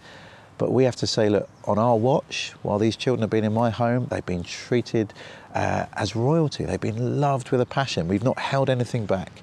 But 0.58 0.72
we 0.72 0.84
have 0.84 0.98
to 0.98 1.08
say, 1.08 1.28
look, 1.28 1.50
on 1.66 1.80
our 1.80 1.96
watch, 1.96 2.54
while 2.62 2.78
these 2.78 2.96
children 2.96 3.22
have 3.22 3.32
been 3.32 3.44
in 3.44 3.54
my 3.54 3.72
home, 3.72 4.06
they've 4.12 4.24
been 4.24 4.44
treated 4.44 5.12
uh, 5.56 5.88
as 5.94 6.16
royalty. 6.16 6.66
They've 6.66 6.80
been 6.80 7.20
loved 7.20 7.50
with 7.50 7.62
a 7.62 7.66
passion. 7.66 8.08
We've 8.08 8.24
not 8.24 8.38
held 8.38 8.70
anything 8.70 9.08
back 9.08 9.42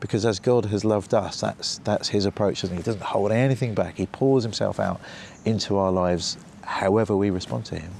because 0.00 0.26
as 0.26 0.38
God 0.38 0.66
has 0.66 0.84
loved 0.84 1.14
us, 1.14 1.40
that's, 1.40 1.78
that's 1.78 2.08
his 2.08 2.26
approach. 2.26 2.60
He 2.60 2.68
doesn't 2.68 3.02
hold 3.02 3.32
anything 3.32 3.74
back. 3.74 3.96
He 3.96 4.06
pours 4.06 4.42
himself 4.42 4.78
out 4.78 5.00
into 5.44 5.76
our 5.78 5.90
lives 5.90 6.36
however 6.62 7.16
we 7.16 7.30
respond 7.30 7.64
to 7.66 7.78
him. 7.78 7.90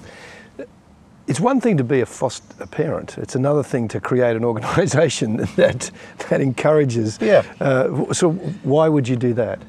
It's 1.29 1.41
one 1.41 1.61
thing 1.61 1.77
to 1.77 1.85
be 1.85 2.01
a 2.01 2.07
foster 2.07 2.67
parent. 2.67 3.19
It's 3.19 3.35
another 3.35 3.63
thing 3.63 3.87
to 3.89 4.01
create 4.01 4.35
an 4.35 4.45
organisation 4.45 5.37
that 5.57 5.91
that 6.31 6.41
encourages. 6.41 7.19
Yeah. 7.21 7.45
Uh, 7.61 8.13
so 8.15 8.33
why 8.63 8.89
would 8.89 9.07
you 9.07 9.17
do 9.17 9.35
that? 9.35 9.61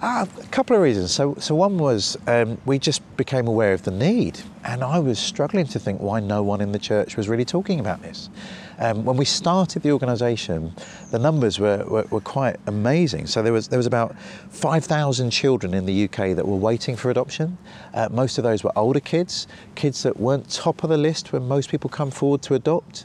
Uh, 0.00 0.24
a 0.40 0.46
couple 0.46 0.76
of 0.76 0.82
reasons. 0.82 1.10
So, 1.10 1.34
so 1.40 1.56
one 1.56 1.76
was 1.76 2.16
um, 2.28 2.56
we 2.64 2.78
just 2.78 3.02
became 3.16 3.48
aware 3.48 3.72
of 3.72 3.82
the 3.82 3.90
need, 3.90 4.38
and 4.62 4.84
I 4.84 5.00
was 5.00 5.18
struggling 5.18 5.66
to 5.66 5.80
think 5.80 6.00
why 6.00 6.20
no 6.20 6.40
one 6.40 6.60
in 6.60 6.70
the 6.70 6.78
church 6.78 7.16
was 7.16 7.28
really 7.28 7.44
talking 7.44 7.80
about 7.80 8.00
this. 8.00 8.30
Um, 8.78 9.04
when 9.04 9.16
we 9.16 9.24
started 9.24 9.82
the 9.82 9.90
organisation, 9.90 10.72
the 11.10 11.18
numbers 11.18 11.58
were, 11.58 11.84
were, 11.84 12.04
were, 12.10 12.20
quite 12.20 12.60
amazing. 12.68 13.26
So 13.26 13.42
there 13.42 13.52
was 13.52 13.66
there 13.66 13.76
was 13.76 13.86
about 13.86 14.16
5,000 14.50 15.30
children 15.30 15.74
in 15.74 15.84
the 15.84 16.04
UK 16.04 16.36
that 16.36 16.46
were 16.46 16.56
waiting 16.56 16.94
for 16.94 17.10
adoption. 17.10 17.58
Uh, 17.92 18.08
most 18.08 18.38
of 18.38 18.44
those 18.44 18.62
were 18.62 18.72
older 18.78 19.00
kids, 19.00 19.48
kids 19.74 20.04
that 20.04 20.20
weren't 20.20 20.48
top 20.48 20.84
of 20.84 20.90
the 20.90 20.98
list 20.98 21.32
when 21.32 21.48
most 21.48 21.70
people 21.70 21.90
come 21.90 22.12
forward 22.12 22.42
to 22.42 22.54
adopt. 22.54 23.04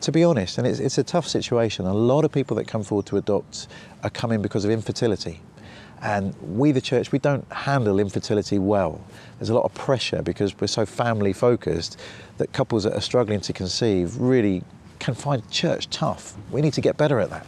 To 0.00 0.10
be 0.10 0.24
honest, 0.24 0.58
and 0.58 0.66
it's, 0.66 0.80
it's 0.80 0.98
a 0.98 1.04
tough 1.04 1.28
situation. 1.28 1.86
A 1.86 1.94
lot 1.94 2.24
of 2.24 2.32
people 2.32 2.56
that 2.56 2.66
come 2.66 2.82
forward 2.82 3.06
to 3.06 3.18
adopt 3.18 3.68
are 4.02 4.10
coming 4.10 4.42
because 4.42 4.64
of 4.64 4.72
infertility. 4.72 5.40
And 6.04 6.34
we, 6.42 6.70
the 6.70 6.82
church, 6.82 7.12
we 7.12 7.18
don't 7.18 7.50
handle 7.50 7.98
infertility 7.98 8.58
well. 8.58 9.02
There's 9.38 9.48
a 9.48 9.54
lot 9.54 9.64
of 9.64 9.72
pressure 9.72 10.20
because 10.20 10.54
we're 10.60 10.66
so 10.66 10.84
family 10.84 11.32
focused 11.32 11.98
that 12.36 12.52
couples 12.52 12.84
that 12.84 12.92
are 12.92 13.00
struggling 13.00 13.40
to 13.40 13.54
conceive 13.54 14.16
really 14.18 14.62
can 14.98 15.14
find 15.14 15.50
church 15.50 15.88
tough. 15.88 16.36
We 16.50 16.60
need 16.60 16.74
to 16.74 16.82
get 16.82 16.98
better 16.98 17.20
at 17.20 17.30
that. 17.30 17.46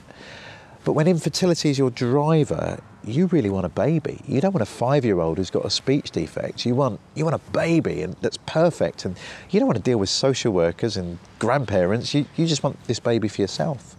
But 0.86 0.94
when 0.94 1.06
infertility 1.06 1.68
is 1.68 1.78
your 1.78 1.90
driver, 1.90 2.80
you 3.04 3.26
really 3.26 3.50
want 3.50 3.66
a 3.66 3.68
baby. 3.68 4.20
You 4.26 4.40
don't 4.40 4.54
want 4.54 4.62
a 4.62 4.66
five-year-old 4.66 5.36
who's 5.36 5.50
got 5.50 5.64
a 5.66 5.70
speech 5.70 6.10
defect. 6.10 6.64
You 6.64 6.74
want 6.74 6.98
you 7.14 7.24
want 7.24 7.34
a 7.34 7.50
baby 7.50 8.02
and 8.02 8.14
that's 8.22 8.38
perfect. 8.46 9.04
And 9.04 9.18
you 9.50 9.60
don't 9.60 9.66
want 9.66 9.76
to 9.76 9.82
deal 9.82 9.98
with 9.98 10.08
social 10.08 10.52
workers 10.52 10.96
and 10.96 11.18
grandparents. 11.38 12.14
You, 12.14 12.24
you 12.36 12.46
just 12.46 12.62
want 12.62 12.82
this 12.84 13.00
baby 13.00 13.28
for 13.28 13.42
yourself. 13.42 13.95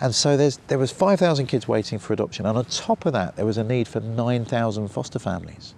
And 0.00 0.14
so 0.14 0.36
there 0.36 0.78
was 0.78 0.92
5,000 0.92 1.46
kids 1.46 1.66
waiting 1.66 1.98
for 1.98 2.12
adoption. 2.12 2.46
And 2.46 2.56
on 2.56 2.64
top 2.66 3.04
of 3.04 3.12
that, 3.14 3.36
there 3.36 3.44
was 3.44 3.58
a 3.58 3.64
need 3.64 3.88
for 3.88 4.00
9,000 4.00 4.88
foster 4.88 5.18
families. 5.18 5.74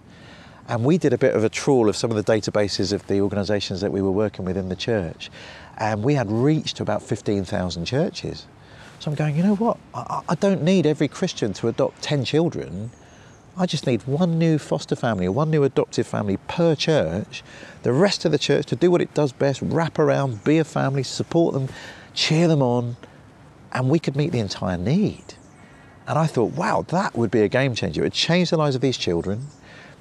And 0.69 0.85
we 0.85 0.99
did 0.99 1.13
a 1.13 1.19
bit 1.19 1.35
of 1.35 1.43
a 1.43 1.49
trawl 1.49 1.89
of 1.89 1.97
some 1.97 2.11
of 2.13 2.17
the 2.17 2.33
databases 2.33 2.93
of 2.93 3.07
the 3.07 3.21
organisations 3.21 3.81
that 3.81 3.91
we 3.91 4.03
were 4.03 4.11
working 4.11 4.45
with 4.45 4.57
in 4.57 4.69
the 4.69 4.77
church. 4.77 5.31
And 5.79 6.05
we 6.05 6.15
had 6.15 6.31
reached 6.31 6.81
about 6.81 7.03
15,000 7.03 7.87
churches. 7.87 8.47
So 8.99 9.11
I'm 9.11 9.17
going, 9.17 9.37
you 9.37 9.43
know 9.43 9.57
what? 9.57 9.79
I, 9.95 10.21
I 10.29 10.35
don't 10.35 10.63
need 10.63 10.85
every 10.85 11.09
Christian 11.09 11.55
to 11.55 11.69
adopt 11.69 12.03
10 12.03 12.25
children. 12.25 12.91
I 13.57 13.67
just 13.67 13.87
need 13.87 14.07
one 14.07 14.39
new 14.39 14.59
foster 14.59 14.95
family, 14.95 15.29
one 15.29 15.51
new 15.51 15.65
adoptive 15.65 16.07
family 16.07 16.37
per 16.47 16.75
church. 16.75 17.43
The 17.83 17.93
rest 17.93 18.27
of 18.27 18.33
the 18.33 18.39
church 18.39 18.67
to 18.67 18.77
do 18.77 18.91
what 18.91 19.01
it 19.01 19.15
does 19.15 19.33
best, 19.33 19.63
wrap 19.63 19.99
around, 19.99 20.45
be 20.45 20.59
a 20.59 20.65
family, 20.65 21.03
support 21.03 21.55
them, 21.55 21.69
cheer 22.15 22.47
them 22.47 22.63
on, 22.63 22.97
and 23.73 23.89
we 23.89 23.99
could 23.99 24.17
meet 24.17 24.33
the 24.33 24.39
entire 24.39 24.79
need. 24.79 25.35
And 26.07 26.19
I 26.19 26.27
thought, 26.27 26.53
wow, 26.53 26.85
that 26.89 27.17
would 27.17 27.31
be 27.31 27.43
a 27.43 27.49
game 27.49 27.75
changer. 27.75 28.01
It 28.01 28.05
would 28.05 28.13
change 28.13 28.51
the 28.51 28.57
lives 28.57 28.75
of 28.75 28.81
these 28.81 28.97
children 28.97 29.47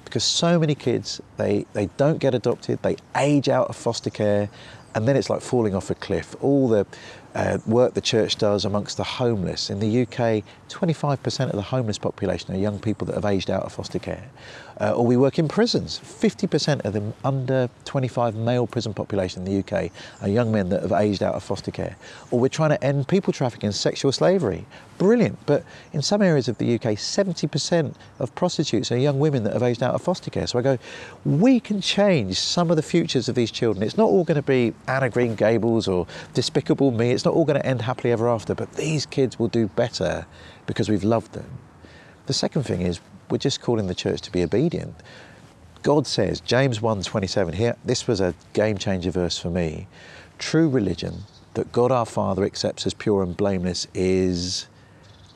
because 0.04 0.24
so 0.24 0.58
many 0.58 0.74
kids, 0.74 1.20
they, 1.36 1.66
they 1.72 1.86
don't 1.96 2.18
get 2.18 2.34
adopted, 2.34 2.82
they 2.82 2.96
age 3.16 3.48
out 3.48 3.68
of 3.68 3.76
foster 3.76 4.10
care, 4.10 4.50
and 4.94 5.06
then 5.06 5.16
it's 5.16 5.30
like 5.30 5.40
falling 5.40 5.74
off 5.74 5.88
a 5.88 5.94
cliff. 5.94 6.34
All 6.40 6.68
the 6.68 6.84
uh, 7.34 7.58
work 7.64 7.94
the 7.94 8.00
church 8.00 8.36
does 8.36 8.64
amongst 8.64 8.96
the 8.96 9.04
homeless. 9.04 9.70
In 9.70 9.78
the 9.78 10.02
UK, 10.02 10.42
25% 10.68 11.50
of 11.50 11.52
the 11.52 11.62
homeless 11.62 11.98
population 11.98 12.52
are 12.54 12.58
young 12.58 12.80
people 12.80 13.06
that 13.06 13.14
have 13.14 13.24
aged 13.24 13.50
out 13.50 13.62
of 13.62 13.72
foster 13.72 14.00
care. 14.00 14.28
Uh, 14.80 14.92
or 14.92 15.04
we 15.04 15.16
work 15.16 15.38
in 15.38 15.46
prisons. 15.46 16.00
50% 16.02 16.84
of 16.86 16.94
the 16.94 17.12
under 17.22 17.68
25 17.84 18.34
male 18.34 18.66
prison 18.66 18.94
population 18.94 19.46
in 19.46 19.52
the 19.52 19.58
UK 19.60 19.90
are 20.22 20.28
young 20.28 20.50
men 20.50 20.70
that 20.70 20.80
have 20.80 20.92
aged 20.92 21.22
out 21.22 21.34
of 21.34 21.42
foster 21.42 21.70
care. 21.70 21.96
Or 22.30 22.40
we're 22.40 22.48
trying 22.48 22.70
to 22.70 22.82
end 22.82 23.06
people 23.06 23.30
trafficking 23.30 23.66
and 23.66 23.74
sexual 23.74 24.10
slavery. 24.10 24.64
Brilliant. 24.96 25.38
But 25.44 25.64
in 25.92 26.00
some 26.00 26.22
areas 26.22 26.48
of 26.48 26.56
the 26.56 26.74
UK, 26.74 26.96
70% 26.96 27.94
of 28.20 28.34
prostitutes 28.34 28.90
are 28.90 28.96
young 28.96 29.18
women 29.18 29.44
that 29.44 29.52
have 29.52 29.62
aged 29.62 29.82
out 29.82 29.94
of 29.94 30.00
foster 30.00 30.30
care. 30.30 30.46
So 30.46 30.58
I 30.58 30.62
go, 30.62 30.78
we 31.26 31.60
can 31.60 31.82
change 31.82 32.38
some 32.38 32.70
of 32.70 32.76
the 32.76 32.82
futures 32.82 33.28
of 33.28 33.34
these 33.34 33.50
children. 33.50 33.82
It's 33.82 33.98
not 33.98 34.08
all 34.08 34.24
going 34.24 34.36
to 34.36 34.42
be 34.42 34.72
Anne 34.88 35.02
of 35.02 35.12
Green 35.12 35.34
Gables 35.34 35.88
or 35.88 36.06
Despicable 36.32 36.90
Me. 36.90 37.10
It's 37.10 37.26
not 37.26 37.34
all 37.34 37.44
going 37.44 37.60
to 37.60 37.66
end 37.66 37.82
happily 37.82 38.12
ever 38.12 38.30
after. 38.30 38.54
But 38.54 38.72
these 38.72 39.04
kids 39.04 39.38
will 39.38 39.48
do 39.48 39.66
better 39.66 40.26
because 40.64 40.88
we've 40.88 41.04
loved 41.04 41.32
them. 41.32 41.58
The 42.26 42.32
second 42.32 42.62
thing 42.62 42.80
is 42.80 43.00
we're 43.30 43.38
just 43.38 43.60
calling 43.60 43.86
the 43.86 43.94
church 43.94 44.20
to 44.22 44.32
be 44.32 44.42
obedient. 44.42 44.94
God 45.82 46.06
says, 46.06 46.40
James 46.40 46.80
1:27, 46.80 47.54
here 47.54 47.76
this 47.84 48.06
was 48.06 48.20
a 48.20 48.34
game 48.52 48.76
changer 48.76 49.10
verse 49.10 49.38
for 49.38 49.50
me. 49.50 49.86
True 50.38 50.68
religion 50.68 51.24
that 51.54 51.72
God 51.72 51.90
our 51.90 52.06
Father 52.06 52.44
accepts 52.44 52.86
as 52.86 52.94
pure 52.94 53.22
and 53.22 53.36
blameless 53.36 53.86
is 53.94 54.68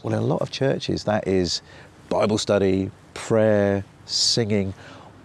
well 0.02 0.14
in 0.14 0.20
a 0.20 0.26
lot 0.26 0.42
of 0.42 0.50
churches 0.50 1.04
that 1.04 1.26
is 1.26 1.62
Bible 2.08 2.38
study, 2.38 2.90
prayer, 3.14 3.84
singing, 4.04 4.74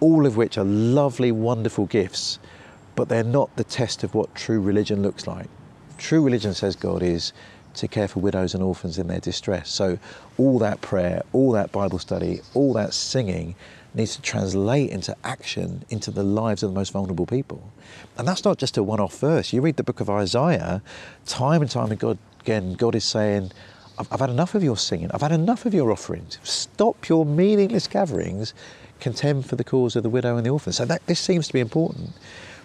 all 0.00 0.26
of 0.26 0.36
which 0.36 0.56
are 0.56 0.64
lovely, 0.64 1.30
wonderful 1.30 1.86
gifts, 1.86 2.38
but 2.96 3.08
they're 3.08 3.22
not 3.22 3.54
the 3.56 3.64
test 3.64 4.02
of 4.02 4.14
what 4.14 4.34
true 4.34 4.60
religion 4.60 5.02
looks 5.02 5.26
like. 5.26 5.48
True 5.98 6.22
religion 6.22 6.54
says 6.54 6.76
God 6.76 7.02
is 7.02 7.34
to 7.74 7.88
care 7.88 8.08
for 8.08 8.20
widows 8.20 8.54
and 8.54 8.62
orphans 8.62 8.98
in 8.98 9.06
their 9.06 9.20
distress. 9.20 9.70
So, 9.70 9.98
all 10.38 10.58
that 10.58 10.80
prayer, 10.80 11.22
all 11.32 11.52
that 11.52 11.72
Bible 11.72 11.98
study, 11.98 12.40
all 12.54 12.72
that 12.74 12.94
singing 12.94 13.54
needs 13.94 14.16
to 14.16 14.22
translate 14.22 14.90
into 14.90 15.16
action 15.24 15.84
into 15.90 16.10
the 16.10 16.22
lives 16.22 16.62
of 16.62 16.70
the 16.70 16.74
most 16.74 16.92
vulnerable 16.92 17.26
people. 17.26 17.72
And 18.16 18.26
that's 18.26 18.44
not 18.44 18.58
just 18.58 18.76
a 18.76 18.82
one 18.82 19.00
off 19.00 19.18
verse. 19.18 19.52
You 19.52 19.60
read 19.60 19.76
the 19.76 19.82
book 19.82 20.00
of 20.00 20.08
Isaiah, 20.08 20.82
time 21.26 21.62
and 21.62 21.70
time 21.70 21.90
again, 21.90 22.74
God 22.74 22.94
is 22.94 23.04
saying, 23.04 23.52
I've, 23.98 24.20
had 24.20 24.30
enough 24.30 24.54
of 24.54 24.62
your 24.62 24.76
singing, 24.76 25.10
I've 25.12 25.20
had 25.20 25.32
enough 25.32 25.66
of 25.66 25.74
your 25.74 25.92
offerings. 25.92 26.38
Stop 26.42 27.08
your 27.08 27.26
meaningless 27.26 27.86
gatherings, 27.86 28.54
contend 28.98 29.46
for 29.46 29.56
the 29.56 29.64
cause 29.64 29.96
of 29.96 30.02
the 30.02 30.10
widow 30.10 30.36
and 30.36 30.46
the 30.46 30.50
orphan. 30.50 30.72
So, 30.72 30.84
that, 30.86 31.06
this 31.06 31.20
seems 31.20 31.48
to 31.48 31.52
be 31.52 31.60
important. 31.60 32.10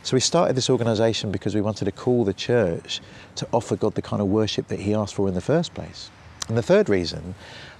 So 0.06 0.16
we 0.16 0.20
started 0.20 0.56
this 0.56 0.70
organisation 0.70 1.32
because 1.32 1.56
we 1.56 1.62
wanted 1.62 1.86
to 1.86 1.92
call 1.92 2.26
the 2.26 2.34
church 2.34 3.02
to 3.38 3.48
offer 3.52 3.76
God 3.76 3.96
the 3.96 4.04
kind 4.04 4.22
of 4.22 4.28
worship 4.28 4.68
that 4.68 4.80
He 4.82 4.94
asked 4.94 5.16
for 5.16 5.28
in 5.28 5.34
the 5.34 5.42
first 5.42 5.74
place. 5.74 6.12
And 6.48 6.56
the 6.56 6.62
third 6.62 6.90
reason, 6.90 7.34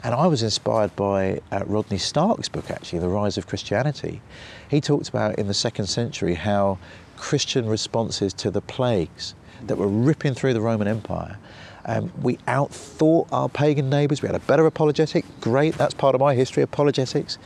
and 0.04 0.16
I 0.16 0.26
was 0.26 0.42
inspired 0.42 0.96
by 0.96 1.42
uh, 1.52 1.64
Rodney 1.68 2.00
Stark's 2.00 2.50
book 2.50 2.72
actually, 2.72 2.98
The 2.98 3.10
Rise 3.10 3.38
of 3.38 3.46
Christianity. 3.46 4.24
He 4.68 4.82
talked 4.82 5.08
about 5.08 5.38
in 5.38 5.46
the 5.46 5.54
second 5.54 5.86
century 5.86 6.34
how 6.34 6.80
Christian 7.16 7.70
responses 7.70 8.34
to 8.34 8.50
the 8.50 8.62
plagues 8.62 9.36
that 9.68 9.78
were 9.78 9.88
ripping 9.88 10.34
through 10.34 10.56
the 10.56 10.62
Roman 10.62 10.88
Empire. 10.88 11.38
Um, 11.86 12.12
we 12.24 12.38
outthought 12.48 13.28
our 13.32 13.50
pagan 13.50 13.88
neighbours. 13.92 14.24
We 14.24 14.28
had 14.28 14.36
a 14.36 14.40
better 14.40 14.66
apologetic. 14.66 15.26
Great, 15.42 15.76
that's 15.76 15.94
part 15.94 16.16
of 16.16 16.22
my 16.22 16.34
history, 16.34 16.64
apologetics. 16.64 17.38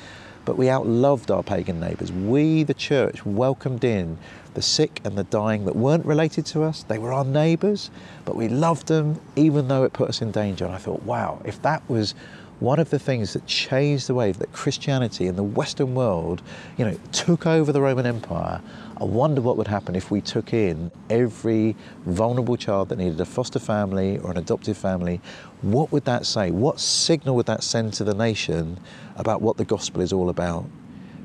But 0.49 0.57
we 0.57 0.65
outloved 0.65 1.29
our 1.29 1.43
pagan 1.43 1.79
neighbours. 1.79 2.11
We, 2.11 2.63
the 2.63 2.73
church, 2.73 3.23
welcomed 3.23 3.83
in 3.83 4.17
the 4.55 4.63
sick 4.63 4.99
and 5.03 5.15
the 5.15 5.25
dying 5.25 5.65
that 5.65 5.75
weren't 5.75 6.07
related 6.07 6.47
to 6.47 6.63
us. 6.63 6.81
They 6.81 6.97
were 6.97 7.13
our 7.13 7.23
neighbours, 7.23 7.91
but 8.25 8.35
we 8.35 8.47
loved 8.47 8.87
them 8.87 9.21
even 9.35 9.67
though 9.67 9.83
it 9.83 9.93
put 9.93 10.09
us 10.09 10.23
in 10.23 10.31
danger. 10.31 10.65
And 10.65 10.73
I 10.73 10.79
thought, 10.79 11.03
wow, 11.03 11.39
if 11.45 11.61
that 11.61 11.87
was 11.87 12.15
one 12.59 12.79
of 12.79 12.89
the 12.89 12.97
things 12.97 13.33
that 13.33 13.45
changed 13.45 14.07
the 14.07 14.15
way 14.15 14.31
that 14.31 14.51
Christianity 14.51 15.27
in 15.27 15.35
the 15.35 15.43
Western 15.43 15.93
world, 15.93 16.41
you 16.79 16.85
know, 16.85 16.97
took 17.11 17.45
over 17.45 17.71
the 17.71 17.81
Roman 17.81 18.07
Empire, 18.07 18.59
I 19.01 19.05
wonder 19.05 19.39
what 19.39 19.55
would 19.55 19.67
happen 19.67 19.95
if 19.95 20.11
we 20.11 20.19
took 20.19 20.53
in 20.53 20.91
every 21.09 21.77
vulnerable 22.05 22.57
child 22.57 22.89
that 22.89 22.97
needed 22.97 23.21
a 23.21 23.25
foster 23.25 23.59
family 23.59 24.17
or 24.17 24.31
an 24.31 24.37
adoptive 24.37 24.77
family. 24.77 25.21
What 25.61 25.93
would 25.93 26.03
that 26.03 26.25
say? 26.25 26.51
What 26.51 26.81
signal 26.81 27.37
would 27.37 27.45
that 27.45 27.63
send 27.63 27.93
to 27.93 28.03
the 28.03 28.13
nation 28.13 28.77
about 29.15 29.41
what 29.41 29.55
the 29.55 29.63
gospel 29.63 30.01
is 30.01 30.11
all 30.11 30.29
about? 30.29 30.65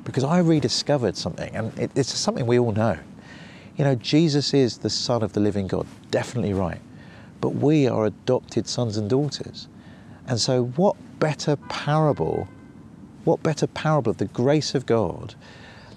Because 0.05 0.23
I 0.23 0.39
rediscovered 0.39 1.17
something, 1.17 1.53
and 1.53 1.77
it, 1.77 1.91
it's 1.95 2.13
something 2.13 2.47
we 2.47 2.57
all 2.57 2.71
know. 2.71 2.97
You 3.75 3.83
know, 3.83 3.95
Jesus 3.95 4.53
is 4.53 4.77
the 4.77 4.89
Son 4.89 5.21
of 5.21 5.33
the 5.33 5.41
living 5.41 5.67
God, 5.67 5.85
definitely 6.11 6.53
right. 6.53 6.79
But 7.41 7.55
we 7.55 7.89
are 7.89 8.05
adopted 8.05 8.69
sons 8.69 8.95
and 8.95 9.09
daughters. 9.09 9.67
And 10.27 10.39
so, 10.39 10.63
what 10.63 10.95
better 11.19 11.57
parable, 11.57 12.47
what 13.25 13.43
better 13.43 13.67
parable 13.67 14.11
of 14.11 14.17
the 14.17 14.25
grace 14.25 14.75
of 14.75 14.85
God 14.85 15.35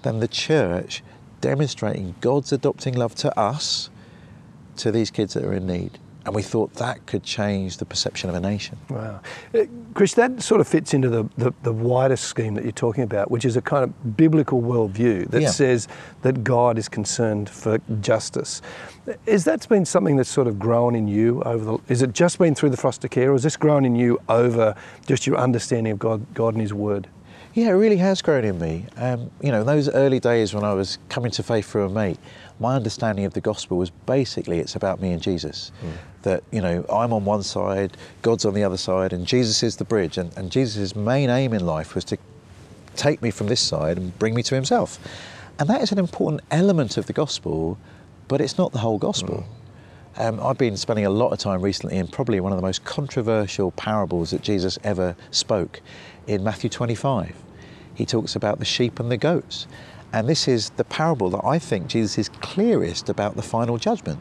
than 0.02 0.18
the 0.18 0.28
church 0.28 1.04
demonstrating 1.40 2.14
God's 2.20 2.52
adopting 2.52 2.94
love 2.94 3.14
to 3.16 3.38
us, 3.38 3.90
to 4.76 4.90
these 4.90 5.10
kids 5.10 5.34
that 5.34 5.44
are 5.44 5.52
in 5.52 5.66
need? 5.66 5.98
And 6.28 6.34
we 6.34 6.42
thought 6.42 6.74
that 6.74 7.06
could 7.06 7.22
change 7.22 7.78
the 7.78 7.86
perception 7.86 8.28
of 8.28 8.36
a 8.36 8.40
nation. 8.40 8.76
Wow. 8.90 9.20
Uh, 9.54 9.60
Krish, 9.94 10.14
that 10.16 10.42
sort 10.42 10.60
of 10.60 10.68
fits 10.68 10.92
into 10.92 11.08
the, 11.08 11.26
the, 11.38 11.54
the, 11.62 11.72
wider 11.72 12.16
scheme 12.16 12.52
that 12.52 12.64
you're 12.64 12.72
talking 12.72 13.02
about, 13.02 13.30
which 13.30 13.46
is 13.46 13.56
a 13.56 13.62
kind 13.62 13.82
of 13.82 14.16
biblical 14.16 14.60
worldview 14.60 15.30
that 15.30 15.40
yeah. 15.40 15.48
says 15.48 15.88
that 16.20 16.44
God 16.44 16.76
is 16.76 16.86
concerned 16.86 17.48
for 17.48 17.78
justice. 18.02 18.60
Is 19.24 19.44
that 19.44 19.66
been 19.70 19.86
something 19.86 20.16
that's 20.16 20.28
sort 20.28 20.48
of 20.48 20.58
grown 20.58 20.94
in 20.94 21.08
you 21.08 21.42
over 21.44 21.64
the, 21.64 21.78
is 21.88 22.02
it 22.02 22.12
just 22.12 22.38
been 22.38 22.54
through 22.54 22.70
the 22.70 22.76
foster 22.76 23.08
care 23.08 23.30
or 23.30 23.32
has 23.32 23.44
this 23.44 23.56
grown 23.56 23.86
in 23.86 23.96
you 23.96 24.20
over 24.28 24.74
just 25.06 25.26
your 25.26 25.38
understanding 25.38 25.92
of 25.92 25.98
God, 25.98 26.34
God 26.34 26.52
and 26.52 26.60
His 26.60 26.74
Word? 26.74 27.08
Yeah, 27.58 27.70
it 27.70 27.72
really 27.72 27.96
has 27.96 28.22
grown 28.22 28.44
in 28.44 28.56
me. 28.60 28.86
Um, 28.96 29.32
you 29.42 29.50
know, 29.50 29.64
those 29.64 29.88
early 29.88 30.20
days 30.20 30.54
when 30.54 30.62
I 30.62 30.74
was 30.74 30.96
coming 31.08 31.32
to 31.32 31.42
faith 31.42 31.68
through 31.68 31.86
a 31.86 31.88
mate, 31.88 32.16
my 32.60 32.76
understanding 32.76 33.24
of 33.24 33.34
the 33.34 33.40
gospel 33.40 33.78
was 33.78 33.90
basically 33.90 34.60
it's 34.60 34.76
about 34.76 35.00
me 35.00 35.10
and 35.10 35.20
Jesus. 35.20 35.72
Mm. 35.82 35.92
That, 36.22 36.44
you 36.52 36.60
know, 36.60 36.86
I'm 36.88 37.12
on 37.12 37.24
one 37.24 37.42
side, 37.42 37.96
God's 38.22 38.44
on 38.44 38.54
the 38.54 38.62
other 38.62 38.76
side, 38.76 39.12
and 39.12 39.26
Jesus 39.26 39.64
is 39.64 39.74
the 39.74 39.84
bridge. 39.84 40.18
And, 40.18 40.32
and 40.38 40.52
Jesus' 40.52 40.94
main 40.94 41.30
aim 41.30 41.52
in 41.52 41.66
life 41.66 41.96
was 41.96 42.04
to 42.04 42.18
take 42.94 43.22
me 43.22 43.32
from 43.32 43.48
this 43.48 43.60
side 43.60 43.96
and 43.96 44.16
bring 44.20 44.36
me 44.36 44.44
to 44.44 44.54
himself. 44.54 45.00
And 45.58 45.68
that 45.68 45.82
is 45.82 45.90
an 45.90 45.98
important 45.98 46.42
element 46.52 46.96
of 46.96 47.06
the 47.06 47.12
gospel, 47.12 47.76
but 48.28 48.40
it's 48.40 48.56
not 48.56 48.70
the 48.70 48.78
whole 48.78 48.98
gospel. 48.98 49.48
Mm. 50.16 50.28
Um, 50.28 50.46
I've 50.46 50.58
been 50.58 50.76
spending 50.76 51.06
a 51.06 51.10
lot 51.10 51.32
of 51.32 51.40
time 51.40 51.60
recently 51.60 51.96
in 51.96 52.06
probably 52.06 52.38
one 52.38 52.52
of 52.52 52.58
the 52.58 52.62
most 52.62 52.84
controversial 52.84 53.72
parables 53.72 54.30
that 54.30 54.42
Jesus 54.42 54.78
ever 54.84 55.16
spoke 55.32 55.80
in 56.28 56.44
Matthew 56.44 56.70
25. 56.70 57.47
He 57.98 58.06
talks 58.06 58.36
about 58.36 58.60
the 58.60 58.64
sheep 58.64 59.00
and 59.00 59.10
the 59.10 59.16
goats. 59.16 59.66
And 60.12 60.28
this 60.28 60.46
is 60.46 60.70
the 60.70 60.84
parable 60.84 61.30
that 61.30 61.44
I 61.44 61.58
think 61.58 61.88
Jesus 61.88 62.16
is 62.16 62.28
clearest 62.28 63.08
about 63.08 63.34
the 63.34 63.42
final 63.42 63.76
judgment. 63.76 64.20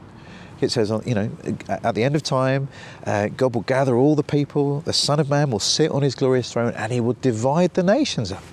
It 0.60 0.72
says, 0.72 0.92
you 1.06 1.13
know, 1.13 1.30
at 1.70 1.94
the 1.94 2.04
end 2.04 2.16
of 2.16 2.24
time, 2.24 2.70
uh, 3.06 3.28
God 3.28 3.54
will 3.54 3.62
gather 3.62 3.96
all 3.96 4.16
the 4.16 4.24
people, 4.24 4.82
the 4.82 4.94
Son 4.94 5.20
of 5.20 5.30
Man 5.30 5.52
will 5.52 5.60
sit 5.60 5.92
on 5.92 6.02
his 6.02 6.16
glorious 6.16 6.52
throne, 6.52 6.74
and 6.74 6.92
he 6.92 7.00
will 7.00 7.16
divide 7.22 7.76
the 7.76 7.84
nations 7.84 8.32
up. 8.32 8.44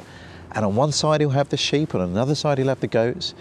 And 0.53 0.67
on 0.67 0.77
one 0.77 0.93
side 0.93 1.23
he'll 1.23 1.31
have 1.31 1.49
the 1.49 1.57
sheep, 1.57 1.95
and 1.95 2.03
on 2.03 2.11
another 2.11 2.35
side 2.35 2.59
he'll 2.59 2.69
have 2.69 2.81
the 2.81 2.87
goats. 2.87 3.35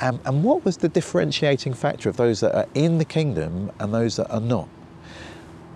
Um, 0.00 0.20
and 0.24 0.42
what 0.42 0.64
was 0.64 0.78
the 0.78 0.88
differentiating 0.88 1.74
factor 1.74 2.08
of 2.08 2.16
those 2.16 2.40
that 2.40 2.54
are 2.54 2.66
in 2.72 2.96
the 2.96 3.04
kingdom 3.04 3.70
and 3.78 3.92
those 3.92 4.16
that 4.16 4.30
are 4.30 4.40
not? 4.40 4.68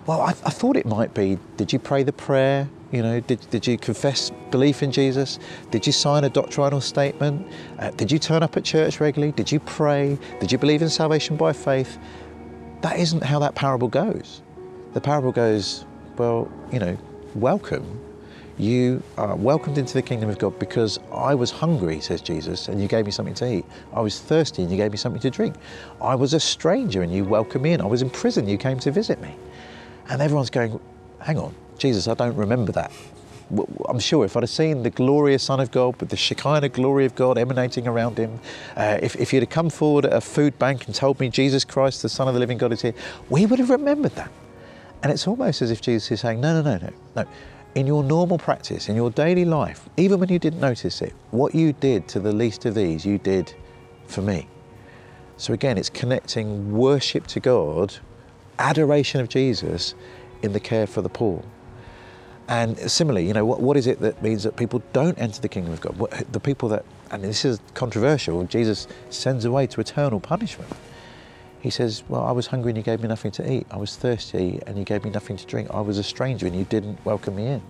Well, 0.07 0.21
I, 0.21 0.29
I 0.29 0.49
thought 0.49 0.75
it 0.75 0.87
might 0.87 1.13
be 1.13 1.37
did 1.57 1.71
you 1.71 1.77
pray 1.77 2.01
the 2.01 2.11
prayer? 2.11 2.67
You 2.91 3.01
know, 3.01 3.19
did, 3.21 3.49
did 3.49 3.65
you 3.65 3.77
confess 3.77 4.31
belief 4.49 4.83
in 4.83 4.91
Jesus? 4.91 5.39
Did 5.69 5.85
you 5.87 5.93
sign 5.93 6.25
a 6.25 6.29
doctrinal 6.29 6.81
statement? 6.81 7.47
Uh, 7.79 7.91
did 7.91 8.11
you 8.11 8.19
turn 8.19 8.43
up 8.43 8.57
at 8.57 8.65
church 8.65 8.99
regularly? 8.99 9.31
Did 9.31 9.49
you 9.49 9.61
pray? 9.61 10.17
Did 10.41 10.51
you 10.51 10.57
believe 10.57 10.81
in 10.81 10.89
salvation 10.89 11.37
by 11.37 11.53
faith? 11.53 11.97
That 12.81 12.99
isn't 12.99 13.23
how 13.23 13.39
that 13.39 13.55
parable 13.55 13.87
goes. 13.87 14.41
The 14.93 14.99
parable 14.99 15.31
goes, 15.31 15.85
well, 16.17 16.51
you 16.73 16.79
know, 16.79 16.97
welcome. 17.33 17.99
You 18.57 19.01
are 19.17 19.35
welcomed 19.37 19.77
into 19.77 19.93
the 19.93 20.01
kingdom 20.01 20.29
of 20.29 20.37
God 20.37 20.59
because 20.59 20.99
I 21.13 21.33
was 21.33 21.49
hungry, 21.49 22.01
says 22.01 22.19
Jesus, 22.19 22.67
and 22.67 22.81
you 22.81 22.89
gave 22.89 23.05
me 23.05 23.11
something 23.11 23.33
to 23.35 23.49
eat. 23.49 23.65
I 23.93 24.01
was 24.01 24.19
thirsty 24.19 24.63
and 24.63 24.69
you 24.69 24.75
gave 24.75 24.91
me 24.91 24.97
something 24.97 25.21
to 25.21 25.29
drink. 25.29 25.55
I 26.01 26.15
was 26.15 26.33
a 26.33 26.39
stranger 26.39 27.01
and 27.01 27.11
you 27.11 27.23
welcomed 27.23 27.63
me 27.63 27.71
in. 27.71 27.79
I 27.79 27.85
was 27.85 28.01
in 28.01 28.09
prison, 28.09 28.49
you 28.49 28.57
came 28.57 28.79
to 28.79 28.91
visit 28.91 29.21
me. 29.21 29.33
And 30.09 30.21
everyone's 30.21 30.49
going, 30.49 30.77
hang 31.21 31.37
on, 31.37 31.55
Jesus, 31.81 32.07
I 32.07 32.13
don't 32.13 32.35
remember 32.35 32.71
that. 32.73 32.91
I'm 33.89 33.99
sure 33.99 34.23
if 34.23 34.37
I'd 34.37 34.43
have 34.43 34.49
seen 34.49 34.83
the 34.83 34.89
glorious 34.89 35.43
Son 35.43 35.59
of 35.59 35.71
God 35.71 35.99
with 35.99 36.09
the 36.09 36.15
Shekinah 36.15 36.69
glory 36.69 37.05
of 37.05 37.15
God 37.15 37.37
emanating 37.37 37.87
around 37.87 38.17
him, 38.17 38.39
uh, 38.77 38.99
if, 39.01 39.15
if 39.17 39.33
you'd 39.33 39.43
have 39.43 39.49
come 39.49 39.69
forward 39.69 40.05
at 40.05 40.13
a 40.13 40.21
food 40.21 40.57
bank 40.57 40.85
and 40.85 40.95
told 40.95 41.19
me 41.19 41.27
Jesus 41.27 41.65
Christ, 41.65 42.01
the 42.01 42.07
Son 42.07 42.27
of 42.27 42.33
the 42.33 42.39
living 42.39 42.57
God, 42.57 42.71
is 42.71 42.81
here, 42.81 42.93
we 43.29 43.45
would 43.45 43.59
have 43.59 43.69
remembered 43.69 44.15
that. 44.15 44.31
And 45.03 45.11
it's 45.11 45.27
almost 45.27 45.61
as 45.61 45.71
if 45.71 45.81
Jesus 45.81 46.11
is 46.11 46.21
saying, 46.21 46.39
no, 46.39 46.61
no, 46.61 46.77
no, 46.77 46.77
no, 46.77 46.93
no 47.15 47.25
in 47.75 47.87
your 47.87 48.03
normal 48.03 48.37
practice, 48.37 48.89
in 48.89 48.95
your 48.95 49.09
daily 49.09 49.45
life, 49.45 49.87
even 49.97 50.19
when 50.19 50.29
you 50.29 50.39
didn't 50.39 50.59
notice 50.59 51.01
it, 51.01 51.13
what 51.31 51.55
you 51.55 51.73
did 51.73 52.07
to 52.09 52.19
the 52.19 52.31
least 52.31 52.65
of 52.65 52.75
these, 52.75 53.05
you 53.05 53.17
did 53.17 53.53
for 54.07 54.21
me. 54.21 54.47
So 55.37 55.53
again, 55.53 55.77
it's 55.77 55.89
connecting 55.89 56.73
worship 56.73 57.27
to 57.27 57.39
God, 57.39 57.95
adoration 58.59 59.21
of 59.21 59.29
Jesus 59.29 59.95
in 60.41 60.53
the 60.53 60.59
care 60.59 60.85
for 60.85 61.01
the 61.01 61.09
poor. 61.09 61.43
And 62.47 62.77
similarly, 62.91 63.27
you 63.27 63.33
know, 63.33 63.45
what, 63.45 63.61
what 63.61 63.77
is 63.77 63.87
it 63.87 63.99
that 63.99 64.21
means 64.21 64.43
that 64.43 64.55
people 64.57 64.81
don't 64.93 65.17
enter 65.17 65.41
the 65.41 65.49
kingdom 65.49 65.73
of 65.73 65.81
God? 65.81 65.97
What, 65.97 66.11
the 66.31 66.39
people 66.39 66.69
that, 66.69 66.83
and 67.11 67.23
this 67.23 67.45
is 67.45 67.59
controversial, 67.73 68.43
Jesus 68.43 68.87
sends 69.09 69.45
away 69.45 69.67
to 69.67 69.79
eternal 69.79 70.19
punishment. 70.19 70.71
He 71.61 71.69
says, 71.69 72.03
Well, 72.09 72.23
I 72.23 72.31
was 72.31 72.47
hungry 72.47 72.71
and 72.71 72.77
you 72.77 72.83
gave 72.83 73.01
me 73.01 73.07
nothing 73.07 73.31
to 73.33 73.51
eat. 73.51 73.67
I 73.71 73.77
was 73.77 73.95
thirsty 73.95 74.59
and 74.65 74.77
you 74.77 74.83
gave 74.83 75.03
me 75.03 75.11
nothing 75.11 75.37
to 75.37 75.45
drink. 75.45 75.69
I 75.71 75.81
was 75.81 75.97
a 75.97 76.03
stranger 76.03 76.47
and 76.47 76.55
you 76.55 76.65
didn't 76.65 77.03
welcome 77.05 77.35
me 77.35 77.45
in. 77.45 77.61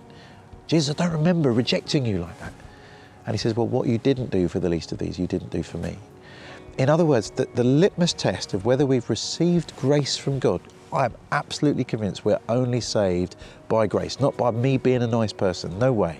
Jesus, 0.66 0.94
I 0.98 1.04
don't 1.04 1.12
remember 1.12 1.52
rejecting 1.52 2.06
you 2.06 2.20
like 2.20 2.38
that. 2.40 2.52
And 3.26 3.34
he 3.34 3.38
says, 3.38 3.54
Well, 3.54 3.68
what 3.68 3.86
you 3.86 3.98
didn't 3.98 4.30
do 4.30 4.48
for 4.48 4.58
the 4.58 4.68
least 4.68 4.92
of 4.92 4.98
these, 4.98 5.18
you 5.18 5.26
didn't 5.26 5.50
do 5.50 5.62
for 5.62 5.78
me. 5.78 5.98
In 6.78 6.88
other 6.88 7.04
words, 7.04 7.30
the, 7.30 7.46
the 7.54 7.64
litmus 7.64 8.14
test 8.14 8.54
of 8.54 8.64
whether 8.64 8.86
we've 8.86 9.08
received 9.10 9.76
grace 9.76 10.16
from 10.16 10.38
God, 10.38 10.60
I 10.92 11.06
am 11.06 11.14
absolutely 11.30 11.84
convinced 11.84 12.24
we're 12.24 12.38
only 12.50 12.80
saved 12.80 13.36
by 13.68 13.86
grace, 13.86 14.20
not 14.20 14.36
by 14.36 14.50
me 14.50 14.76
being 14.76 15.02
a 15.02 15.06
nice 15.06 15.32
person. 15.32 15.78
No 15.78 15.92
way. 15.92 16.18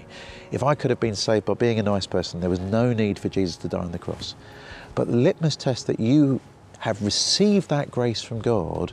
If 0.51 0.63
I 0.63 0.75
could 0.75 0.91
have 0.91 1.01
been 1.01 1.15
saved 1.15 1.45
by 1.45 1.55
being 1.55 1.79
a 1.79 1.83
nice 1.83 2.07
person, 2.07 2.41
there 2.41 2.49
was 2.49 2.61
no 2.61 2.93
need 2.95 3.19
for 3.19 3.29
Jesus 3.29 3.57
to 3.59 3.69
die 3.69 3.81
on 3.81 3.93
the 3.93 3.99
cross. 3.99 4.35
But 4.95 5.09
the 5.09 5.17
litmus 5.17 5.57
test 5.57 5.87
that 5.89 6.01
you 6.01 6.41
have 6.79 7.03
received 7.03 7.69
that 7.69 7.91
grace 7.91 8.23
from 8.23 8.41
God 8.41 8.93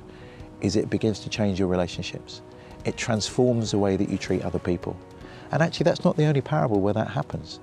is 0.62 0.76
it 0.76 0.90
begins 0.90 1.20
to 1.22 1.30
change 1.30 1.60
your 1.60 1.70
relationships. 1.70 2.42
It 2.84 2.98
transforms 2.98 3.72
the 3.72 3.80
way 3.80 3.96
that 3.96 4.10
you 4.10 4.18
treat 4.18 4.44
other 4.44 4.60
people. 4.60 4.98
And 5.52 5.64
actually, 5.64 5.86
that's 5.86 6.04
not 6.04 6.18
the 6.18 6.26
only 6.26 6.42
parable 6.42 6.82
where 6.82 6.94
that 6.94 7.10
happens. 7.10 7.60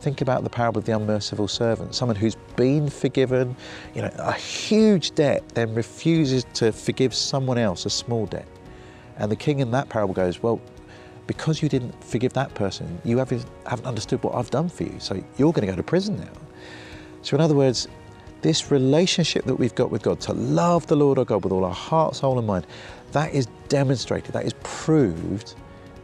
Think 0.00 0.22
about 0.22 0.44
the 0.44 0.50
parable 0.50 0.78
of 0.78 0.86
the 0.86 0.96
unmerciful 0.96 1.46
servant, 1.46 1.94
someone 1.94 2.16
who's 2.16 2.36
been 2.56 2.88
forgiven, 2.88 3.54
you 3.94 4.00
know, 4.00 4.10
a 4.18 4.32
huge 4.32 5.14
debt, 5.14 5.46
then 5.50 5.74
refuses 5.74 6.44
to 6.54 6.72
forgive 6.72 7.14
someone 7.14 7.58
else 7.58 7.84
a 7.84 7.90
small 7.90 8.24
debt. 8.26 8.48
And 9.18 9.30
the 9.30 9.36
king 9.36 9.60
in 9.60 9.70
that 9.72 9.90
parable 9.90 10.14
goes, 10.14 10.42
Well, 10.42 10.60
because 11.26 11.62
you 11.62 11.68
didn't 11.68 12.02
forgive 12.02 12.32
that 12.32 12.54
person, 12.54 13.00
you 13.04 13.18
haven't, 13.18 13.44
understood 13.84 14.22
what 14.24 14.34
I've 14.34 14.50
done 14.50 14.68
for 14.68 14.84
you, 14.84 14.98
so 14.98 15.22
you're 15.36 15.52
going 15.52 15.66
to 15.66 15.72
go 15.72 15.76
to 15.76 15.82
prison 15.82 16.16
now. 16.16 16.32
So, 17.22 17.36
in 17.36 17.42
other 17.42 17.54
words, 17.54 17.86
this 18.40 18.70
relationship 18.70 19.44
that 19.44 19.56
we've 19.56 19.74
got 19.74 19.90
with 19.90 20.02
God, 20.02 20.20
to 20.22 20.32
love 20.32 20.86
the 20.86 20.96
Lord 20.96 21.18
our 21.18 21.24
God 21.24 21.44
with 21.44 21.52
all 21.52 21.64
our 21.64 21.74
heart, 21.74 22.16
soul, 22.16 22.38
and 22.38 22.46
mind, 22.46 22.66
that 23.12 23.34
is 23.34 23.46
demonstrated, 23.68 24.32
that 24.32 24.46
is 24.46 24.54
proved 24.62 25.54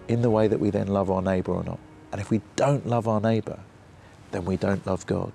in 0.09 0.23
the 0.23 0.31
way 0.31 0.47
that 0.49 0.61
we 0.61 0.71
then 0.71 0.89
love 0.89 1.11
our 1.11 1.23
neighbour 1.23 1.53
or 1.53 1.65
not. 1.65 1.79
And 2.13 2.21
if 2.21 2.31
we 2.31 2.41
don't 2.55 2.87
love 2.87 3.09
our 3.09 3.21
neighbour, 3.21 3.59
then 4.37 4.45
we 4.45 4.59
don't 4.59 4.87
love 4.87 5.07
God. 5.07 5.33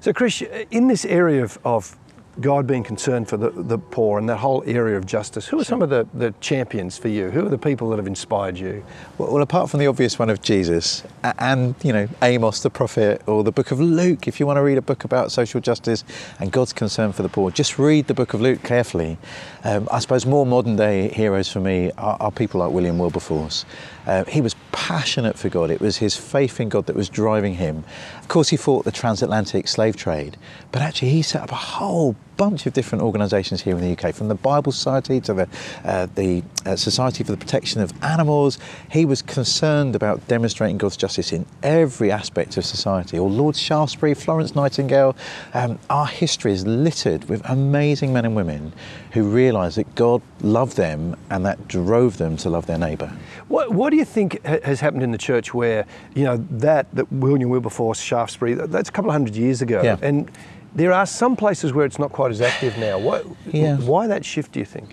So, 0.00 0.12
Krish, 0.12 0.66
in 0.70 0.88
this 0.88 1.06
area 1.06 1.42
of, 1.42 1.58
of 1.64 1.96
God 2.42 2.66
being 2.66 2.84
concerned 2.84 3.28
for 3.28 3.38
the, 3.38 3.50
the 3.50 3.78
poor 3.78 4.18
and 4.18 4.28
that 4.28 4.36
whole 4.36 4.62
area 4.66 4.98
of 4.98 5.06
justice, 5.06 5.46
who 5.46 5.58
are 5.58 5.64
some 5.64 5.80
of 5.80 5.88
the, 5.88 6.06
the 6.12 6.34
champions 6.40 6.98
for 6.98 7.08
you? 7.08 7.30
Who 7.30 7.46
are 7.46 7.48
the 7.48 7.56
people 7.56 7.88
that 7.90 7.96
have 7.96 8.06
inspired 8.06 8.58
you? 8.58 8.84
Well, 9.16 9.32
well, 9.32 9.42
apart 9.42 9.70
from 9.70 9.80
the 9.80 9.86
obvious 9.86 10.18
one 10.18 10.28
of 10.28 10.42
Jesus 10.42 11.04
and, 11.22 11.74
you 11.82 11.92
know, 11.92 12.08
Amos 12.20 12.60
the 12.60 12.70
prophet 12.70 13.22
or 13.26 13.42
the 13.42 13.52
book 13.52 13.70
of 13.70 13.80
Luke, 13.80 14.28
if 14.28 14.38
you 14.38 14.46
want 14.46 14.58
to 14.58 14.62
read 14.62 14.76
a 14.76 14.82
book 14.82 15.04
about 15.04 15.32
social 15.32 15.60
justice 15.60 16.04
and 16.38 16.52
God's 16.52 16.72
concern 16.72 17.12
for 17.12 17.22
the 17.22 17.28
poor, 17.30 17.50
just 17.50 17.78
read 17.78 18.08
the 18.08 18.14
book 18.14 18.34
of 18.34 18.40
Luke 18.40 18.62
carefully. 18.62 19.16
Um, 19.64 19.88
I 19.90 20.00
suppose 20.00 20.26
more 20.26 20.44
modern 20.44 20.76
day 20.76 21.08
heroes 21.08 21.50
for 21.50 21.60
me 21.60 21.92
are, 21.96 22.16
are 22.20 22.30
people 22.30 22.60
like 22.60 22.72
William 22.72 22.98
Wilberforce. 22.98 23.64
Uh, 24.06 24.24
he 24.24 24.40
was 24.40 24.56
passionate 24.72 25.38
for 25.38 25.48
God. 25.48 25.70
It 25.70 25.80
was 25.80 25.98
his 25.98 26.16
faith 26.16 26.58
in 26.60 26.68
God 26.68 26.86
that 26.86 26.96
was 26.96 27.08
driving 27.08 27.54
him. 27.54 27.84
Of 28.20 28.28
course, 28.28 28.48
he 28.48 28.56
fought 28.56 28.84
the 28.84 28.90
transatlantic 28.90 29.68
slave 29.68 29.96
trade, 29.96 30.36
but 30.72 30.82
actually, 30.82 31.10
he 31.10 31.22
set 31.22 31.42
up 31.42 31.52
a 31.52 31.56
whole 31.56 32.16
bunch 32.42 32.66
of 32.66 32.72
different 32.72 33.04
organisations 33.04 33.62
here 33.62 33.78
in 33.78 33.80
the 33.80 33.92
UK, 33.92 34.12
from 34.12 34.26
the 34.26 34.34
Bible 34.34 34.72
Society 34.72 35.20
to 35.20 35.32
the, 35.32 35.48
uh, 35.84 36.08
the 36.16 36.42
uh, 36.66 36.74
Society 36.74 37.22
for 37.22 37.30
the 37.30 37.38
Protection 37.38 37.80
of 37.80 37.92
Animals. 38.02 38.58
He 38.90 39.04
was 39.04 39.22
concerned 39.22 39.94
about 39.94 40.26
demonstrating 40.26 40.76
God's 40.76 40.96
justice 40.96 41.32
in 41.32 41.46
every 41.62 42.10
aspect 42.10 42.56
of 42.56 42.64
society. 42.64 43.16
Or 43.16 43.30
Lord 43.30 43.54
Shaftesbury, 43.54 44.14
Florence 44.14 44.56
Nightingale. 44.56 45.14
Um, 45.54 45.78
our 45.88 46.08
history 46.08 46.50
is 46.50 46.66
littered 46.66 47.28
with 47.28 47.48
amazing 47.48 48.12
men 48.12 48.24
and 48.24 48.34
women 48.34 48.72
who 49.12 49.22
realised 49.22 49.76
that 49.76 49.94
God 49.94 50.20
loved 50.40 50.76
them 50.76 51.14
and 51.30 51.46
that 51.46 51.68
drove 51.68 52.18
them 52.18 52.36
to 52.38 52.50
love 52.50 52.66
their 52.66 52.78
neighbour. 52.78 53.16
What, 53.46 53.70
what 53.70 53.90
do 53.90 53.96
you 53.96 54.04
think 54.04 54.44
has 54.44 54.80
happened 54.80 55.04
in 55.04 55.12
the 55.12 55.18
church 55.30 55.54
where, 55.54 55.86
you 56.16 56.24
know, 56.24 56.44
that, 56.50 56.92
that 56.92 57.12
William 57.12 57.50
Wilberforce, 57.50 58.00
Shaftesbury, 58.00 58.54
that's 58.54 58.88
a 58.88 58.92
couple 58.92 59.12
of 59.12 59.14
hundred 59.14 59.36
years 59.36 59.62
ago. 59.62 59.80
Yeah. 59.80 59.96
And 60.02 60.28
there 60.74 60.92
are 60.92 61.06
some 61.06 61.36
places 61.36 61.72
where 61.72 61.84
it's 61.84 61.98
not 61.98 62.12
quite 62.12 62.30
as 62.30 62.40
active 62.40 62.76
now. 62.78 62.98
What, 62.98 63.26
yeah. 63.46 63.76
Why 63.76 64.06
that 64.06 64.24
shift, 64.24 64.52
do 64.52 64.60
you 64.60 64.64
think? 64.64 64.90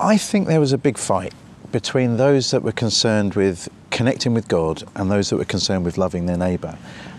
I 0.00 0.16
think 0.16 0.48
there 0.48 0.60
was 0.60 0.72
a 0.72 0.78
big 0.78 0.98
fight 0.98 1.32
between 1.70 2.16
those 2.16 2.50
that 2.50 2.62
were 2.62 2.72
concerned 2.72 3.34
with 3.34 3.68
connecting 3.90 4.34
with 4.34 4.48
God 4.48 4.82
and 4.96 5.10
those 5.10 5.30
that 5.30 5.36
were 5.36 5.44
concerned 5.44 5.84
with 5.84 5.96
loving 5.98 6.26
their 6.26 6.36
neighbour. 6.36 6.76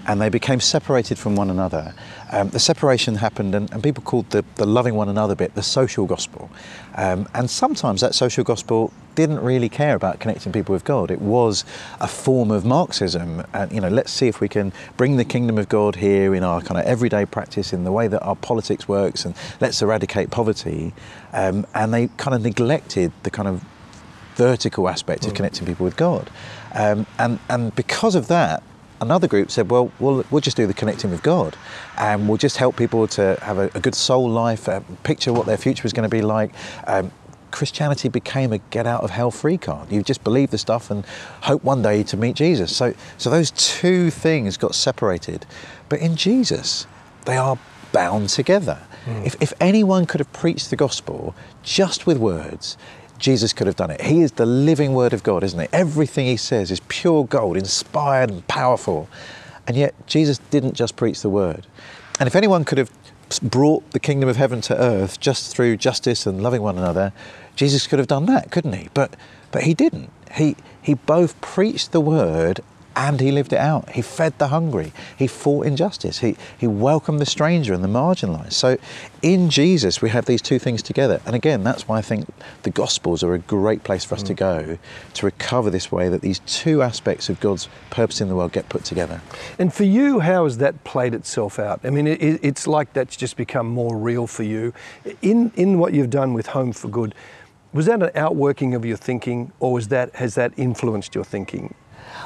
And 0.07 0.21
they 0.21 0.29
became 0.29 0.59
separated 0.59 1.17
from 1.17 1.35
one 1.35 1.49
another. 1.49 1.93
Um, 2.31 2.49
the 2.49 2.59
separation 2.59 3.15
happened, 3.15 3.55
and, 3.55 3.71
and, 3.71 3.81
people 3.83 4.03
called 4.03 4.29
the, 4.31 4.43
the 4.55 4.65
loving 4.65 4.95
one 4.95 5.09
another 5.09 5.35
bit 5.35 5.55
the 5.55 5.63
social 5.63 6.05
gospel. 6.05 6.49
Um, 6.95 7.27
and 7.33 7.49
sometimes 7.49 8.01
that 8.01 8.15
social 8.15 8.43
gospel 8.43 8.91
didn't 9.15 9.39
really 9.39 9.69
care 9.69 9.95
about 9.95 10.19
connecting 10.19 10.51
people 10.51 10.73
with 10.73 10.83
God. 10.83 11.09
It 11.09 11.21
was 11.21 11.65
a 11.99 12.07
form 12.07 12.51
of 12.51 12.65
Marxism. 12.65 13.43
And, 13.53 13.71
you 13.71 13.81
know, 13.81 13.87
let's 13.87 14.11
see 14.11 14.27
if 14.27 14.41
we 14.41 14.49
can 14.49 14.73
bring 14.97 15.17
the 15.17 15.25
kingdom 15.25 15.57
of 15.57 15.69
God 15.69 15.95
here 15.95 16.35
in 16.35 16.43
our 16.43 16.61
kind 16.61 16.79
of 16.79 16.85
everyday 16.85 17.25
practice, 17.25 17.73
in 17.73 17.83
the 17.83 17.91
way 17.91 18.07
that 18.07 18.21
our 18.21 18.35
politics 18.35 18.87
works, 18.87 19.25
and 19.25 19.35
let's 19.61 19.81
eradicate 19.81 20.31
poverty. 20.31 20.93
Um, 21.33 21.65
and 21.73 21.93
they 21.93 22.07
kind 22.17 22.35
of 22.35 22.41
neglected 22.41 23.11
the 23.23 23.31
kind 23.31 23.47
of 23.47 23.63
vertical 24.35 24.89
aspect 24.89 25.23
mm. 25.23 25.27
of 25.27 25.33
connecting 25.33 25.65
people 25.65 25.85
with 25.85 25.95
God. 25.95 26.29
Um, 26.73 27.07
and, 27.17 27.39
and 27.49 27.73
because 27.75 28.15
of 28.15 28.27
that, 28.27 28.61
another 29.01 29.27
group 29.27 29.51
said, 29.51 29.69
well, 29.69 29.91
well, 29.99 30.23
we'll 30.31 30.41
just 30.41 30.57
do 30.57 30.67
the 30.67 30.73
connecting 30.73 31.11
with 31.11 31.23
God 31.23 31.55
and 31.97 32.27
we'll 32.27 32.37
just 32.37 32.57
help 32.57 32.75
people 32.77 33.07
to 33.09 33.37
have 33.41 33.57
a, 33.57 33.69
a 33.75 33.79
good 33.79 33.95
soul 33.95 34.29
life, 34.29 34.67
uh, 34.69 34.81
picture 35.03 35.33
what 35.33 35.45
their 35.45 35.57
future 35.57 35.85
is 35.85 35.93
going 35.93 36.09
to 36.09 36.15
be 36.15 36.21
like. 36.21 36.53
Um, 36.87 37.11
Christianity 37.51 38.09
became 38.09 38.51
a 38.51 38.57
get 38.57 38.85
out 38.85 39.03
of 39.03 39.11
hell 39.11 39.31
free 39.31 39.57
card. 39.57 39.91
You 39.91 40.03
just 40.03 40.23
believe 40.23 40.51
the 40.51 40.57
stuff 40.57 40.91
and 40.91 41.05
hope 41.41 41.63
one 41.63 41.81
day 41.81 42.03
to 42.03 42.17
meet 42.17 42.35
Jesus. 42.35 42.75
So, 42.75 42.93
so 43.17 43.29
those 43.29 43.51
two 43.51 44.09
things 44.09 44.57
got 44.57 44.75
separated. 44.75 45.45
But 45.87 45.99
in 45.99 46.17
Jesus, 46.17 46.85
they 47.25 47.37
are 47.37 47.57
bound 47.93 48.29
together. 48.29 48.79
Mm. 49.05 49.25
If, 49.25 49.41
if 49.41 49.53
anyone 49.61 50.05
could 50.05 50.19
have 50.19 50.33
preached 50.33 50.69
the 50.69 50.75
gospel 50.75 51.33
just 51.63 52.05
with 52.05 52.17
words, 52.17 52.77
Jesus 53.17 53.53
could 53.53 53.67
have 53.67 53.75
done 53.75 53.91
it. 53.91 54.01
He 54.01 54.21
is 54.21 54.33
the 54.33 54.45
living 54.45 54.93
word 54.93 55.13
of 55.13 55.23
God, 55.23 55.43
isn't 55.43 55.59
he? 55.59 55.67
Everything 55.71 56.25
he 56.25 56.37
says 56.37 56.71
is 56.71 56.81
pure 56.87 57.25
gold, 57.25 57.57
inspired 57.57 58.29
and 58.29 58.47
powerful. 58.47 59.07
And 59.67 59.75
yet, 59.75 59.93
Jesus 60.07 60.37
didn't 60.49 60.73
just 60.73 60.95
preach 60.95 61.21
the 61.21 61.29
word. 61.29 61.65
And 62.19 62.27
if 62.27 62.35
anyone 62.35 62.65
could 62.65 62.77
have 62.77 62.91
brought 63.41 63.89
the 63.91 63.99
kingdom 63.99 64.29
of 64.29 64.35
heaven 64.35 64.61
to 64.61 64.77
earth 64.79 65.19
just 65.19 65.55
through 65.55 65.77
justice 65.77 66.25
and 66.25 66.43
loving 66.43 66.61
one 66.61 66.77
another, 66.77 67.13
Jesus 67.55 67.87
could 67.87 67.99
have 67.99 68.07
done 68.07 68.25
that, 68.27 68.51
couldn't 68.51 68.73
he? 68.73 68.89
But, 68.93 69.15
but 69.51 69.63
he 69.63 69.73
didn't. 69.73 70.11
He, 70.33 70.55
he 70.81 70.93
both 70.93 71.39
preached 71.41 71.91
the 71.91 72.01
word 72.01 72.61
and 72.95 73.19
he 73.19 73.31
lived 73.31 73.53
it 73.53 73.59
out. 73.59 73.89
He 73.91 74.01
fed 74.01 74.37
the 74.37 74.47
hungry. 74.47 74.93
He 75.17 75.27
fought 75.27 75.65
injustice. 75.65 76.19
He, 76.19 76.37
he 76.57 76.67
welcomed 76.67 77.19
the 77.19 77.25
stranger 77.25 77.73
and 77.73 77.83
the 77.83 77.87
marginalised. 77.87 78.53
So 78.53 78.77
in 79.21 79.49
Jesus, 79.49 80.01
we 80.01 80.09
have 80.09 80.25
these 80.25 80.41
two 80.41 80.59
things 80.59 80.81
together. 80.81 81.21
And 81.25 81.35
again, 81.35 81.63
that's 81.63 81.87
why 81.87 81.97
I 81.97 82.01
think 82.01 82.27
the 82.63 82.69
Gospels 82.69 83.23
are 83.23 83.33
a 83.33 83.39
great 83.39 83.83
place 83.83 84.05
for 84.05 84.15
us 84.15 84.23
mm. 84.23 84.27
to 84.27 84.33
go 84.33 84.77
to 85.13 85.25
recover 85.25 85.69
this 85.69 85.91
way 85.91 86.09
that 86.09 86.21
these 86.21 86.39
two 86.39 86.81
aspects 86.81 87.29
of 87.29 87.39
God's 87.39 87.67
purpose 87.89 88.21
in 88.21 88.27
the 88.27 88.35
world 88.35 88.51
get 88.51 88.69
put 88.69 88.83
together. 88.83 89.21
And 89.59 89.73
for 89.73 89.83
you, 89.83 90.19
how 90.19 90.45
has 90.45 90.57
that 90.59 90.83
played 90.83 91.13
itself 91.13 91.59
out? 91.59 91.81
I 91.83 91.89
mean, 91.89 92.07
it, 92.07 92.21
it's 92.21 92.67
like 92.67 92.93
that's 92.93 93.15
just 93.17 93.35
become 93.35 93.67
more 93.67 93.97
real 93.97 94.27
for 94.27 94.43
you. 94.43 94.73
In, 95.21 95.51
in 95.55 95.79
what 95.79 95.93
you've 95.93 96.09
done 96.09 96.33
with 96.33 96.47
Home 96.47 96.71
for 96.71 96.87
Good, 96.87 97.13
was 97.73 97.87
that 97.87 98.01
an 98.01 98.11
outworking 98.15 98.73
of 98.73 98.85
your 98.85 98.95
thinking, 98.95 99.51
or 99.59 99.73
was 99.73 99.89
that, 99.89 100.15
has 100.15 100.35
that 100.35 100.53
influenced 100.55 101.13
your 101.13 101.25
thinking? 101.25 101.73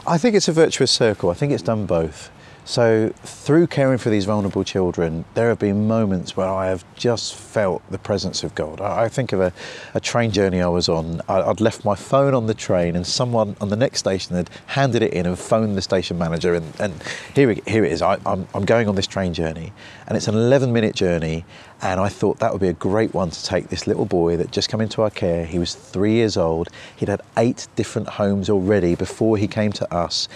I 0.08 0.18
think 0.18 0.36
it's 0.36 0.48
a 0.48 0.54
virtuous 0.54 0.92
circle. 0.92 1.30
I 1.30 1.34
think 1.34 1.52
it's 1.52 1.64
done 1.64 1.86
both. 1.86 2.32
So, 2.70 3.12
through 3.24 3.66
caring 3.66 3.98
for 3.98 4.12
these 4.12 4.26
vulnerable 4.26 4.64
children, 4.64 5.26
there 5.34 5.50
have 5.50 5.58
been 5.58 5.88
moments 5.88 6.38
where 6.38 6.48
I 6.48 6.68
have 6.68 6.86
just 6.94 7.34
felt 7.34 7.82
the 7.90 7.98
presence 7.98 8.44
of 8.44 8.54
God. 8.54 8.80
I, 8.80 9.10
think 9.10 9.34
of 9.34 9.42
a, 9.42 9.52
a, 9.96 10.00
train 10.00 10.30
journey 10.30 10.62
I 10.62 10.68
was 10.68 10.88
on. 10.88 11.20
I, 11.28 11.48
would 11.48 11.62
left 11.62 11.84
my 11.84 11.96
phone 11.96 12.36
on 12.36 12.46
the 12.46 12.54
train, 12.54 12.96
and 12.96 13.08
someone 13.08 13.56
on 13.60 13.70
the 13.70 13.76
next 13.76 13.98
station 13.98 14.36
had 14.36 14.52
handed 14.68 15.02
it 15.02 15.14
in 15.14 15.26
and 15.26 15.40
phoned 15.40 15.78
the 15.78 15.82
station 15.82 16.20
manager. 16.20 16.54
And, 16.54 16.72
and 16.80 16.94
here, 17.34 17.56
here 17.66 17.84
it 17.84 17.92
is 17.92 18.04
I, 18.04 18.20
I'm, 18.24 18.48
I'm 18.54 18.66
going 18.66 18.88
on 18.88 18.94
this 18.94 19.08
train 19.08 19.34
journey, 19.34 19.74
and 20.06 20.16
it's 20.16 20.28
an 20.28 20.36
11 20.36 20.72
minute 20.72 20.94
journey. 20.94 21.46
And 21.82 22.00
I 22.00 22.10
thought 22.10 22.40
that 22.40 22.52
would 22.52 22.62
be 22.62 22.68
a 22.68 22.74
great 22.74 23.14
one 23.14 23.30
to 23.30 23.44
take 23.46 23.70
this 23.70 23.88
little 23.88 24.06
boy 24.06 24.36
that 24.36 24.52
just 24.52 24.68
come 24.68 24.82
into 24.82 25.02
our 25.02 25.10
care. 25.10 25.46
He 25.46 25.58
was 25.58 25.74
three 25.74 26.12
years 26.12 26.36
old. 26.36 26.68
He'd 26.98 27.08
had 27.08 27.22
eight 27.38 27.68
different 27.78 28.10
homes 28.10 28.50
already 28.50 28.96
before 28.96 29.38
he 29.38 29.48
came 29.48 29.72
to 29.72 29.94
us 29.94 30.28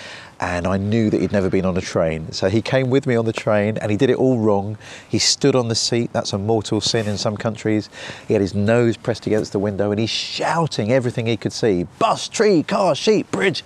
and 0.43 0.67
I 0.67 0.75
knew 0.75 1.10
that 1.10 1.21
he'd 1.21 1.32
never 1.32 1.49
been 1.49 1.63
on 1.63 1.77
a 1.77 1.82
train. 1.82 2.34
So 2.34 2.49
he 2.49 2.62
came 2.62 2.89
with 2.89 3.08
me 3.08 3.15
on 3.15 3.23
the 3.23 3.32
train 3.32 3.77
and 3.77 3.89
he 3.89 3.95
did 3.95 4.10
it 4.10 4.17
all 4.17 4.39
wrong. 4.39 4.77
He 5.08 5.17
stood 5.17 5.56
on 5.56 5.69
the 5.69 5.75
seat, 5.75 6.12
that's 6.12 6.34
a 6.34 6.38
mortal 6.38 6.82
sin 6.82 7.08
in 7.08 7.17
some 7.17 7.38
countries. 7.38 7.89
He 8.27 8.34
had 8.34 8.41
his 8.41 8.53
nose 8.53 8.97
pressed 8.97 9.25
against 9.25 9.53
the 9.53 9.60
window 9.60 9.91
and 9.91 10.01
he's 10.01 10.10
shouting 10.10 10.91
everything 10.91 11.27
he 11.27 11.38
could 11.38 11.53
see 11.53 11.86
bus, 11.97 12.27
tree, 12.27 12.62
car, 12.62 12.93
sheep, 12.93 13.32
bridge. 13.32 13.63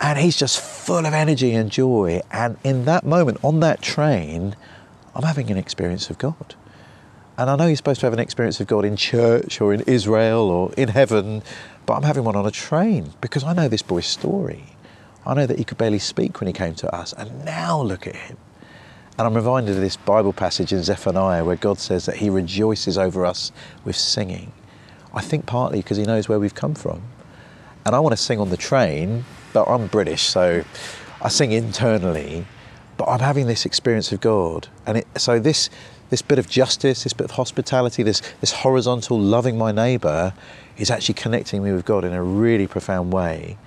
And 0.00 0.18
he's 0.18 0.38
just 0.38 0.58
full 0.58 1.04
of 1.04 1.12
energy 1.12 1.52
and 1.52 1.70
joy. 1.70 2.22
And 2.32 2.56
in 2.64 2.86
that 2.86 3.04
moment 3.04 3.36
on 3.44 3.60
that 3.60 3.82
train, 3.82 4.56
I'm 5.14 5.24
having 5.24 5.50
an 5.50 5.58
experience 5.58 6.08
of 6.08 6.16
God. 6.16 6.54
And 7.36 7.50
I 7.50 7.56
know 7.56 7.66
you're 7.66 7.76
supposed 7.76 8.00
to 8.00 8.06
have 8.06 8.14
an 8.14 8.18
experience 8.18 8.60
of 8.60 8.66
God 8.66 8.86
in 8.86 8.96
church 8.96 9.60
or 9.60 9.74
in 9.74 9.82
Israel 9.82 10.48
or 10.48 10.72
in 10.72 10.88
heaven, 10.88 11.42
but 11.84 11.96
I'm 11.96 12.02
having 12.02 12.24
one 12.24 12.34
on 12.34 12.46
a 12.46 12.50
train 12.50 13.12
because 13.20 13.44
I 13.44 13.52
know 13.52 13.68
this 13.68 13.82
boy's 13.82 14.06
story. 14.06 14.73
I 15.26 15.34
know 15.34 15.46
that 15.46 15.58
he 15.58 15.64
could 15.64 15.78
barely 15.78 15.98
speak 15.98 16.40
when 16.40 16.46
he 16.46 16.52
came 16.52 16.74
to 16.76 16.94
us, 16.94 17.12
and 17.12 17.44
now 17.44 17.80
look 17.80 18.06
at 18.06 18.16
him. 18.16 18.36
And 19.16 19.26
I'm 19.26 19.34
reminded 19.34 19.76
of 19.76 19.80
this 19.80 19.96
Bible 19.96 20.32
passage 20.32 20.72
in 20.72 20.82
Zephaniah 20.82 21.44
where 21.44 21.56
God 21.56 21.78
says 21.78 22.06
that 22.06 22.16
he 22.16 22.28
rejoices 22.28 22.98
over 22.98 23.24
us 23.24 23.52
with 23.84 23.96
singing. 23.96 24.52
I 25.14 25.20
think 25.20 25.46
partly 25.46 25.78
because 25.78 25.96
he 25.96 26.04
knows 26.04 26.28
where 26.28 26.40
we've 26.40 26.54
come 26.54 26.74
from. 26.74 27.02
And 27.86 27.94
I 27.94 28.00
want 28.00 28.12
to 28.12 28.20
sing 28.20 28.40
on 28.40 28.50
the 28.50 28.56
train, 28.56 29.24
but 29.52 29.68
I'm 29.68 29.86
British, 29.86 30.22
so 30.22 30.64
I 31.22 31.28
sing 31.28 31.52
internally. 31.52 32.44
But 32.96 33.08
I'm 33.08 33.20
having 33.20 33.46
this 33.46 33.64
experience 33.64 34.10
of 34.10 34.20
God. 34.20 34.68
And 34.84 34.98
it, 34.98 35.06
so 35.16 35.38
this, 35.38 35.70
this 36.10 36.22
bit 36.22 36.38
of 36.38 36.48
justice, 36.48 37.04
this 37.04 37.12
bit 37.12 37.26
of 37.26 37.32
hospitality, 37.32 38.02
this, 38.02 38.20
this 38.40 38.52
horizontal 38.52 39.18
loving 39.18 39.56
my 39.56 39.70
neighbour 39.70 40.32
is 40.76 40.90
actually 40.90 41.14
connecting 41.14 41.62
me 41.62 41.72
with 41.72 41.84
God 41.84 42.04
in 42.04 42.12
a 42.12 42.22
really 42.22 42.66
profound 42.66 43.12
way. 43.12 43.58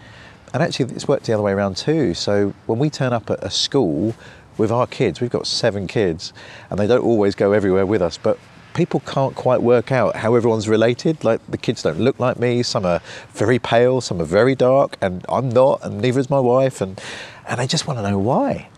And 0.53 0.63
actually, 0.63 0.93
it's 0.95 1.07
worked 1.07 1.25
the 1.25 1.33
other 1.33 1.43
way 1.43 1.51
around 1.51 1.77
too. 1.77 2.13
So 2.13 2.53
when 2.65 2.79
we 2.79 2.89
turn 2.89 3.13
up 3.13 3.29
at 3.29 3.43
a 3.43 3.49
school 3.49 4.15
with 4.57 4.71
our 4.71 4.88
kids, 4.88 5.21
we've 5.21 5.29
got 5.29 5.45
seven 5.45 5.88
kids, 5.88 6.33
and 6.69 6.79
they 6.79 6.88
don't 6.88 7.03
always 7.03 7.36
go 7.36 7.51
everywhere 7.51 7.86
with 7.86 8.01
us, 8.01 8.17
but 8.17 8.39
people 8.73 8.99
can't 9.01 9.36
quite 9.36 9.62
work 9.62 9.91
out 9.91 10.15
how 10.15 10.36
everyone's 10.36 10.69
related. 10.69 11.23
Like 11.23 11.41
the 11.49 11.57
kids 11.57 11.81
don't 11.81 11.99
look 11.99 12.19
like 12.19 12.39
me. 12.39 12.63
Some 12.63 12.86
are 12.86 13.01
very 13.29 13.60
pale, 13.60 14.01
some 14.01 14.21
are 14.21 14.25
very 14.25 14.55
dark, 14.55 14.97
and 15.01 15.25
I'm 15.27 15.49
not, 15.49 15.83
and 15.83 15.99
neither 15.99 16.19
is 16.19 16.29
my 16.29 16.39
wife, 16.39 16.79
and 16.79 17.01
and 17.47 17.60
they 17.60 17.67
just 17.67 17.88
want 17.88 17.99
to 17.99 18.10
know 18.10 18.19
why. 18.19 18.69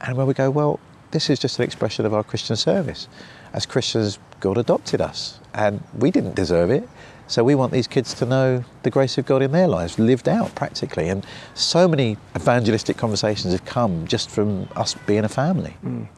And 0.00 0.16
when 0.16 0.26
we 0.26 0.34
go, 0.34 0.48
well, 0.50 0.78
this 1.10 1.28
is 1.28 1.38
just 1.38 1.58
an 1.58 1.64
expression 1.64 2.06
of 2.06 2.14
our 2.14 2.22
Christian 2.22 2.56
service. 2.56 3.08
As 3.52 3.66
Christians, 3.66 4.18
God 4.40 4.58
adopted 4.58 5.00
us, 5.00 5.40
and 5.54 5.82
we 5.92 6.10
didn't 6.10 6.36
deserve 6.36 6.70
it. 6.70 6.88
So 7.28 7.44
we 7.44 7.54
want 7.54 7.72
these 7.72 7.86
kids 7.86 8.14
to 8.14 8.26
know 8.26 8.64
the 8.82 8.90
grace 8.90 9.18
of 9.18 9.26
God 9.26 9.42
in 9.42 9.52
their 9.52 9.68
lives, 9.68 9.98
lived 9.98 10.28
out 10.28 10.54
practically. 10.54 11.08
And 11.08 11.24
so 11.54 11.86
many 11.86 12.16
evangelistic 12.34 12.96
conversations 12.96 13.52
have 13.52 13.64
come 13.66 14.06
just 14.06 14.30
from 14.30 14.66
us 14.74 14.94
being 15.06 15.24
a 15.24 15.28
family. 15.28 15.76
Mm. 15.84 16.08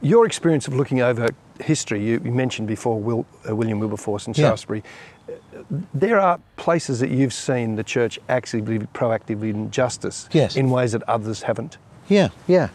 Your 0.00 0.26
experience 0.26 0.68
of 0.68 0.74
looking 0.74 1.00
over 1.00 1.28
history, 1.60 2.04
you, 2.04 2.20
mentioned 2.20 2.68
before 2.68 3.00
Will, 3.00 3.26
uh, 3.48 3.54
William 3.54 3.80
Wilberforce 3.80 4.26
and 4.26 4.36
Shaftesbury. 4.36 4.82
Yeah. 5.28 5.34
There 5.92 6.20
are 6.20 6.38
places 6.56 7.00
that 7.00 7.10
you've 7.10 7.32
seen 7.32 7.76
the 7.76 7.84
church 7.84 8.18
actively, 8.28 8.78
proactively 8.78 9.50
in 9.50 9.70
justice 9.70 10.28
yes. 10.32 10.56
in 10.56 10.70
ways 10.70 10.92
that 10.92 11.02
others 11.08 11.42
haven't. 11.42 11.78
Yeah, 12.08 12.28
yeah. 12.46 12.68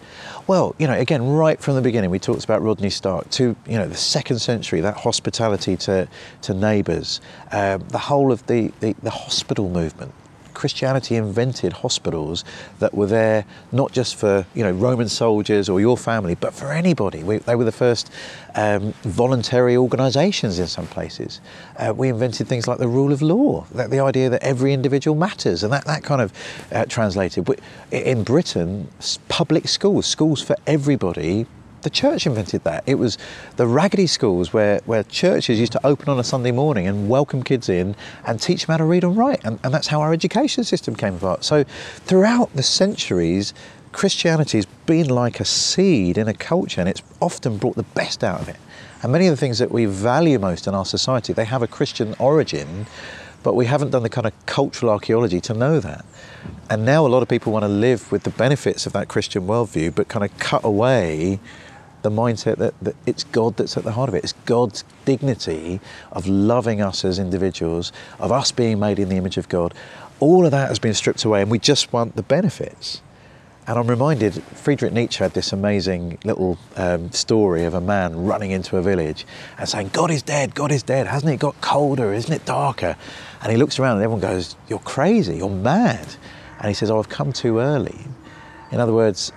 Well, 0.47 0.75
you 0.79 0.87
know, 0.87 0.93
again, 0.93 1.27
right 1.27 1.59
from 1.59 1.75
the 1.75 1.81
beginning, 1.81 2.09
we 2.09 2.17
talked 2.17 2.43
about 2.43 2.63
Rodney 2.63 2.89
Stark 2.89 3.29
to, 3.31 3.55
you 3.67 3.77
know, 3.77 3.87
the 3.87 3.95
second 3.95 4.39
century, 4.39 4.81
that 4.81 4.97
hospitality 4.97 5.77
to, 5.77 6.07
to 6.41 6.53
neighbours, 6.53 7.21
um, 7.51 7.83
the 7.89 7.99
whole 7.99 8.31
of 8.31 8.45
the, 8.47 8.71
the, 8.79 8.95
the 9.03 9.11
hospital 9.11 9.69
movement, 9.69 10.11
Christianity 10.59 11.15
invented 11.15 11.71
hospitals 11.71 12.43
that 12.79 12.93
were 12.93 13.05
there 13.07 13.45
not 13.71 13.93
just 13.93 14.17
for 14.17 14.45
you 14.53 14.61
know 14.61 14.71
Roman 14.71 15.07
soldiers 15.07 15.69
or 15.69 15.79
your 15.79 15.97
family, 15.97 16.35
but 16.35 16.53
for 16.53 16.73
anybody. 16.73 17.23
We, 17.23 17.37
they 17.37 17.55
were 17.55 17.63
the 17.63 17.71
first 17.71 18.11
um, 18.55 18.93
voluntary 19.03 19.77
organisations 19.77 20.59
in 20.59 20.67
some 20.67 20.85
places. 20.87 21.39
Uh, 21.77 21.93
we 21.95 22.09
invented 22.09 22.49
things 22.49 22.67
like 22.67 22.77
the 22.77 22.89
rule 22.89 23.13
of 23.13 23.21
law, 23.21 23.65
that 23.73 23.89
the 23.89 24.01
idea 24.01 24.29
that 24.29 24.43
every 24.43 24.73
individual 24.73 25.15
matters, 25.15 25.63
and 25.63 25.71
that 25.71 25.85
that 25.85 26.03
kind 26.03 26.21
of 26.21 26.33
uh, 26.73 26.83
translated. 26.85 27.47
In 27.91 28.23
Britain, 28.23 28.89
public 29.29 29.69
schools, 29.69 30.05
schools 30.07 30.41
for 30.41 30.57
everybody, 30.67 31.45
the 31.81 31.89
church 31.89 32.25
invented 32.25 32.63
that. 32.63 32.83
It 32.85 32.95
was 32.95 33.17
the 33.55 33.67
raggedy 33.67 34.07
schools 34.07 34.53
where, 34.53 34.79
where 34.85 35.03
churches 35.03 35.59
used 35.59 35.71
to 35.73 35.85
open 35.85 36.09
on 36.09 36.19
a 36.19 36.23
Sunday 36.23 36.51
morning 36.51 36.87
and 36.87 37.09
welcome 37.09 37.43
kids 37.43 37.69
in 37.69 37.95
and 38.25 38.41
teach 38.41 38.65
them 38.65 38.73
how 38.73 38.77
to 38.77 38.85
read 38.85 39.03
and 39.03 39.15
write. 39.15 39.43
And, 39.43 39.59
and 39.63 39.73
that's 39.73 39.87
how 39.87 40.01
our 40.01 40.13
education 40.13 40.63
system 40.63 40.95
came 40.95 41.15
about. 41.15 41.43
So 41.43 41.63
throughout 41.63 42.53
the 42.53 42.63
centuries, 42.63 43.53
Christianity's 43.91 44.65
been 44.85 45.09
like 45.09 45.39
a 45.39 45.45
seed 45.45 46.17
in 46.17 46.27
a 46.27 46.33
culture 46.33 46.81
and 46.81 46.89
it's 46.89 47.01
often 47.21 47.57
brought 47.57 47.75
the 47.75 47.83
best 47.83 48.23
out 48.23 48.41
of 48.41 48.49
it. 48.49 48.57
And 49.01 49.11
many 49.11 49.27
of 49.27 49.31
the 49.31 49.37
things 49.37 49.59
that 49.59 49.71
we 49.71 49.85
value 49.85 50.39
most 50.39 50.67
in 50.67 50.75
our 50.75 50.85
society, 50.85 51.33
they 51.33 51.45
have 51.45 51.63
a 51.63 51.67
Christian 51.67 52.15
origin, 52.19 52.85
but 53.43 53.55
we 53.55 53.65
haven't 53.65 53.91
done 53.91 54.03
the 54.03 54.09
kind 54.09 54.27
of 54.27 54.45
cultural 54.45 54.91
archaeology 54.91 55.39
to 55.41 55.53
know 55.53 55.79
that. 55.79 56.05
And 56.69 56.85
now 56.85 57.05
a 57.05 57.09
lot 57.09 57.23
of 57.23 57.29
people 57.29 57.53
want 57.53 57.63
to 57.63 57.69
live 57.69 58.11
with 58.11 58.23
the 58.23 58.29
benefits 58.29 58.85
of 58.85 58.93
that 58.93 59.07
Christian 59.07 59.47
worldview, 59.47 59.95
but 59.95 60.07
kind 60.07 60.25
of 60.25 60.37
cut 60.37 60.63
away 60.65 61.39
the 62.01 62.11
mindset 62.11 62.57
that, 62.57 62.73
that, 62.81 62.95
it's 63.05 63.23
God 63.23 63.57
that's 63.57 63.77
at 63.77 63.83
the 63.83 63.91
heart 63.91 64.09
of 64.09 64.15
it. 64.15 64.23
It's 64.23 64.33
God's 64.45 64.83
dignity 65.05 65.79
of 66.11 66.27
loving 66.27 66.81
us 66.81 67.03
as 67.05 67.19
individuals, 67.19 67.91
of 68.19 68.31
us 68.31 68.51
being 68.51 68.79
made 68.79 68.99
in 68.99 69.09
the 69.09 69.17
image 69.17 69.37
of 69.37 69.49
God. 69.49 69.73
All 70.19 70.45
of 70.45 70.51
that 70.51 70.69
has 70.69 70.79
been 70.79 70.93
stripped 70.93 71.23
away, 71.23 71.41
and 71.41 71.51
we 71.51 71.59
just 71.59 71.93
want 71.93 72.15
the 72.15 72.23
benefits. 72.23 73.01
And 73.69 73.77
I'm 73.77 73.87
reminded, 73.87 74.33
Friedrich 74.33 74.91
Nietzsche 74.93 75.23
had 75.23 75.35
this 75.35 75.53
amazing 75.53 76.17
little 76.23 76.57
um, 76.75 77.11
story 77.11 77.65
of 77.65 77.75
a 77.75 77.81
man 77.81 78.25
running 78.25 78.49
into 78.49 78.77
a 78.77 78.81
village 78.81 79.27
and 79.59 79.69
saying, 79.69 79.91
God 79.93 80.09
is 80.09 80.23
dead, 80.23 80.55
God 80.55 80.71
is 80.71 80.81
dead. 80.81 81.05
Hasn't 81.05 81.31
it 81.31 81.37
got 81.37 81.61
colder? 81.61 82.11
Isn't 82.11 82.33
it 82.33 82.45
darker? 82.45 82.95
And 83.43 83.51
he 83.51 83.59
looks 83.59 83.77
around 83.77 83.97
and 83.97 84.03
everyone 84.03 84.21
goes, 84.21 84.55
You're 84.69 84.79
crazy, 84.79 85.37
you're 85.37 85.51
mad. 85.51 86.07
And 86.57 86.67
he 86.67 86.73
says, 86.73 86.89
Oh, 86.89 86.97
I've 86.97 87.09
come 87.09 87.31
too 87.31 87.59
early. 87.59 87.99
In 88.71 88.79
other 88.79 88.91
words, 88.91 89.31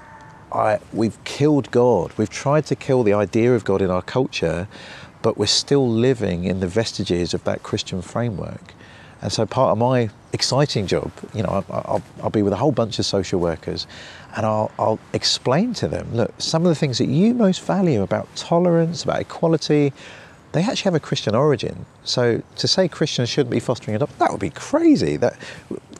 I, 0.54 0.80
we've 0.92 1.22
killed 1.24 1.70
God. 1.70 2.12
We've 2.16 2.30
tried 2.30 2.66
to 2.66 2.76
kill 2.76 3.02
the 3.02 3.12
idea 3.12 3.54
of 3.54 3.64
God 3.64 3.82
in 3.82 3.90
our 3.90 4.02
culture, 4.02 4.68
but 5.22 5.38
we're 5.38 5.46
still 5.46 5.88
living 5.88 6.44
in 6.44 6.60
the 6.60 6.66
vestiges 6.66 7.34
of 7.34 7.44
that 7.44 7.62
Christian 7.62 8.02
framework. 8.02 8.74
And 9.22 9.32
so 9.32 9.46
part 9.46 9.70
of 9.70 9.78
my 9.78 10.10
exciting 10.32 10.86
job, 10.88 11.12
you 11.32 11.44
know, 11.44 11.64
I'll, 11.70 12.02
I'll, 12.22 12.30
be 12.30 12.42
with 12.42 12.52
a 12.52 12.56
whole 12.56 12.72
bunch 12.72 12.98
of 12.98 13.06
social 13.06 13.38
workers 13.38 13.86
and 14.36 14.44
I'll, 14.44 14.72
I'll 14.78 14.98
explain 15.12 15.74
to 15.74 15.86
them, 15.86 16.12
look, 16.12 16.34
some 16.38 16.62
of 16.62 16.68
the 16.68 16.74
things 16.74 16.98
that 16.98 17.06
you 17.06 17.32
most 17.32 17.62
value 17.62 18.02
about 18.02 18.34
tolerance, 18.34 19.04
about 19.04 19.20
equality, 19.20 19.92
they 20.52 20.62
actually 20.62 20.84
have 20.84 20.94
a 20.94 21.00
Christian 21.00 21.34
origin. 21.34 21.86
So 22.04 22.42
to 22.56 22.68
say 22.68 22.88
Christians 22.88 23.28
shouldn't 23.28 23.50
be 23.50 23.60
fostering 23.60 23.96
adoption, 23.96 24.18
that 24.18 24.30
would 24.30 24.40
be 24.40 24.50
crazy. 24.50 25.16
That 25.16 25.38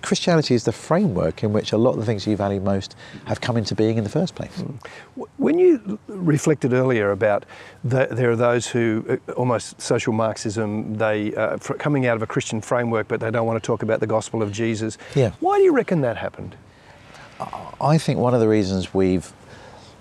Christianity 0.03 0.55
is 0.55 0.65
the 0.65 0.73
framework 0.73 1.43
in 1.43 1.53
which 1.53 1.73
a 1.73 1.77
lot 1.77 1.93
of 1.93 1.99
the 1.99 2.05
things 2.05 2.27
you 2.27 2.37
value 2.37 2.61
most 2.61 2.97
have 3.25 3.41
come 3.41 3.57
into 3.57 3.75
being 3.75 3.99
in 3.99 4.05
the 4.05 4.11
first 4.11 4.35
place. 4.35 4.55
Hmm. 4.61 5.23
When 5.37 5.59
you 5.59 5.99
reflected 6.09 6.73
earlier 6.73 7.13
about 7.13 7.45
the, 7.85 8.09
there 8.11 8.31
are 8.31 8.37
those 8.37 8.67
who 8.67 9.05
uh, 9.09 9.33
almost 9.33 9.81
social 9.81 10.13
Marxism, 10.13 10.97
they 10.97 11.35
uh, 11.35 11.57
coming 11.59 12.07
out 12.07 12.17
of 12.17 12.23
a 12.23 12.27
Christian 12.27 12.61
framework, 12.61 13.09
but 13.09 13.21
they 13.21 13.31
don't 13.31 13.47
want 13.47 13.63
to 13.63 13.67
talk 13.67 13.83
about 13.83 14.01
the 14.01 14.07
gospel 14.07 14.43
of 14.43 14.53
Jesus. 14.53 14.99
Yeah. 15.15 15.33
Why 15.41 15.59
do 15.59 15.65
you 15.65 15.73
reckon 15.73 16.01
that 16.03 16.17
happened? 16.17 16.57
I 17.81 17.99
think 17.99 18.21
one 18.21 18.35
of 18.35 18.41
the 18.41 18.49
reasons 18.49 18.95
we've 18.95 19.33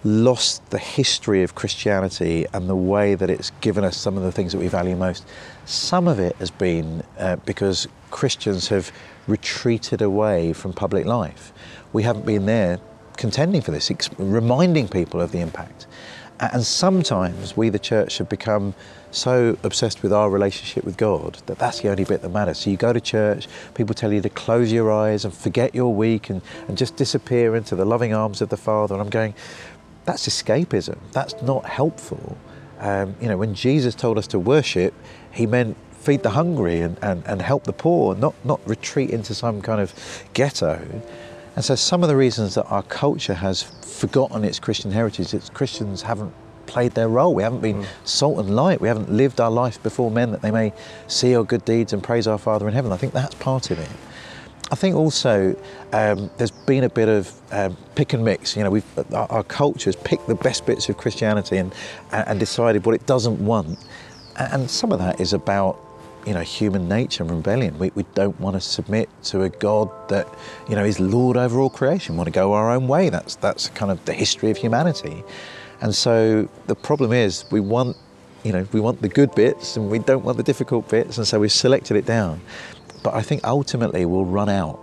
lost 0.03 0.67
the 0.71 0.79
history 0.79 1.43
of 1.43 1.55
Christianity 1.55 2.45
and 2.53 2.67
the 2.67 2.75
way 2.75 3.15
that 3.15 3.29
it's 3.29 3.51
given 3.61 3.83
us 3.83 3.95
some 3.97 4.17
of 4.17 4.23
the 4.23 4.31
things 4.31 4.51
that 4.51 4.57
we 4.57 4.67
value 4.67 4.95
most. 4.95 5.25
Some 5.65 6.07
of 6.07 6.19
it 6.19 6.35
has 6.37 6.49
been 6.49 7.03
uh, 7.19 7.35
because 7.37 7.87
Christians 8.09 8.67
have 8.69 8.91
retreated 9.27 10.01
away 10.01 10.53
from 10.53 10.73
public 10.73 11.05
life. 11.05 11.53
We 11.93 12.03
haven't 12.03 12.25
been 12.25 12.45
there 12.45 12.79
contending 13.17 13.61
for 13.61 13.71
this, 13.71 13.91
reminding 14.17 14.87
people 14.87 15.21
of 15.21 15.31
the 15.31 15.39
impact. 15.39 15.85
And 16.39 16.65
sometimes 16.65 17.55
we, 17.55 17.69
the 17.69 17.77
church, 17.77 18.17
have 18.17 18.27
become 18.27 18.73
so 19.11 19.57
obsessed 19.61 20.01
with 20.01 20.11
our 20.11 20.29
relationship 20.29 20.83
with 20.83 20.97
God 20.97 21.35
that 21.45 21.59
that's 21.59 21.81
the 21.81 21.89
only 21.89 22.03
bit 22.03 22.23
that 22.23 22.29
matters. 22.29 22.59
So 22.59 22.71
you 22.71 22.77
go 22.77 22.93
to 22.93 23.01
church, 23.01 23.47
people 23.75 23.93
tell 23.93 24.11
you 24.11 24.21
to 24.21 24.29
close 24.29 24.71
your 24.71 24.91
eyes 24.91 25.23
and 25.23 25.31
forget 25.31 25.75
your 25.75 25.93
week 25.93 26.31
and, 26.31 26.41
and 26.67 26.77
just 26.77 26.95
disappear 26.95 27.55
into 27.55 27.75
the 27.75 27.85
loving 27.85 28.13
arms 28.13 28.41
of 28.41 28.49
the 28.49 28.57
Father. 28.57 28.95
And 28.95 29.03
I'm 29.03 29.09
going, 29.09 29.35
that's 30.05 30.27
escapism. 30.27 30.97
That's 31.11 31.39
not 31.41 31.65
helpful. 31.65 32.37
Um, 32.79 33.15
you 33.21 33.27
know, 33.27 33.37
when 33.37 33.53
Jesus 33.53 33.93
told 33.93 34.17
us 34.17 34.27
to 34.27 34.39
worship, 34.39 34.93
he 35.31 35.45
meant 35.45 35.77
feed 35.91 36.23
the 36.23 36.31
hungry 36.31 36.81
and, 36.81 36.97
and, 37.03 37.23
and 37.27 37.41
help 37.41 37.65
the 37.65 37.73
poor, 37.73 38.15
not, 38.15 38.33
not 38.43 38.59
retreat 38.67 39.11
into 39.11 39.35
some 39.35 39.61
kind 39.61 39.79
of 39.79 39.93
ghetto. 40.33 41.01
And 41.55 41.63
so, 41.63 41.75
some 41.75 42.01
of 42.01 42.09
the 42.09 42.15
reasons 42.15 42.55
that 42.55 42.65
our 42.65 42.83
culture 42.83 43.35
has 43.35 43.61
forgotten 43.61 44.43
its 44.43 44.57
Christian 44.59 44.91
heritage, 44.91 45.33
it's 45.33 45.49
Christians 45.49 46.01
haven't 46.01 46.33
played 46.65 46.93
their 46.93 47.09
role. 47.09 47.35
We 47.35 47.43
haven't 47.43 47.61
been 47.61 47.83
mm. 47.83 47.87
salt 48.05 48.39
and 48.39 48.55
light. 48.55 48.79
We 48.81 48.87
haven't 48.87 49.11
lived 49.11 49.41
our 49.41 49.51
life 49.51 49.81
before 49.83 50.09
men 50.09 50.31
that 50.31 50.41
they 50.41 50.51
may 50.51 50.73
see 51.07 51.35
our 51.35 51.43
good 51.43 51.65
deeds 51.65 51.93
and 51.93 52.01
praise 52.01 52.27
our 52.27 52.37
Father 52.37 52.67
in 52.67 52.73
heaven. 52.73 52.91
I 52.91 52.97
think 52.97 53.13
that's 53.13 53.35
part 53.35 53.69
of 53.69 53.79
it. 53.79 53.89
I 54.71 54.75
think 54.75 54.95
also 54.95 55.55
um, 55.91 56.31
there's 56.37 56.51
been 56.51 56.85
a 56.85 56.89
bit 56.89 57.09
of 57.09 57.31
um, 57.51 57.75
pick 57.95 58.13
and 58.13 58.23
mix. 58.23 58.55
You 58.55 58.63
know, 58.63 58.71
we've, 58.71 59.13
our, 59.13 59.29
our 59.29 59.43
culture's 59.43 59.97
picked 59.97 60.27
the 60.27 60.35
best 60.35 60.65
bits 60.65 60.87
of 60.87 60.97
Christianity 60.97 61.57
and, 61.57 61.73
and 62.13 62.39
decided 62.39 62.85
what 62.85 62.95
it 62.95 63.05
doesn't 63.05 63.43
want. 63.45 63.77
And 64.37 64.69
some 64.71 64.93
of 64.93 64.99
that 64.99 65.19
is 65.19 65.33
about 65.33 65.77
you 66.25 66.33
know 66.33 66.41
human 66.41 66.87
nature 66.87 67.23
and 67.23 67.31
rebellion. 67.31 67.77
We, 67.79 67.91
we 67.95 68.03
don't 68.13 68.39
want 68.39 68.55
to 68.55 68.61
submit 68.61 69.09
to 69.23 69.43
a 69.43 69.49
God 69.49 69.89
that 70.09 70.27
you 70.69 70.75
know 70.75 70.85
is 70.85 70.99
Lord 70.99 71.37
over 71.37 71.59
all 71.59 71.69
creation. 71.69 72.15
We 72.15 72.19
want 72.19 72.27
to 72.27 72.31
go 72.31 72.53
our 72.53 72.71
own 72.71 72.87
way. 72.87 73.09
That's 73.09 73.35
that's 73.35 73.69
kind 73.69 73.91
of 73.91 74.03
the 74.05 74.13
history 74.13 74.51
of 74.51 74.57
humanity. 74.57 75.23
And 75.81 75.93
so 75.95 76.47
the 76.67 76.75
problem 76.75 77.11
is 77.11 77.45
we 77.51 77.59
want 77.59 77.97
you 78.43 78.51
know 78.51 78.67
we 78.71 78.79
want 78.79 79.01
the 79.01 79.09
good 79.09 79.33
bits 79.35 79.77
and 79.77 79.89
we 79.89 79.99
don't 79.99 80.23
want 80.23 80.37
the 80.37 80.43
difficult 80.43 80.87
bits, 80.89 81.17
and 81.17 81.27
so 81.27 81.39
we've 81.39 81.51
selected 81.51 81.97
it 81.97 82.05
down. 82.05 82.41
But 83.03 83.13
I 83.13 83.21
think 83.21 83.43
ultimately 83.43 84.05
we'll 84.05 84.25
run 84.25 84.49
out. 84.49 84.79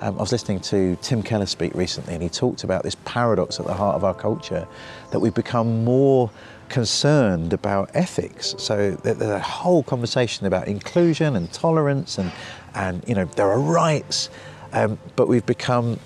Um, 0.00 0.16
I 0.18 0.20
was 0.20 0.32
listening 0.32 0.60
to 0.60 0.96
Tim 0.96 1.22
Keller 1.22 1.46
speak 1.46 1.74
recently, 1.74 2.14
and 2.14 2.22
he 2.22 2.28
talked 2.28 2.64
about 2.64 2.82
this 2.82 2.96
paradox 3.04 3.60
at 3.60 3.66
the 3.66 3.74
heart 3.74 3.94
of 3.94 4.04
our 4.04 4.14
culture 4.14 4.66
that 5.10 5.20
we've 5.20 5.34
become 5.34 5.84
more 5.84 6.30
concerned 6.68 7.52
about 7.52 7.90
ethics. 7.94 8.54
So 8.58 8.92
there's 8.92 9.20
a 9.20 9.38
whole 9.38 9.82
conversation 9.84 10.46
about 10.46 10.66
inclusion 10.66 11.36
and 11.36 11.52
tolerance, 11.52 12.18
and, 12.18 12.32
and 12.74 13.04
you 13.06 13.14
know, 13.14 13.26
there 13.26 13.48
are 13.48 13.60
rights, 13.60 14.28
um, 14.72 14.98
but 15.14 15.28
we've 15.28 15.46
become 15.46 16.00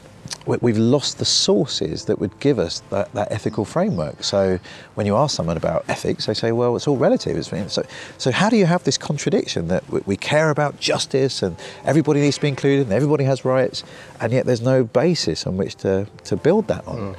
we've 0.46 0.78
lost 0.78 1.18
the 1.18 1.24
sources 1.24 2.04
that 2.06 2.18
would 2.18 2.38
give 2.40 2.58
us 2.58 2.80
that, 2.90 3.12
that, 3.12 3.30
ethical 3.32 3.64
framework. 3.64 4.22
So 4.22 4.58
when 4.94 5.06
you 5.06 5.16
ask 5.16 5.36
someone 5.36 5.56
about 5.56 5.84
ethics, 5.88 6.26
they 6.26 6.34
say, 6.34 6.52
well, 6.52 6.76
it's 6.76 6.86
all 6.86 6.96
relative. 6.96 7.44
So, 7.44 7.82
so 8.18 8.30
how 8.30 8.48
do 8.48 8.56
you 8.56 8.66
have 8.66 8.84
this 8.84 8.98
contradiction 8.98 9.68
that 9.68 9.88
we 10.06 10.16
care 10.16 10.50
about 10.50 10.80
justice 10.80 11.42
and 11.42 11.56
everybody 11.84 12.20
needs 12.20 12.36
to 12.36 12.42
be 12.42 12.48
included 12.48 12.86
and 12.86 12.92
everybody 12.92 13.24
has 13.24 13.44
rights, 13.44 13.84
and 14.20 14.32
yet 14.32 14.46
there's 14.46 14.62
no 14.62 14.84
basis 14.84 15.46
on 15.46 15.56
which 15.56 15.74
to, 15.76 16.06
to 16.24 16.36
build 16.36 16.68
that 16.68 16.86
on? 16.86 16.96
Mm. 16.96 17.16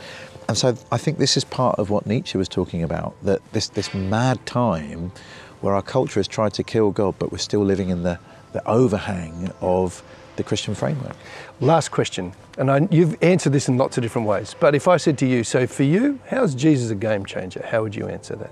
And 0.47 0.57
so 0.57 0.77
I 0.91 0.97
think 0.97 1.17
this 1.17 1.35
is 1.35 1.43
part 1.43 1.77
of 1.77 1.89
what 1.89 2.05
Nietzsche 2.05 2.37
was 2.37 2.47
talking 2.47 2.81
about, 2.81 3.15
that 3.23 3.41
this, 3.51 3.67
this 3.69 3.93
mad 3.93 4.45
time 4.45 5.11
where 5.61 5.75
our 5.75 5.81
culture 5.81 6.19
has 6.19 6.27
tried 6.27 6.53
to 6.53 6.63
kill 6.63 6.91
God, 6.91 7.15
but 7.19 7.31
we're 7.31 7.37
still 7.37 7.63
living 7.63 7.89
in 7.89 8.03
the, 8.03 8.19
the 8.53 8.65
overhang 8.67 9.51
of 9.59 10.03
the 10.37 10.43
Christian 10.43 10.73
framework. 10.73 11.15
Last 11.59 11.89
question, 11.89 12.33
and 12.57 12.71
I, 12.71 12.87
you've 12.89 13.21
answered 13.21 13.53
this 13.53 13.67
in 13.67 13.77
lots 13.77 13.97
of 13.97 14.03
different 14.03 14.27
ways, 14.27 14.55
but 14.59 14.73
if 14.75 14.87
I 14.87 14.97
said 14.97 15.17
to 15.19 15.27
you, 15.27 15.43
so 15.43 15.67
for 15.67 15.83
you, 15.83 16.19
how's 16.27 16.55
Jesus 16.55 16.89
a 16.89 16.95
game 16.95 17.25
changer? 17.25 17.65
How 17.69 17.83
would 17.83 17.95
you 17.95 18.07
answer 18.07 18.35
that? 18.35 18.51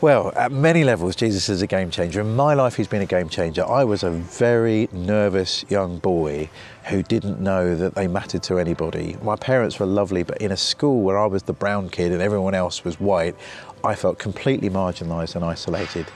Well, 0.00 0.32
at 0.36 0.52
many 0.52 0.84
levels, 0.84 1.16
Jesus 1.16 1.48
is 1.48 1.60
a 1.60 1.66
game 1.66 1.90
changer. 1.90 2.20
In 2.20 2.36
my 2.36 2.54
life, 2.54 2.76
he's 2.76 2.86
been 2.86 3.02
a 3.02 3.06
game 3.06 3.28
changer. 3.28 3.68
I 3.68 3.82
was 3.82 4.04
a 4.04 4.10
very 4.10 4.88
nervous 4.92 5.64
young 5.68 5.98
boy 5.98 6.50
who 6.84 7.02
didn't 7.02 7.40
know 7.40 7.74
that 7.74 7.96
they 7.96 8.06
mattered 8.06 8.44
to 8.44 8.60
anybody. 8.60 9.16
My 9.22 9.34
parents 9.34 9.80
were 9.80 9.86
lovely, 9.86 10.22
but 10.22 10.38
in 10.38 10.52
a 10.52 10.56
school 10.56 11.02
where 11.02 11.18
I 11.18 11.26
was 11.26 11.42
the 11.42 11.52
brown 11.52 11.88
kid 11.88 12.12
and 12.12 12.22
everyone 12.22 12.54
else 12.54 12.84
was 12.84 13.00
white, 13.00 13.34
I 13.82 13.96
felt 13.96 14.20
completely 14.20 14.70
marginalised 14.70 15.34
and 15.34 15.44
isolated. 15.44 16.06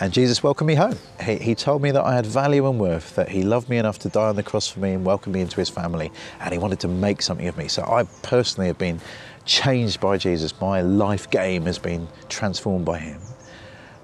And 0.00 0.12
Jesus 0.12 0.44
welcomed 0.44 0.68
me 0.68 0.76
home. 0.76 0.96
He, 1.20 1.36
he, 1.36 1.54
told 1.56 1.82
me 1.82 1.90
that 1.90 2.04
I 2.04 2.14
had 2.14 2.24
value 2.24 2.68
and 2.68 2.78
worth, 2.78 3.16
that 3.16 3.30
He 3.30 3.42
loved 3.42 3.68
me 3.68 3.78
enough 3.78 3.98
to 4.00 4.08
die 4.08 4.28
on 4.28 4.36
the 4.36 4.44
cross 4.44 4.68
for 4.68 4.78
me 4.78 4.92
and 4.92 5.04
welcome 5.04 5.32
me 5.32 5.40
into 5.40 5.56
His 5.56 5.68
family, 5.68 6.12
and 6.40 6.52
He 6.52 6.58
wanted 6.58 6.78
to 6.80 6.88
make 6.88 7.20
something 7.20 7.48
of 7.48 7.58
me. 7.58 7.66
So 7.66 7.82
I 7.82 8.04
personally 8.22 8.68
have 8.68 8.78
been 8.78 9.00
changed 9.44 10.00
by 10.00 10.16
Jesus. 10.16 10.58
My 10.60 10.82
life 10.82 11.28
game 11.30 11.66
has 11.66 11.78
been 11.78 12.06
transformed 12.28 12.84
by 12.84 12.98
Him. 13.00 13.20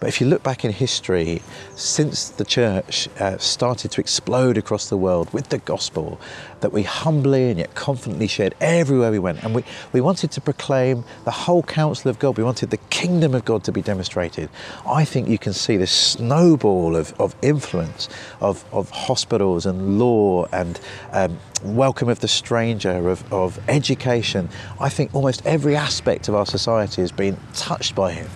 But 0.05 0.09
if 0.09 0.21
you 0.21 0.27
look 0.27 0.43
back 0.43 0.67
in 0.67 0.71
history, 0.71 1.41
since 1.77 2.29
the 2.29 2.45
church 2.45 3.09
uh, 3.19 3.39
started 3.39 3.91
to 3.93 4.03
explode 4.03 4.59
across 4.59 4.91
the 4.91 4.99
world 4.99 5.33
with 5.33 5.49
the 5.49 5.57
gospel 5.57 6.21
that 6.61 6.75
we 6.75 6.83
humbly 6.83 7.49
and 7.49 7.59
yet 7.59 7.75
confidently 7.75 8.27
shared 8.27 8.55
everywhere 8.61 9.11
we 9.11 9.19
went, 9.19 9.43
and 9.43 9.55
we, 9.55 9.65
we 9.95 10.03
wanted 10.03 10.31
to 10.33 10.43
proclaim 10.43 11.05
the 11.25 11.31
whole 11.31 11.63
counsel 11.63 12.11
of 12.11 12.19
God, 12.19 12.37
we 12.37 12.45
wanted 12.45 12.69
the 12.69 12.77
kingdom 12.91 13.35
of 13.35 13.47
God 13.47 13.65
to 13.65 13.73
be 13.73 13.81
demonstrated, 13.81 14.51
I 14.87 15.07
think 15.07 15.27
you 15.27 15.39
can 15.39 15.55
see 15.55 15.79
this 15.79 15.91
snowball 15.91 16.97
of, 16.97 17.19
of 17.19 17.35
influence 17.41 18.11
of, 18.43 18.63
of 18.75 18.91
hospitals 18.91 19.65
and 19.65 19.99
law 19.99 20.45
and 20.53 20.79
um, 21.13 21.39
welcome 21.63 22.11
of 22.11 22.21
the 22.21 22.29
stranger, 22.29 23.09
of, 23.09 23.33
of 23.33 23.59
education. 23.71 24.51
I 24.79 24.91
think 24.91 25.15
almost 25.15 25.47
every 25.47 25.77
aspect 25.77 26.29
of 26.29 26.35
our 26.35 26.45
society 26.45 27.01
has 27.01 27.11
been 27.11 27.39
touched 27.55 27.95
by 27.95 28.13
him. 28.13 28.29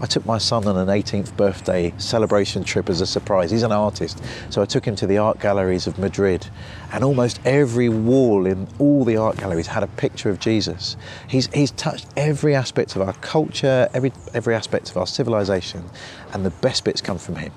I 0.00 0.06
took 0.06 0.24
my 0.24 0.38
son 0.38 0.66
on 0.66 0.76
an 0.76 0.88
18th 0.88 1.36
birthday 1.36 1.92
celebration 1.98 2.62
trip 2.62 2.88
as 2.88 3.00
a 3.00 3.06
surprise. 3.06 3.50
He's 3.50 3.64
an 3.64 3.72
artist, 3.72 4.22
so 4.50 4.62
I 4.62 4.64
took 4.64 4.84
him 4.84 4.94
to 4.96 5.06
the 5.06 5.18
art 5.18 5.40
galleries 5.40 5.86
of 5.86 5.98
Madrid, 5.98 6.46
and 6.92 7.02
almost 7.02 7.40
every 7.44 7.88
wall 7.88 8.46
in 8.46 8.68
all 8.78 9.04
the 9.04 9.16
art 9.16 9.36
galleries 9.38 9.66
had 9.66 9.82
a 9.82 9.88
picture 9.88 10.30
of 10.30 10.38
Jesus. 10.38 10.96
He's, 11.28 11.52
he's 11.52 11.72
touched 11.72 12.06
every 12.16 12.54
aspect 12.54 12.94
of 12.96 13.02
our 13.02 13.14
culture, 13.14 13.88
every, 13.92 14.12
every 14.34 14.54
aspect 14.54 14.90
of 14.90 14.96
our 14.96 15.06
civilization, 15.06 15.84
and 16.32 16.46
the 16.46 16.50
best 16.50 16.84
bits 16.84 17.00
come 17.00 17.18
from 17.18 17.36
him. 17.36 17.52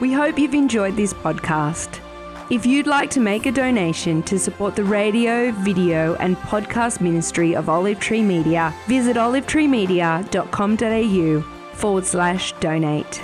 We 0.00 0.12
hope 0.12 0.38
you've 0.38 0.54
enjoyed 0.54 0.96
this 0.96 1.12
podcast. 1.12 2.03
If 2.50 2.66
you'd 2.66 2.86
like 2.86 3.08
to 3.10 3.20
make 3.20 3.46
a 3.46 3.52
donation 3.52 4.22
to 4.24 4.38
support 4.38 4.76
the 4.76 4.84
radio, 4.84 5.50
video, 5.50 6.14
and 6.16 6.36
podcast 6.36 7.00
ministry 7.00 7.56
of 7.56 7.70
Olive 7.70 7.98
Tree 8.00 8.22
Media, 8.22 8.74
visit 8.86 9.16
olivetreemedia.com.au 9.16 11.40
forward 11.74 12.04
slash 12.04 12.52
donate. 12.60 13.22